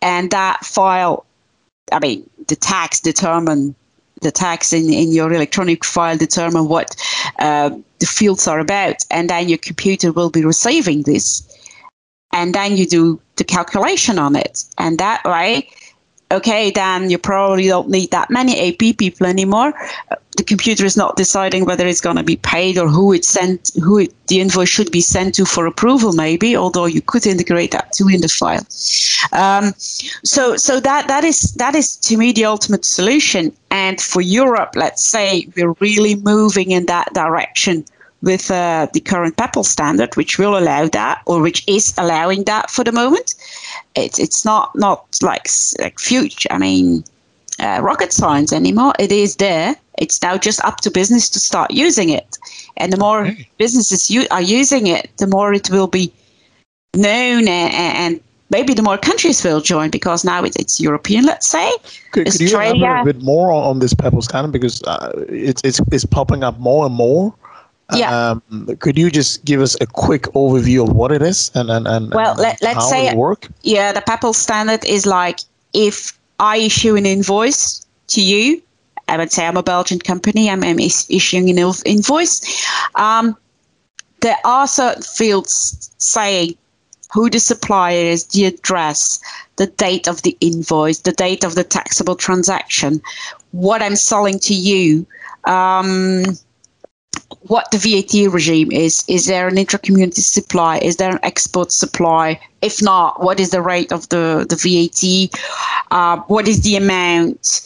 and 0.02 0.30
that 0.30 0.64
file, 0.64 1.24
I 1.92 1.98
mean, 2.00 2.28
the 2.48 2.56
tax 2.56 3.00
determine 3.00 3.74
the 4.20 4.30
tax 4.30 4.72
in, 4.72 4.90
in 4.90 5.12
your 5.12 5.32
electronic 5.32 5.84
file 5.84 6.16
determine 6.16 6.68
what 6.68 6.96
uh, 7.38 7.70
the 7.98 8.06
fields 8.06 8.48
are 8.48 8.58
about, 8.58 8.96
and 9.10 9.30
then 9.30 9.48
your 9.48 9.58
computer 9.58 10.12
will 10.12 10.30
be 10.30 10.44
receiving 10.44 11.02
this, 11.02 11.42
and 12.32 12.54
then 12.54 12.76
you 12.76 12.86
do 12.86 13.20
the 13.36 13.44
calculation 13.44 14.18
on 14.18 14.36
it, 14.36 14.64
and 14.78 14.98
that 14.98 15.24
way 15.24 15.68
okay, 16.34 16.70
then 16.70 17.10
you 17.10 17.18
probably 17.18 17.66
don't 17.68 17.88
need 17.88 18.10
that 18.10 18.30
many 18.30 18.68
AP 18.68 18.96
people 18.98 19.26
anymore. 19.26 19.72
The 20.36 20.44
computer 20.44 20.84
is 20.84 20.96
not 20.96 21.16
deciding 21.16 21.64
whether 21.64 21.86
it's 21.86 22.00
going 22.00 22.16
to 22.16 22.24
be 22.24 22.36
paid 22.36 22.76
or 22.76 22.88
who 22.88 23.12
it's 23.12 23.28
sent, 23.28 23.70
who 23.82 23.98
it, 23.98 24.26
the 24.26 24.40
invoice 24.40 24.68
should 24.68 24.90
be 24.90 25.00
sent 25.00 25.36
to 25.36 25.44
for 25.44 25.66
approval, 25.66 26.12
maybe. 26.12 26.56
Although 26.56 26.86
you 26.86 27.00
could 27.00 27.26
integrate 27.26 27.70
that 27.70 27.92
too 27.92 28.08
in 28.08 28.20
the 28.20 28.28
file. 28.28 28.66
Um, 29.32 29.72
so, 29.76 30.56
so 30.56 30.80
that 30.80 31.06
that 31.08 31.24
is 31.24 31.52
that 31.54 31.74
is 31.74 31.96
to 32.08 32.16
me 32.16 32.32
the 32.32 32.46
ultimate 32.46 32.84
solution. 32.84 33.52
And 33.70 34.00
for 34.00 34.20
Europe, 34.20 34.72
let's 34.74 35.04
say 35.04 35.48
we're 35.56 35.74
really 35.80 36.16
moving 36.16 36.70
in 36.72 36.86
that 36.86 37.14
direction 37.14 37.84
with 38.24 38.50
uh, 38.50 38.88
the 38.92 39.00
current 39.00 39.36
Peppol 39.36 39.64
standard, 39.64 40.16
which 40.16 40.38
will 40.38 40.56
allow 40.56 40.88
that, 40.88 41.22
or 41.26 41.40
which 41.40 41.62
is 41.68 41.94
allowing 41.98 42.44
that 42.44 42.70
for 42.70 42.82
the 42.82 42.92
moment. 42.92 43.34
It's 43.94 44.18
it's 44.18 44.44
not 44.44 44.74
not 44.74 45.04
like 45.22 45.48
like 45.78 46.00
future. 46.00 46.48
I 46.50 46.58
mean, 46.58 47.04
uh, 47.60 47.80
rocket 47.82 48.12
science 48.12 48.52
anymore. 48.52 48.94
It 48.98 49.12
is 49.12 49.36
there. 49.36 49.76
It's 49.98 50.20
now 50.22 50.36
just 50.36 50.64
up 50.64 50.80
to 50.80 50.90
business 50.90 51.28
to 51.30 51.38
start 51.38 51.70
using 51.70 52.08
it. 52.08 52.36
And 52.76 52.92
the 52.92 52.96
more 52.96 53.26
okay. 53.26 53.48
businesses 53.58 54.10
u- 54.10 54.26
are 54.30 54.42
using 54.42 54.88
it, 54.88 55.10
the 55.18 55.28
more 55.28 55.54
it 55.54 55.70
will 55.70 55.86
be 55.86 56.12
known 56.96 57.46
and, 57.46 57.72
and 57.74 58.20
maybe 58.50 58.74
the 58.74 58.82
more 58.82 58.98
countries 58.98 59.44
will 59.44 59.60
join 59.60 59.90
because 59.90 60.24
now 60.24 60.42
it's, 60.42 60.56
it's 60.56 60.80
European, 60.80 61.24
let's 61.24 61.48
say. 61.48 61.70
Could, 62.10 62.26
could 62.26 62.40
you 62.40 62.48
elaborate 62.48 63.02
a 63.02 63.04
bit 63.04 63.22
more 63.22 63.52
on 63.52 63.78
this 63.78 63.94
Peppol 63.94 64.22
standard 64.22 64.52
because 64.52 64.82
uh, 64.82 65.12
it's, 65.28 65.62
it's, 65.64 65.80
it's 65.92 66.04
popping 66.04 66.42
up 66.42 66.58
more 66.58 66.86
and 66.86 66.94
more? 66.94 67.32
Yeah. 67.92 68.30
Um, 68.30 68.76
could 68.78 68.96
you 68.96 69.10
just 69.10 69.44
give 69.44 69.60
us 69.60 69.76
a 69.80 69.86
quick 69.86 70.22
overview 70.34 70.88
of 70.88 70.94
what 70.94 71.12
it 71.12 71.20
is 71.20 71.50
and 71.54 71.70
and, 71.70 71.86
and 71.86 72.12
well, 72.14 72.32
and 72.32 72.40
let, 72.40 72.62
let's 72.62 72.76
how 72.76 72.90
say 72.90 73.08
it 73.08 73.16
work? 73.16 73.48
Yeah, 73.62 73.92
the 73.92 74.00
Peppol 74.00 74.34
standard 74.34 74.84
is 74.84 75.04
like 75.04 75.40
if 75.74 76.18
I 76.40 76.56
issue 76.56 76.96
an 76.96 77.06
invoice 77.06 77.86
to 78.08 78.22
you, 78.22 78.62
I 79.08 79.16
would 79.16 79.32
say 79.32 79.46
I'm 79.46 79.56
a 79.56 79.62
Belgian 79.62 79.98
company, 79.98 80.50
I'm, 80.50 80.64
I'm 80.64 80.78
issuing 80.78 81.50
an 81.50 81.72
invoice. 81.84 82.66
Um, 82.94 83.36
there 84.20 84.38
are 84.44 84.66
certain 84.66 85.02
fields 85.02 85.90
saying 85.98 86.56
who 87.12 87.30
the 87.30 87.38
supplier 87.38 88.06
is, 88.06 88.26
the 88.28 88.46
address, 88.46 89.20
the 89.56 89.66
date 89.66 90.08
of 90.08 90.22
the 90.22 90.36
invoice, 90.40 91.00
the 91.00 91.12
date 91.12 91.44
of 91.44 91.54
the 91.54 91.64
taxable 91.64 92.16
transaction, 92.16 93.00
what 93.52 93.82
I'm 93.82 93.96
selling 93.96 94.38
to 94.40 94.54
you. 94.54 95.06
Um, 95.44 96.24
what 97.46 97.70
the 97.70 97.78
VAT 97.78 98.32
regime 98.32 98.72
is. 98.72 99.04
Is 99.08 99.26
there 99.26 99.48
an 99.48 99.58
intra-community 99.58 100.22
supply? 100.22 100.78
Is 100.78 100.96
there 100.96 101.10
an 101.10 101.20
export 101.22 101.72
supply? 101.72 102.40
If 102.62 102.82
not, 102.82 103.22
what 103.22 103.38
is 103.40 103.50
the 103.50 103.60
rate 103.60 103.92
of 103.92 104.08
the, 104.08 104.46
the 104.48 104.56
VAT? 104.56 105.38
Uh, 105.90 106.22
what 106.26 106.48
is 106.48 106.62
the 106.62 106.76
amount? 106.76 107.60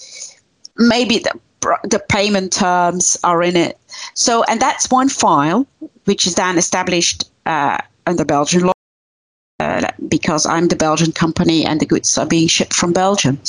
Maybe 0.76 1.18
the, 1.18 1.32
the 1.84 2.02
payment 2.08 2.52
terms 2.52 3.16
are 3.22 3.42
in 3.42 3.56
it. 3.56 3.78
So, 4.14 4.42
and 4.44 4.60
that's 4.60 4.90
one 4.90 5.08
file, 5.08 5.66
which 6.04 6.26
is 6.26 6.34
then 6.34 6.58
established 6.58 7.30
uh, 7.46 7.78
under 8.06 8.24
Belgian 8.24 8.62
law. 8.64 8.72
Uh, 9.60 9.88
because 10.06 10.46
I'm 10.46 10.68
the 10.68 10.76
Belgian 10.76 11.10
company 11.10 11.64
and 11.64 11.80
the 11.80 11.86
goods 11.86 12.16
are 12.16 12.26
being 12.26 12.46
shipped 12.46 12.74
from 12.74 12.92
Belgium. 12.92 13.40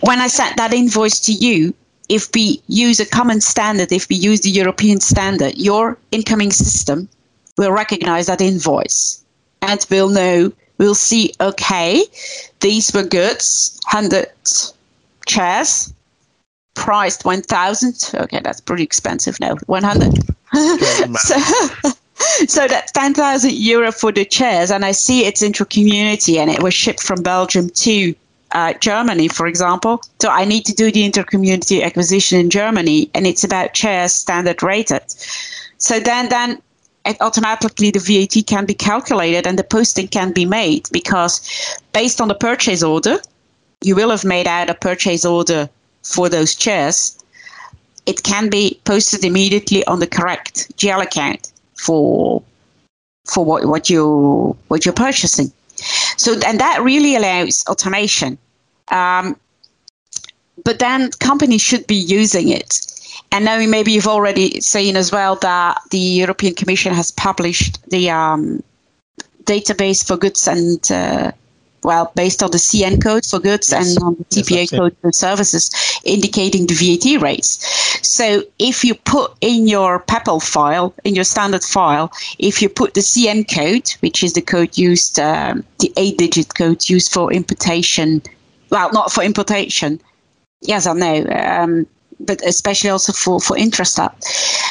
When 0.00 0.20
I 0.20 0.26
sent 0.26 0.58
that 0.58 0.74
invoice 0.74 1.20
to 1.20 1.32
you, 1.32 1.72
if 2.08 2.28
we 2.34 2.62
use 2.68 3.00
a 3.00 3.06
common 3.06 3.40
standard, 3.40 3.92
if 3.92 4.08
we 4.08 4.16
use 4.16 4.40
the 4.42 4.50
European 4.50 5.00
standard, 5.00 5.56
your 5.56 5.98
incoming 6.10 6.50
system 6.50 7.08
will 7.56 7.72
recognize 7.72 8.26
that 8.26 8.40
invoice 8.40 9.24
and 9.62 9.86
will 9.90 10.08
know, 10.08 10.52
will 10.78 10.94
see, 10.94 11.32
okay, 11.40 12.04
these 12.60 12.92
were 12.92 13.02
goods, 13.02 13.78
100 13.90 14.26
chairs, 15.26 15.92
priced 16.74 17.24
1,000. 17.24 18.10
Okay, 18.14 18.40
that's 18.42 18.60
pretty 18.60 18.82
expensive 18.82 19.38
now, 19.40 19.54
100. 19.66 20.12
so, 21.18 21.38
so 22.46 22.68
that's 22.68 22.92
10,000 22.92 23.52
euro 23.52 23.92
for 23.92 24.12
the 24.12 24.24
chairs. 24.24 24.70
And 24.70 24.84
I 24.84 24.92
see 24.92 25.24
it's 25.24 25.42
intra-community 25.42 26.38
and 26.38 26.50
it 26.50 26.62
was 26.62 26.74
shipped 26.74 27.02
from 27.02 27.22
Belgium 27.22 27.70
to 27.70 28.14
uh, 28.54 28.72
Germany, 28.74 29.28
for 29.28 29.46
example. 29.46 30.00
So 30.20 30.28
I 30.30 30.44
need 30.44 30.64
to 30.66 30.72
do 30.72 30.90
the 30.90 31.08
intercommunity 31.08 31.82
acquisition 31.82 32.38
in 32.40 32.50
Germany, 32.50 33.10
and 33.14 33.26
it's 33.26 33.44
about 33.44 33.74
chairs 33.74 34.14
standard 34.14 34.62
rated. 34.62 35.02
So 35.78 36.00
then, 36.00 36.28
then 36.28 36.62
automatically 37.20 37.90
the 37.90 37.98
VAT 37.98 38.46
can 38.46 38.64
be 38.64 38.74
calculated 38.74 39.46
and 39.46 39.58
the 39.58 39.64
posting 39.64 40.08
can 40.08 40.32
be 40.32 40.46
made 40.46 40.88
because 40.90 41.40
based 41.92 42.20
on 42.20 42.28
the 42.28 42.34
purchase 42.34 42.82
order, 42.82 43.18
you 43.82 43.94
will 43.94 44.10
have 44.10 44.24
made 44.24 44.46
out 44.46 44.70
a 44.70 44.74
purchase 44.74 45.24
order 45.24 45.68
for 46.02 46.28
those 46.28 46.54
chairs. 46.54 47.18
It 48.06 48.22
can 48.22 48.48
be 48.48 48.80
posted 48.84 49.24
immediately 49.24 49.84
on 49.86 50.00
the 50.00 50.06
correct 50.06 50.74
GL 50.78 51.02
account 51.02 51.52
for 51.74 52.42
for 53.26 53.44
what, 53.44 53.66
what 53.66 53.88
you 53.88 54.56
what 54.68 54.84
you're 54.84 54.94
purchasing. 54.94 55.52
So 56.16 56.34
and 56.46 56.60
that 56.60 56.82
really 56.82 57.16
allows 57.16 57.64
automation. 57.68 58.38
Um, 58.88 59.36
but 60.64 60.78
then 60.78 61.10
companies 61.12 61.62
should 61.62 61.86
be 61.86 61.96
using 61.96 62.48
it. 62.48 62.80
And 63.32 63.44
now 63.44 63.58
maybe 63.66 63.92
you've 63.92 64.06
already 64.06 64.60
seen 64.60 64.96
as 64.96 65.10
well 65.10 65.36
that 65.36 65.80
the 65.90 65.98
European 65.98 66.54
Commission 66.54 66.92
has 66.94 67.10
published 67.10 67.82
the 67.90 68.10
um, 68.10 68.62
database 69.44 70.06
for 70.06 70.16
goods 70.16 70.46
and 70.46 70.90
uh, 70.90 71.32
well, 71.84 72.10
based 72.14 72.42
on 72.42 72.50
the 72.50 72.58
CN 72.58 73.02
code 73.02 73.24
for 73.26 73.38
goods 73.38 73.70
yes. 73.70 73.94
and 73.94 74.02
on 74.02 74.16
the 74.16 74.24
CPA 74.24 74.56
yes, 74.56 74.70
code 74.70 74.96
for 75.02 75.12
services, 75.12 75.70
indicating 76.04 76.66
the 76.66 76.74
VAT 76.74 77.20
rates. 77.20 77.58
So 78.02 78.42
if 78.58 78.84
you 78.84 78.94
put 78.94 79.34
in 79.42 79.68
your 79.68 80.00
Peppol 80.00 80.42
file, 80.42 80.94
in 81.04 81.14
your 81.14 81.24
standard 81.24 81.62
file, 81.62 82.10
if 82.38 82.62
you 82.62 82.70
put 82.70 82.94
the 82.94 83.02
CN 83.02 83.44
code, 83.54 83.90
which 84.00 84.24
is 84.24 84.32
the 84.32 84.40
code 84.40 84.78
used, 84.78 85.20
um, 85.20 85.62
the 85.78 85.92
eight-digit 85.98 86.54
code 86.54 86.88
used 86.88 87.12
for 87.12 87.32
importation 87.32 88.22
well, 88.70 88.92
not 88.92 89.12
for 89.12 89.22
importation, 89.22 90.00
yes 90.62 90.86
or 90.86 90.94
no, 90.94 91.24
um, 91.26 91.86
but 92.20 92.42
especially 92.44 92.90
also 92.90 93.12
for, 93.12 93.40
for 93.40 93.56
Intrastat. 93.56 94.12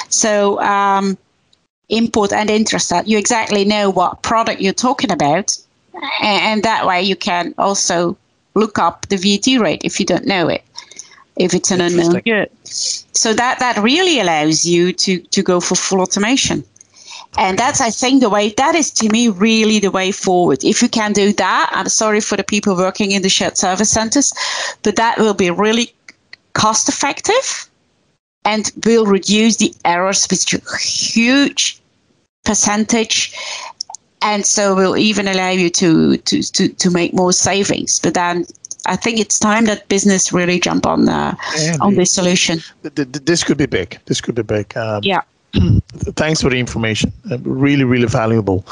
So 0.10 0.60
um, 0.62 1.18
import 1.89 2.34
and 2.34 2.50
Intrastat, 2.50 3.08
you 3.08 3.18
exactly 3.18 3.66
know 3.66 3.89
what 3.89 4.22
product 4.22 4.62
you're 4.62 4.74
talking 4.74 5.12
about, 5.12 5.52
and 6.22 6.64
that 6.64 6.86
way 6.86 7.02
you 7.02 7.16
can 7.16 7.54
also 7.58 8.18
look 8.56 8.78
up 8.78 9.08
the 9.10 9.18
VAT 9.18 9.60
rate 9.60 9.82
if 9.84 10.00
you 10.00 10.06
don't 10.06 10.26
know 10.26 10.48
it, 10.48 10.64
if 11.38 11.54
it's 11.54 11.72
an 11.72 11.82
unknown 11.82 12.22
good. 12.22 12.50
So 12.64 13.34
that, 13.34 13.60
that 13.60 13.78
really 13.78 14.20
allows 14.20 14.66
you 14.66 14.94
to, 14.94 15.20
to 15.20 15.44
go 15.44 15.60
for 15.60 15.76
full 15.76 16.02
automation. 16.02 16.64
And 17.38 17.58
that's, 17.58 17.82
I 17.82 17.90
think, 17.90 18.22
the 18.22 18.30
way 18.30 18.50
that 18.58 18.76
is 18.76 18.92
to 18.92 19.10
me 19.10 19.28
really 19.30 19.80
the 19.80 19.92
way 19.92 20.12
forward. 20.12 20.64
If 20.64 20.82
you 20.82 20.90
can 20.90 21.14
do 21.14 21.34
that, 21.34 21.70
I'm 21.74 21.90
sorry 21.90 22.22
for 22.22 22.38
the 22.38 22.44
people 22.44 22.76
working 22.76 23.12
in 23.12 23.22
the 23.22 23.30
shared 23.30 23.58
service 23.58 23.90
centers, 23.90 24.34
but 24.84 24.96
that 24.98 25.18
will 25.18 25.34
be 25.34 25.50
really 25.50 25.94
cost 26.54 26.88
effective 26.88 27.70
and 28.46 28.72
will 28.86 29.06
reduce 29.06 29.58
the 29.58 29.74
errors 29.86 30.28
with 30.30 30.46
a 30.54 30.78
huge 30.78 31.82
percentage 32.46 33.34
and 34.22 34.46
so 34.46 34.76
will 34.76 34.98
even 34.98 35.28
allow 35.28 35.50
you 35.50 35.70
to, 35.70 36.18
to, 36.18 36.42
to, 36.42 36.68
to 36.70 36.92
make 36.92 37.14
more 37.14 37.34
savings. 37.34 38.00
But 38.00 38.14
then 38.14 38.46
I 38.86 38.96
think 38.96 39.20
it's 39.20 39.40
time 39.40 39.66
that 39.66 39.88
business 39.90 40.34
really 40.34 40.60
jump 40.60 40.86
on 40.86 41.08
uh, 41.08 41.36
on 41.82 41.96
this 41.96 42.12
solution. 42.12 42.60
This 42.82 43.44
could 43.44 43.58
be 43.58 43.66
big. 43.66 44.00
This 44.06 44.22
could 44.22 44.36
be 44.36 44.44
big. 44.44 44.76
Um, 44.78 45.02
yeah. 45.04 45.22
Thanks 46.16 46.41
for 46.41 46.49
the 46.49 46.60
information. 46.60 47.12
Uh, 47.32 47.38
really, 47.39 47.84
really 47.84 48.08
valuable. 48.08 48.66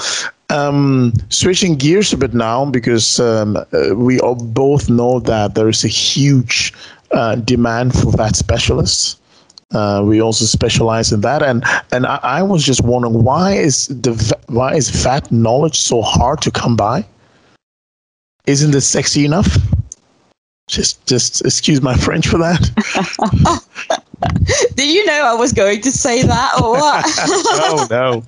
Um, 0.49 1.13
switching 1.29 1.75
gears 1.75 2.11
a 2.11 2.17
bit 2.17 2.33
now 2.33 2.65
because 2.65 3.19
um, 3.19 3.55
uh, 3.55 3.95
we 3.95 4.19
both 4.19 4.89
know 4.89 5.19
that 5.21 5.55
there 5.55 5.69
is 5.69 5.85
a 5.85 5.87
huge 5.87 6.73
uh, 7.11 7.35
demand 7.35 7.93
for 7.93 8.11
VAT 8.11 8.35
specialists. 8.35 9.17
Uh, 9.71 10.03
we 10.05 10.21
also 10.21 10.43
specialize 10.43 11.13
in 11.13 11.21
that, 11.21 11.41
and 11.41 11.63
and 11.93 12.05
I, 12.05 12.19
I, 12.21 12.43
was 12.43 12.65
just 12.65 12.83
wondering 12.83 13.23
why 13.23 13.53
is 13.53 13.87
the 13.87 14.35
why 14.47 14.75
is 14.75 14.89
VAT 14.89 15.31
knowledge 15.31 15.79
so 15.79 16.01
hard 16.01 16.41
to 16.41 16.51
come 16.51 16.75
by? 16.75 17.05
Isn't 18.47 18.75
it 18.75 18.81
sexy 18.81 19.23
enough? 19.23 19.57
Just 20.67 21.05
just 21.05 21.45
excuse 21.45 21.81
my 21.81 21.95
French 22.05 22.27
for 22.27 22.37
that. 22.39 23.63
Did 24.75 24.89
you 24.89 25.05
know 25.05 25.25
I 25.25 25.33
was 25.33 25.53
going 25.53 25.81
to 25.81 25.91
say 25.91 26.23
that 26.23 26.61
or 26.61 26.71
what? 26.73 27.05
oh 27.17 27.87
no. 27.89 28.23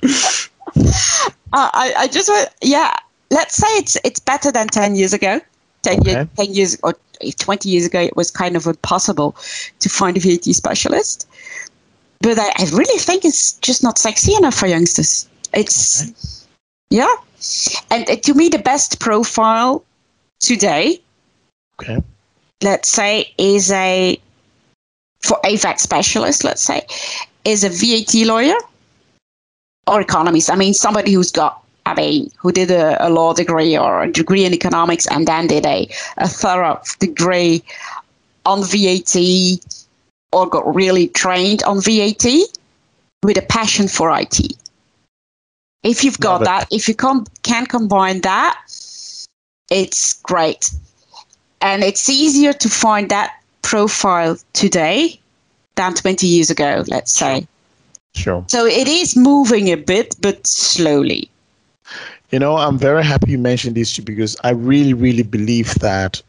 I, 1.53 1.93
I 1.97 2.07
just 2.07 2.29
want, 2.29 2.49
yeah, 2.61 2.95
let's 3.29 3.55
say 3.55 3.67
it's 3.77 3.97
it's 4.03 4.19
better 4.19 4.51
than 4.51 4.67
10 4.67 4.95
years 4.95 5.13
ago. 5.13 5.39
10, 5.83 5.99
okay. 5.99 6.11
years, 6.11 6.27
10 6.37 6.53
years 6.53 6.77
or 6.83 6.95
20 7.31 7.69
years 7.69 7.85
ago, 7.85 7.99
it 7.99 8.15
was 8.15 8.31
kind 8.31 8.55
of 8.55 8.65
impossible 8.65 9.35
to 9.79 9.89
find 9.89 10.17
a 10.17 10.19
VAT 10.19 10.45
specialist. 10.45 11.27
But 12.21 12.39
I, 12.39 12.49
I 12.57 12.63
really 12.71 12.99
think 12.99 13.25
it's 13.25 13.53
just 13.53 13.83
not 13.83 13.97
sexy 13.97 14.33
enough 14.35 14.55
for 14.55 14.67
youngsters. 14.67 15.27
It's, 15.53 16.03
okay. 16.03 16.47
yeah. 16.89 17.13
And 17.91 18.09
uh, 18.09 18.15
to 18.15 18.33
me, 18.33 18.49
the 18.49 18.59
best 18.59 18.99
profile 18.99 19.83
today, 20.39 21.01
okay. 21.81 22.01
let's 22.61 22.89
say, 22.89 23.33
is 23.37 23.71
a 23.71 24.17
for 25.23 25.39
a 25.43 25.55
VAT 25.57 25.79
specialist, 25.79 26.43
let's 26.43 26.61
say, 26.61 26.85
is 27.45 27.63
a 27.63 27.69
VAT 27.69 28.13
lawyer 28.27 28.55
or 29.87 30.01
economist. 30.01 30.51
I 30.51 30.55
mean, 30.55 30.73
somebody 30.73 31.13
who's 31.13 31.31
got, 31.31 31.63
I 31.85 31.95
mean, 31.95 32.31
who 32.37 32.51
did 32.51 32.71
a, 32.71 33.05
a 33.05 33.09
law 33.09 33.33
degree 33.33 33.77
or 33.77 34.03
a 34.03 34.11
degree 34.11 34.45
in 34.45 34.53
economics 34.53 35.07
and 35.07 35.27
then 35.27 35.47
did 35.47 35.65
a, 35.65 35.89
a 36.17 36.27
thorough 36.27 36.81
degree 36.99 37.63
on 38.45 38.63
VAT 38.63 39.15
or 40.31 40.47
got 40.47 40.75
really 40.75 41.07
trained 41.09 41.63
on 41.63 41.81
VAT 41.81 42.25
with 43.23 43.37
a 43.37 43.41
passion 43.41 43.87
for 43.87 44.11
IT. 44.17 44.39
If 45.83 46.03
you've 46.03 46.19
got 46.19 46.43
that, 46.45 46.67
if 46.71 46.87
you 46.87 46.95
com- 46.95 47.25
can 47.43 47.65
combine 47.65 48.21
that, 48.21 48.59
it's 49.69 50.21
great. 50.21 50.69
and 51.63 51.81
it's 51.83 52.09
easier 52.09 52.53
to 52.53 52.69
find 52.69 53.09
that 53.09 53.41
profile 53.63 54.37
today 54.53 55.19
than 55.75 55.95
20 55.95 56.27
years 56.27 56.51
ago, 56.51 56.83
let's 56.87 57.11
say. 57.11 57.47
Sure. 58.13 58.45
So 58.47 58.65
it 58.65 58.87
is 58.87 59.15
moving 59.15 59.69
a 59.69 59.75
bit, 59.75 60.15
but 60.21 60.45
slowly. 60.45 61.29
You 62.29 62.39
know, 62.39 62.57
I'm 62.57 62.77
very 62.77 63.03
happy 63.03 63.31
you 63.31 63.39
mentioned 63.39 63.75
this 63.75 63.97
because 63.99 64.37
I 64.43 64.51
really, 64.51 64.93
really 64.93 65.23
believe 65.23 65.73
that 65.75 66.21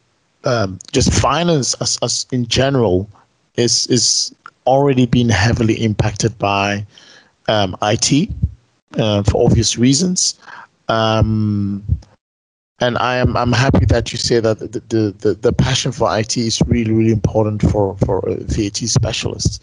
um, 0.43 0.79
just 0.91 1.13
finance 1.13 1.75
as, 1.81 1.97
as 2.01 2.25
in 2.31 2.47
general 2.47 3.09
is 3.55 3.87
is 3.87 4.33
already 4.67 5.05
been 5.05 5.29
heavily 5.29 5.75
impacted 5.83 6.37
by 6.37 6.85
um, 7.47 7.75
IT 7.81 8.29
uh, 8.97 9.23
for 9.23 9.45
obvious 9.45 9.77
reasons. 9.77 10.35
Um, 10.87 11.83
and 12.79 12.97
I 12.97 13.17
am 13.17 13.37
I'm 13.37 13.51
happy 13.51 13.85
that 13.85 14.11
you 14.11 14.17
say 14.17 14.39
that 14.39 14.59
the, 14.59 14.67
the, 14.67 15.15
the, 15.19 15.33
the 15.33 15.53
passion 15.53 15.91
for 15.91 16.17
IT 16.17 16.37
is 16.37 16.61
really 16.67 16.91
really 16.91 17.11
important 17.11 17.61
for 17.61 17.95
for 17.97 18.27
uh, 18.27 18.35
VAT 18.39 18.77
specialists. 18.77 19.59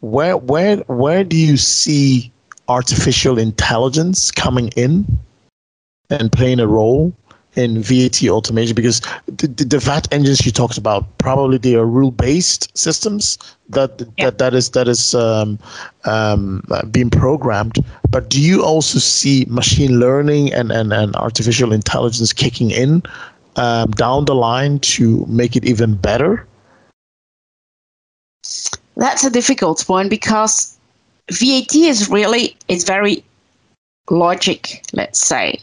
Where 0.00 0.36
where 0.36 0.78
where 0.86 1.24
do 1.24 1.36
you 1.36 1.56
see 1.56 2.32
artificial 2.68 3.38
intelligence 3.38 4.30
coming 4.30 4.68
in 4.76 5.06
and 6.10 6.32
playing 6.32 6.60
a 6.60 6.66
role 6.66 7.12
in 7.58 7.82
VAT 7.82 8.22
automation 8.28 8.74
because 8.74 9.00
the, 9.26 9.48
the, 9.48 9.64
the, 9.64 9.78
VAT 9.78 10.06
engines 10.12 10.46
you 10.46 10.52
talked 10.52 10.78
about 10.78 11.18
probably 11.18 11.58
they 11.58 11.74
are 11.74 11.84
rule 11.84 12.12
based 12.12 12.76
systems 12.78 13.36
that 13.68 14.00
yeah. 14.16 14.26
that 14.26 14.38
that 14.38 14.54
is 14.54 14.70
that 14.70 14.86
is 14.86 15.14
um, 15.14 15.58
um, 16.04 16.62
being 16.92 17.10
programmed. 17.10 17.84
But 18.10 18.30
do 18.30 18.40
you 18.40 18.64
also 18.64 19.00
see 19.00 19.44
machine 19.48 19.98
learning 19.98 20.52
and 20.54 20.70
and, 20.70 20.92
and 20.92 21.16
artificial 21.16 21.72
intelligence 21.72 22.32
kicking 22.32 22.70
in 22.70 23.02
um, 23.56 23.90
down 23.90 24.24
the 24.26 24.36
line 24.36 24.78
to 24.94 25.26
make 25.26 25.56
it 25.56 25.64
even 25.64 25.96
better? 25.96 26.46
That's 28.96 29.24
a 29.24 29.30
difficult 29.30 29.88
one 29.88 30.08
because 30.08 30.78
VAT 31.32 31.74
is 31.74 32.08
really 32.08 32.56
it's 32.68 32.84
very 32.84 33.24
logic, 34.10 34.84
let's 34.92 35.20
say 35.20 35.58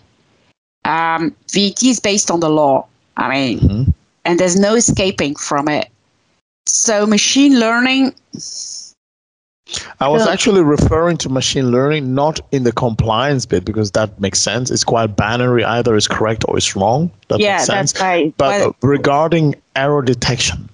um, 0.85 1.35
VAT 1.51 1.83
is 1.83 1.99
based 1.99 2.31
on 2.31 2.39
the 2.39 2.49
law. 2.49 2.87
I 3.17 3.29
mean, 3.29 3.59
mm-hmm. 3.59 3.91
and 4.23 4.39
there's 4.39 4.57
no 4.57 4.75
escaping 4.75 5.35
from 5.35 5.67
it. 5.67 5.89
So 6.67 7.05
machine 7.05 7.59
learning. 7.59 8.13
I 9.99 10.07
was 10.07 10.27
actually 10.27 10.61
referring 10.61 11.17
to 11.17 11.29
machine 11.29 11.71
learning, 11.71 12.13
not 12.13 12.39
in 12.51 12.63
the 12.63 12.71
compliance 12.71 13.47
bit, 13.47 13.65
because 13.65 13.91
that 13.91 14.21
makes 14.21 14.39
sense. 14.39 14.69
It's 14.69 14.83
quite 14.83 15.15
binary; 15.15 15.63
either 15.63 15.95
is 15.95 16.07
correct 16.07 16.45
or 16.47 16.57
it's 16.57 16.75
wrong. 16.75 17.11
That 17.29 17.39
yeah, 17.39 17.55
makes 17.55 17.65
sense. 17.65 17.93
that's 17.93 18.01
right. 18.01 18.33
But, 18.37 18.75
but 18.79 18.87
regarding 18.87 19.55
error 19.75 20.03
detection, 20.03 20.69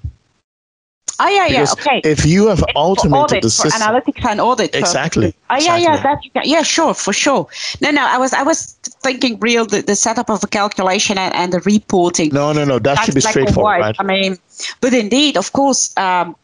Oh 1.24 1.28
yeah, 1.28 1.46
yeah, 1.46 1.66
okay. 1.74 2.02
If 2.04 2.26
you 2.26 2.48
have 2.48 2.64
automated 2.76 3.24
audit, 3.24 3.44
the 3.44 3.52
system, 3.52 3.80
analytics 3.80 4.26
and 4.26 4.42
audit. 4.42 4.74
Exactly. 4.76 5.36
Oh 5.52 5.56
yeah, 5.56 5.78
exactly. 5.78 6.32
yeah, 6.34 6.42
that 6.42 6.48
yeah, 6.48 6.64
sure, 6.64 6.96
for 6.96 7.14
sure. 7.14 7.48
No, 7.80 7.92
no, 7.92 8.04
I 8.04 8.18
was 8.18 8.34
I 8.34 8.42
was 8.42 8.74
thinking 9.04 9.40
real 9.40 9.66
the, 9.66 9.84
the 9.84 9.96
setup 9.96 10.32
of 10.32 10.44
a 10.44 10.48
calculation 10.48 11.20
and, 11.20 11.36
and 11.36 11.54
the 11.54 11.60
reporting. 11.60 12.32
No, 12.34 12.54
no, 12.54 12.66
no, 12.66 12.80
that 12.80 12.96
That's 12.96 13.06
should 13.06 13.14
be 13.16 13.22
straightforward, 13.22 13.82
right? 13.82 13.96
I 14.00 14.04
mean, 14.04 14.38
but 14.80 14.96
indeed, 14.96 15.38
of 15.38 15.54
course, 15.54 15.96
um, 15.96 16.36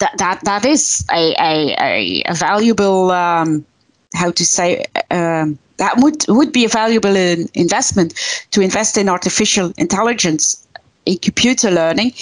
that 0.00 0.12
that 0.18 0.44
that 0.44 0.66
is 0.66 1.06
a 1.10 1.34
a, 1.40 1.76
a, 1.80 2.22
a 2.26 2.34
valuable 2.34 3.10
um, 3.12 3.64
how 4.12 4.30
to 4.30 4.44
say 4.44 4.84
um, 5.10 5.58
that 5.78 5.94
would 5.96 6.26
would 6.28 6.52
be 6.52 6.66
a 6.66 6.68
valuable 6.68 7.16
in 7.16 7.48
investment 7.54 8.12
to 8.50 8.60
invest 8.60 8.98
in 8.98 9.08
artificial 9.08 9.72
intelligence 9.78 10.66
in 11.06 11.16
computer 11.16 11.70
learning 11.70 12.12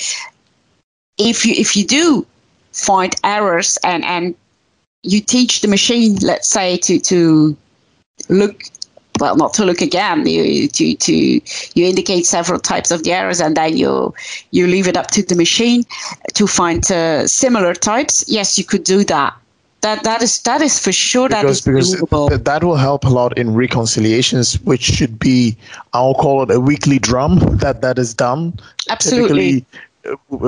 if 1.18 1.44
you 1.44 1.54
if 1.56 1.76
you 1.76 1.84
do 1.84 2.26
find 2.72 3.14
errors 3.24 3.78
and 3.84 4.04
and 4.04 4.34
you 5.02 5.20
teach 5.20 5.60
the 5.60 5.68
machine, 5.68 6.16
let's 6.16 6.48
say, 6.48 6.76
to 6.78 6.98
to 7.00 7.56
look 8.28 8.64
well, 9.20 9.36
not 9.36 9.54
to 9.54 9.64
look 9.64 9.80
again. 9.80 10.26
You 10.26 10.68
to 10.68 10.94
to 10.94 11.14
you 11.14 11.86
indicate 11.86 12.26
several 12.26 12.58
types 12.58 12.90
of 12.90 13.02
the 13.02 13.12
errors, 13.12 13.40
and 13.40 13.56
then 13.56 13.76
you 13.76 14.14
you 14.50 14.66
leave 14.66 14.88
it 14.88 14.96
up 14.96 15.08
to 15.12 15.22
the 15.22 15.34
machine 15.34 15.84
to 16.34 16.46
find 16.46 16.90
uh, 16.90 17.26
similar 17.26 17.74
types. 17.74 18.24
Yes, 18.28 18.58
you 18.58 18.64
could 18.64 18.84
do 18.84 19.04
that. 19.04 19.34
That 19.82 20.02
that 20.04 20.22
is 20.22 20.42
that 20.42 20.62
is 20.62 20.78
for 20.78 20.92
sure. 20.92 21.28
Because, 21.28 21.62
that 21.64 21.72
is 21.78 21.94
because 21.96 22.42
that 22.42 22.64
will 22.64 22.76
help 22.76 23.04
a 23.04 23.08
lot 23.08 23.38
in 23.38 23.54
reconciliations, 23.54 24.60
which 24.62 24.82
should 24.82 25.18
be 25.18 25.56
I'll 25.92 26.14
call 26.14 26.42
it 26.42 26.50
a 26.50 26.60
weekly 26.60 26.98
drum 26.98 27.38
that 27.58 27.82
that 27.82 27.98
is 27.98 28.14
done. 28.14 28.58
Absolutely. 28.90 29.60
Typically, 29.60 29.66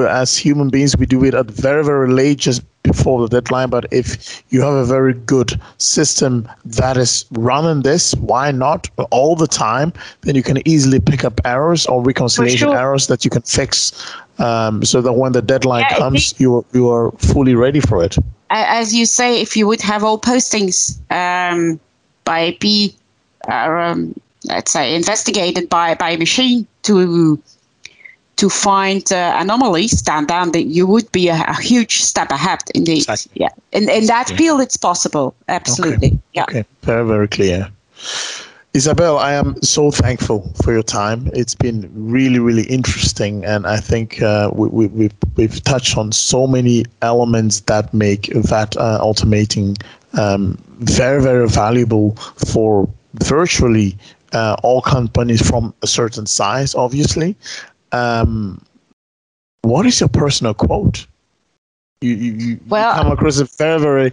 as 0.08 0.36
human 0.36 0.68
beings, 0.68 0.96
we 0.96 1.06
do 1.06 1.24
it 1.24 1.34
at 1.34 1.46
very, 1.46 1.84
very 1.84 2.10
late, 2.10 2.38
just 2.38 2.62
before 2.82 3.20
the 3.20 3.28
deadline. 3.28 3.68
But 3.70 3.86
if 3.90 4.42
you 4.50 4.60
have 4.62 4.74
a 4.74 4.84
very 4.84 5.14
good 5.14 5.60
system 5.78 6.48
that 6.64 6.96
is 6.96 7.26
running 7.32 7.82
this, 7.82 8.14
why 8.14 8.50
not 8.50 8.88
all 9.10 9.36
the 9.36 9.46
time? 9.46 9.92
Then 10.22 10.34
you 10.34 10.42
can 10.42 10.66
easily 10.66 11.00
pick 11.00 11.24
up 11.24 11.40
errors 11.44 11.86
or 11.86 12.02
reconciliation 12.02 12.68
sure. 12.68 12.76
errors 12.76 13.06
that 13.08 13.24
you 13.24 13.30
can 13.30 13.42
fix, 13.42 13.92
um, 14.38 14.84
so 14.84 15.00
that 15.00 15.12
when 15.12 15.32
the 15.32 15.42
deadline 15.42 15.86
yeah, 15.90 15.98
comes, 15.98 16.34
you 16.40 16.64
you 16.72 16.88
are 16.90 17.10
fully 17.12 17.54
ready 17.54 17.80
for 17.80 18.04
it. 18.04 18.16
As 18.50 18.94
you 18.94 19.04
say, 19.04 19.40
if 19.40 19.56
you 19.56 19.66
would 19.66 19.82
have 19.82 20.02
all 20.02 20.18
postings 20.18 20.98
um, 21.10 21.78
by 22.24 22.56
B, 22.60 22.94
uh, 23.48 23.52
um, 23.52 24.18
let's 24.44 24.72
say 24.72 24.94
investigated 24.94 25.68
by 25.68 25.94
by 25.94 26.16
machine 26.16 26.66
to 26.84 27.38
to 28.38 28.48
find 28.48 29.12
uh, 29.12 29.36
anomalies, 29.36 30.00
then, 30.02 30.26
then 30.26 30.52
you 30.54 30.86
would 30.86 31.10
be 31.10 31.28
a, 31.28 31.44
a, 31.48 31.60
huge 31.60 32.02
step 32.02 32.30
ahead 32.30 32.60
indeed. 32.74 32.98
Exactly. 32.98 33.32
Yeah. 33.34 33.48
In, 33.72 33.88
in 33.90 34.06
that 34.06 34.28
field, 34.30 34.60
it's 34.60 34.76
possible. 34.76 35.34
Absolutely. 35.48 36.08
Okay. 36.08 36.20
Yeah. 36.34 36.42
Okay. 36.44 36.64
Very, 36.82 37.04
very 37.04 37.28
clear. 37.28 37.68
Isabelle, 38.74 39.18
I 39.18 39.32
am 39.32 39.60
so 39.62 39.90
thankful 39.90 40.52
for 40.62 40.72
your 40.72 40.84
time. 40.84 41.30
It's 41.32 41.54
been 41.54 41.90
really, 41.94 42.38
really 42.38 42.64
interesting, 42.64 43.44
and 43.44 43.66
I 43.66 43.78
think 43.78 44.22
uh, 44.22 44.50
we, 44.54 44.68
we, 44.68 44.86
we've 44.88 45.14
we've 45.36 45.64
touched 45.64 45.96
on 45.96 46.12
so 46.12 46.46
many 46.46 46.84
elements 47.02 47.60
that 47.60 47.92
make 47.92 48.26
that 48.34 48.76
uh, 48.76 49.00
automating 49.00 49.82
um, 50.12 50.62
very, 50.78 51.20
very 51.20 51.48
valuable 51.48 52.14
for 52.52 52.88
virtually 53.14 53.96
uh, 54.32 54.54
all 54.62 54.82
companies 54.82 55.46
from 55.48 55.74
a 55.82 55.86
certain 55.86 56.26
size, 56.26 56.74
obviously, 56.74 57.34
um, 57.92 58.62
what 59.62 59.86
is 59.86 60.00
your 60.00 60.08
personal 60.08 60.54
quote? 60.54 61.06
You, 62.00 62.14
you, 62.14 62.32
you 62.32 62.60
well, 62.68 62.94
come 62.94 63.10
across 63.10 63.40
as 63.40 63.56
very, 63.56 63.80
very 63.80 64.12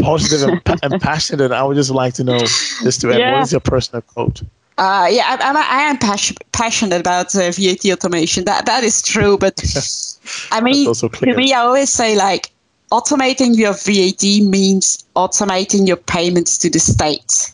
positive 0.00 0.48
and, 0.48 0.80
and, 0.84 1.02
passionate. 1.02 1.50
I 1.50 1.64
would 1.64 1.74
just 1.74 1.90
like 1.90 2.14
to 2.14 2.24
know, 2.24 2.38
just 2.38 3.00
to 3.00 3.10
add, 3.12 3.18
yeah. 3.18 3.32
what 3.34 3.42
is 3.42 3.52
your 3.52 3.60
personal 3.60 4.02
quote? 4.02 4.42
Uh, 4.78 5.08
yeah, 5.10 5.36
I, 5.40 5.52
I, 5.52 5.82
am 5.82 5.98
passion, 5.98 6.36
passionate 6.52 7.00
about 7.00 7.34
uh, 7.34 7.50
VAT 7.50 7.84
automation. 7.86 8.44
That 8.44 8.66
that 8.66 8.84
is 8.84 9.02
true, 9.02 9.36
but 9.36 9.60
I 10.52 10.60
mean, 10.60 10.92
to 10.94 11.36
me, 11.36 11.52
I 11.52 11.60
always 11.60 11.90
say 11.90 12.16
like 12.16 12.50
automating 12.92 13.56
your 13.56 13.72
VAT 13.72 14.48
means 14.48 15.04
automating 15.16 15.86
your 15.86 15.96
payments 15.96 16.56
to 16.58 16.70
the 16.70 16.78
state. 16.78 17.52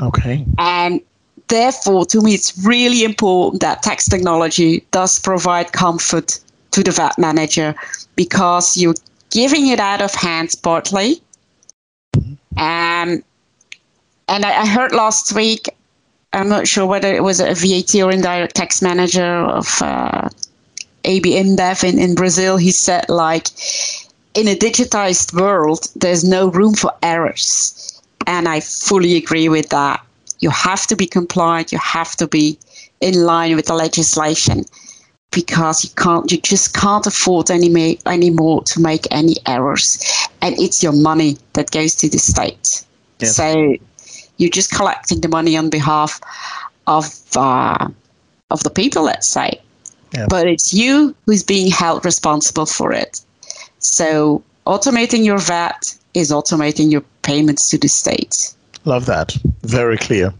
Okay. 0.00 0.44
And 0.58 1.00
therefore, 1.48 2.04
to 2.06 2.20
me, 2.20 2.34
it's 2.34 2.56
really 2.64 3.04
important 3.04 3.62
that 3.62 3.82
tax 3.82 4.08
technology 4.08 4.84
does 4.90 5.18
provide 5.18 5.72
comfort 5.72 6.38
to 6.72 6.82
the 6.82 6.90
VAT 6.90 7.18
manager 7.18 7.74
because 8.16 8.76
you're 8.76 8.94
giving 9.30 9.68
it 9.68 9.80
out 9.80 10.02
of 10.02 10.14
hands 10.14 10.54
partly. 10.54 11.20
Um, 12.56 13.22
and 14.28 14.44
I, 14.44 14.62
I 14.62 14.66
heard 14.66 14.92
last 14.92 15.34
week, 15.34 15.68
I'm 16.32 16.48
not 16.48 16.66
sure 16.66 16.86
whether 16.86 17.12
it 17.12 17.22
was 17.22 17.40
a 17.40 17.54
VAT 17.54 17.94
or 18.02 18.10
indirect 18.10 18.56
tax 18.56 18.82
manager 18.82 19.24
of 19.24 19.80
uh, 19.80 20.28
AB 21.04 21.30
InBev 21.30 21.84
in, 21.84 21.98
in 21.98 22.14
Brazil. 22.14 22.56
He 22.56 22.72
said, 22.72 23.08
like, 23.08 23.48
in 24.34 24.48
a 24.48 24.54
digitized 24.54 25.32
world, 25.32 25.88
there's 25.96 26.24
no 26.24 26.48
room 26.48 26.74
for 26.74 26.92
errors. 27.02 28.02
And 28.26 28.48
I 28.48 28.60
fully 28.60 29.16
agree 29.16 29.48
with 29.48 29.68
that 29.70 30.05
you 30.40 30.50
have 30.50 30.86
to 30.88 30.96
be 30.96 31.06
compliant, 31.06 31.72
you 31.72 31.78
have 31.78 32.16
to 32.16 32.26
be 32.26 32.58
in 33.00 33.24
line 33.24 33.56
with 33.56 33.66
the 33.66 33.74
legislation 33.74 34.64
because 35.30 35.84
you 35.84 35.90
can't 35.96 36.30
you 36.30 36.38
just 36.40 36.74
can't 36.74 37.06
afford 37.06 37.50
any 37.50 37.68
ma- 37.68 38.12
anymore 38.12 38.62
to 38.64 38.80
make 38.80 39.06
any 39.10 39.34
errors. 39.46 40.02
And 40.40 40.58
it's 40.58 40.82
your 40.82 40.92
money 40.92 41.36
that 41.54 41.70
goes 41.70 41.94
to 41.96 42.08
the 42.08 42.18
state. 42.18 42.84
So 43.22 43.76
you're 44.36 44.50
just 44.50 44.70
collecting 44.70 45.20
the 45.20 45.28
money 45.28 45.56
on 45.56 45.70
behalf 45.70 46.20
of 46.86 47.06
uh, 47.36 47.88
of 48.50 48.62
the 48.62 48.70
people 48.70 49.04
let's 49.04 49.28
say. 49.28 49.60
Yeah. 50.14 50.26
but 50.30 50.46
it's 50.46 50.72
you 50.72 51.14
who's 51.26 51.42
being 51.42 51.70
held 51.70 52.04
responsible 52.04 52.64
for 52.64 52.92
it. 52.92 53.20
So 53.80 54.42
automating 54.66 55.24
your 55.24 55.38
vat 55.38 55.94
is 56.14 56.30
automating 56.30 56.90
your 56.90 57.02
payments 57.22 57.68
to 57.70 57.78
the 57.78 57.88
state. 57.88 58.54
Love 58.84 59.06
that. 59.06 59.36
Very 59.66 59.98
clear. 59.98 60.32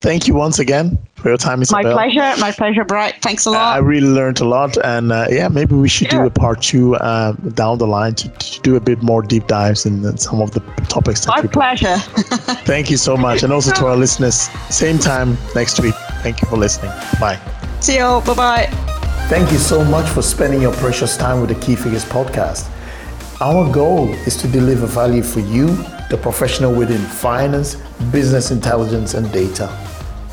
thank 0.00 0.28
you 0.28 0.34
once 0.34 0.58
again 0.58 0.98
for 1.14 1.30
your 1.30 1.38
time, 1.38 1.62
Isabelle. 1.62 1.96
My 1.96 2.10
pleasure. 2.10 2.40
My 2.40 2.52
pleasure, 2.52 2.84
Bright. 2.84 3.14
Thanks 3.22 3.46
a 3.46 3.50
lot. 3.50 3.74
I 3.74 3.78
really 3.78 4.08
learned 4.08 4.40
a 4.40 4.44
lot, 4.44 4.76
and 4.84 5.10
uh, 5.12 5.26
yeah, 5.30 5.48
maybe 5.48 5.74
we 5.74 5.88
should 5.88 6.08
do 6.08 6.26
a 6.26 6.30
part 6.30 6.60
two 6.60 6.96
uh, 6.96 7.32
down 7.54 7.78
the 7.78 7.86
line 7.86 8.14
to, 8.16 8.28
to, 8.28 8.60
do 8.60 8.76
a 8.76 8.80
bit 8.80 9.02
more 9.02 9.22
deep 9.22 9.46
dives 9.46 9.86
in 9.86 10.18
some 10.18 10.42
of 10.42 10.50
the 10.50 10.60
topics. 10.88 11.26
My 11.26 11.40
pleasure. 11.40 11.96
Thank 12.66 12.90
you 12.90 12.98
so 12.98 13.16
much, 13.16 13.42
and 13.42 13.52
also 13.52 13.72
to 13.72 13.86
our 13.86 13.96
listeners. 13.96 14.48
Same 14.68 14.98
time 14.98 15.38
next 15.54 15.80
week. 15.80 15.94
Thank 16.22 16.42
you 16.42 16.48
for 16.48 16.58
listening. 16.58 16.92
Bye. 17.18 17.40
See 17.80 17.96
you. 17.96 18.20
Bye 18.26 18.34
bye. 18.34 18.66
Thank 19.28 19.50
you 19.52 19.58
so 19.58 19.82
much 19.82 20.06
for 20.10 20.20
spending 20.20 20.60
your 20.60 20.74
precious 20.74 21.16
time 21.16 21.40
with 21.40 21.48
the 21.48 21.58
Key 21.64 21.76
Figures 21.76 22.04
podcast. 22.04 22.68
Our 23.40 23.72
goal 23.72 24.12
is 24.26 24.36
to 24.36 24.48
deliver 24.48 24.86
value 24.86 25.22
for 25.22 25.40
you, 25.40 25.68
the 26.10 26.16
professional 26.16 26.74
within 26.74 27.00
finance, 27.00 27.76
business 28.12 28.50
intelligence, 28.50 29.14
and 29.14 29.30
data. 29.32 29.68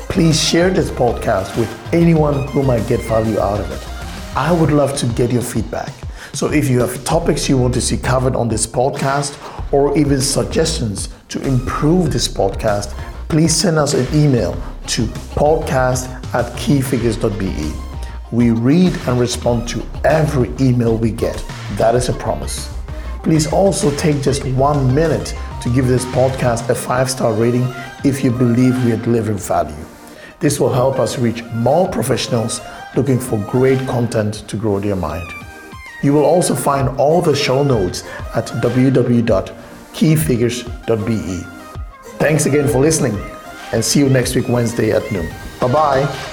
Please 0.08 0.42
share 0.42 0.70
this 0.70 0.90
podcast 0.90 1.56
with 1.56 1.94
anyone 1.94 2.46
who 2.48 2.62
might 2.62 2.86
get 2.86 3.00
value 3.02 3.38
out 3.38 3.60
of 3.60 3.70
it. 3.70 4.36
I 4.36 4.52
would 4.52 4.70
love 4.70 4.96
to 4.98 5.06
get 5.06 5.30
your 5.30 5.42
feedback. 5.42 5.92
So 6.34 6.50
if 6.50 6.68
you 6.68 6.80
have 6.80 7.04
topics 7.04 7.48
you 7.48 7.58
want 7.58 7.74
to 7.74 7.80
see 7.80 7.96
covered 7.96 8.36
on 8.36 8.48
this 8.48 8.66
podcast 8.66 9.36
or 9.72 9.96
even 9.96 10.20
suggestions 10.20 11.08
to 11.28 11.42
improve 11.46 12.12
this 12.12 12.28
podcast, 12.28 12.90
please 13.28 13.54
send 13.54 13.78
us 13.78 13.94
an 13.94 14.06
email 14.14 14.52
to 14.88 15.06
podcast 15.34 16.08
at 16.34 16.46
keyfigures.be. 16.56 17.72
We 18.30 18.50
read 18.50 18.94
and 19.06 19.20
respond 19.20 19.68
to 19.68 19.82
every 20.04 20.50
email 20.60 20.96
we 20.96 21.10
get. 21.10 21.42
That 21.76 21.94
is 21.94 22.08
a 22.08 22.14
promise. 22.14 22.72
Please 23.22 23.52
also 23.52 23.94
take 23.96 24.22
just 24.22 24.44
one 24.44 24.94
minute 24.94 25.34
to 25.62 25.70
give 25.70 25.86
this 25.86 26.04
podcast 26.06 26.68
a 26.68 26.74
five 26.74 27.10
star 27.10 27.32
rating 27.32 27.66
if 28.04 28.24
you 28.24 28.30
believe 28.30 28.84
we 28.84 28.92
are 28.92 28.96
delivering 28.96 29.38
value. 29.38 29.74
This 30.40 30.58
will 30.58 30.72
help 30.72 30.98
us 30.98 31.18
reach 31.18 31.44
more 31.54 31.88
professionals 31.88 32.60
looking 32.96 33.18
for 33.18 33.38
great 33.50 33.78
content 33.86 34.46
to 34.48 34.56
grow 34.56 34.80
their 34.80 34.96
mind. 34.96 35.28
You 36.02 36.12
will 36.12 36.24
also 36.24 36.54
find 36.54 36.88
all 36.98 37.22
the 37.22 37.36
show 37.36 37.62
notes 37.62 38.02
at 38.34 38.46
www.keyfigures.be. 38.46 41.40
Thanks 42.18 42.46
again 42.46 42.68
for 42.68 42.80
listening 42.80 43.16
and 43.72 43.84
see 43.84 44.00
you 44.00 44.08
next 44.08 44.34
week, 44.34 44.48
Wednesday 44.48 44.90
at 44.90 45.10
noon. 45.12 45.32
Bye 45.60 45.72
bye. 45.72 46.31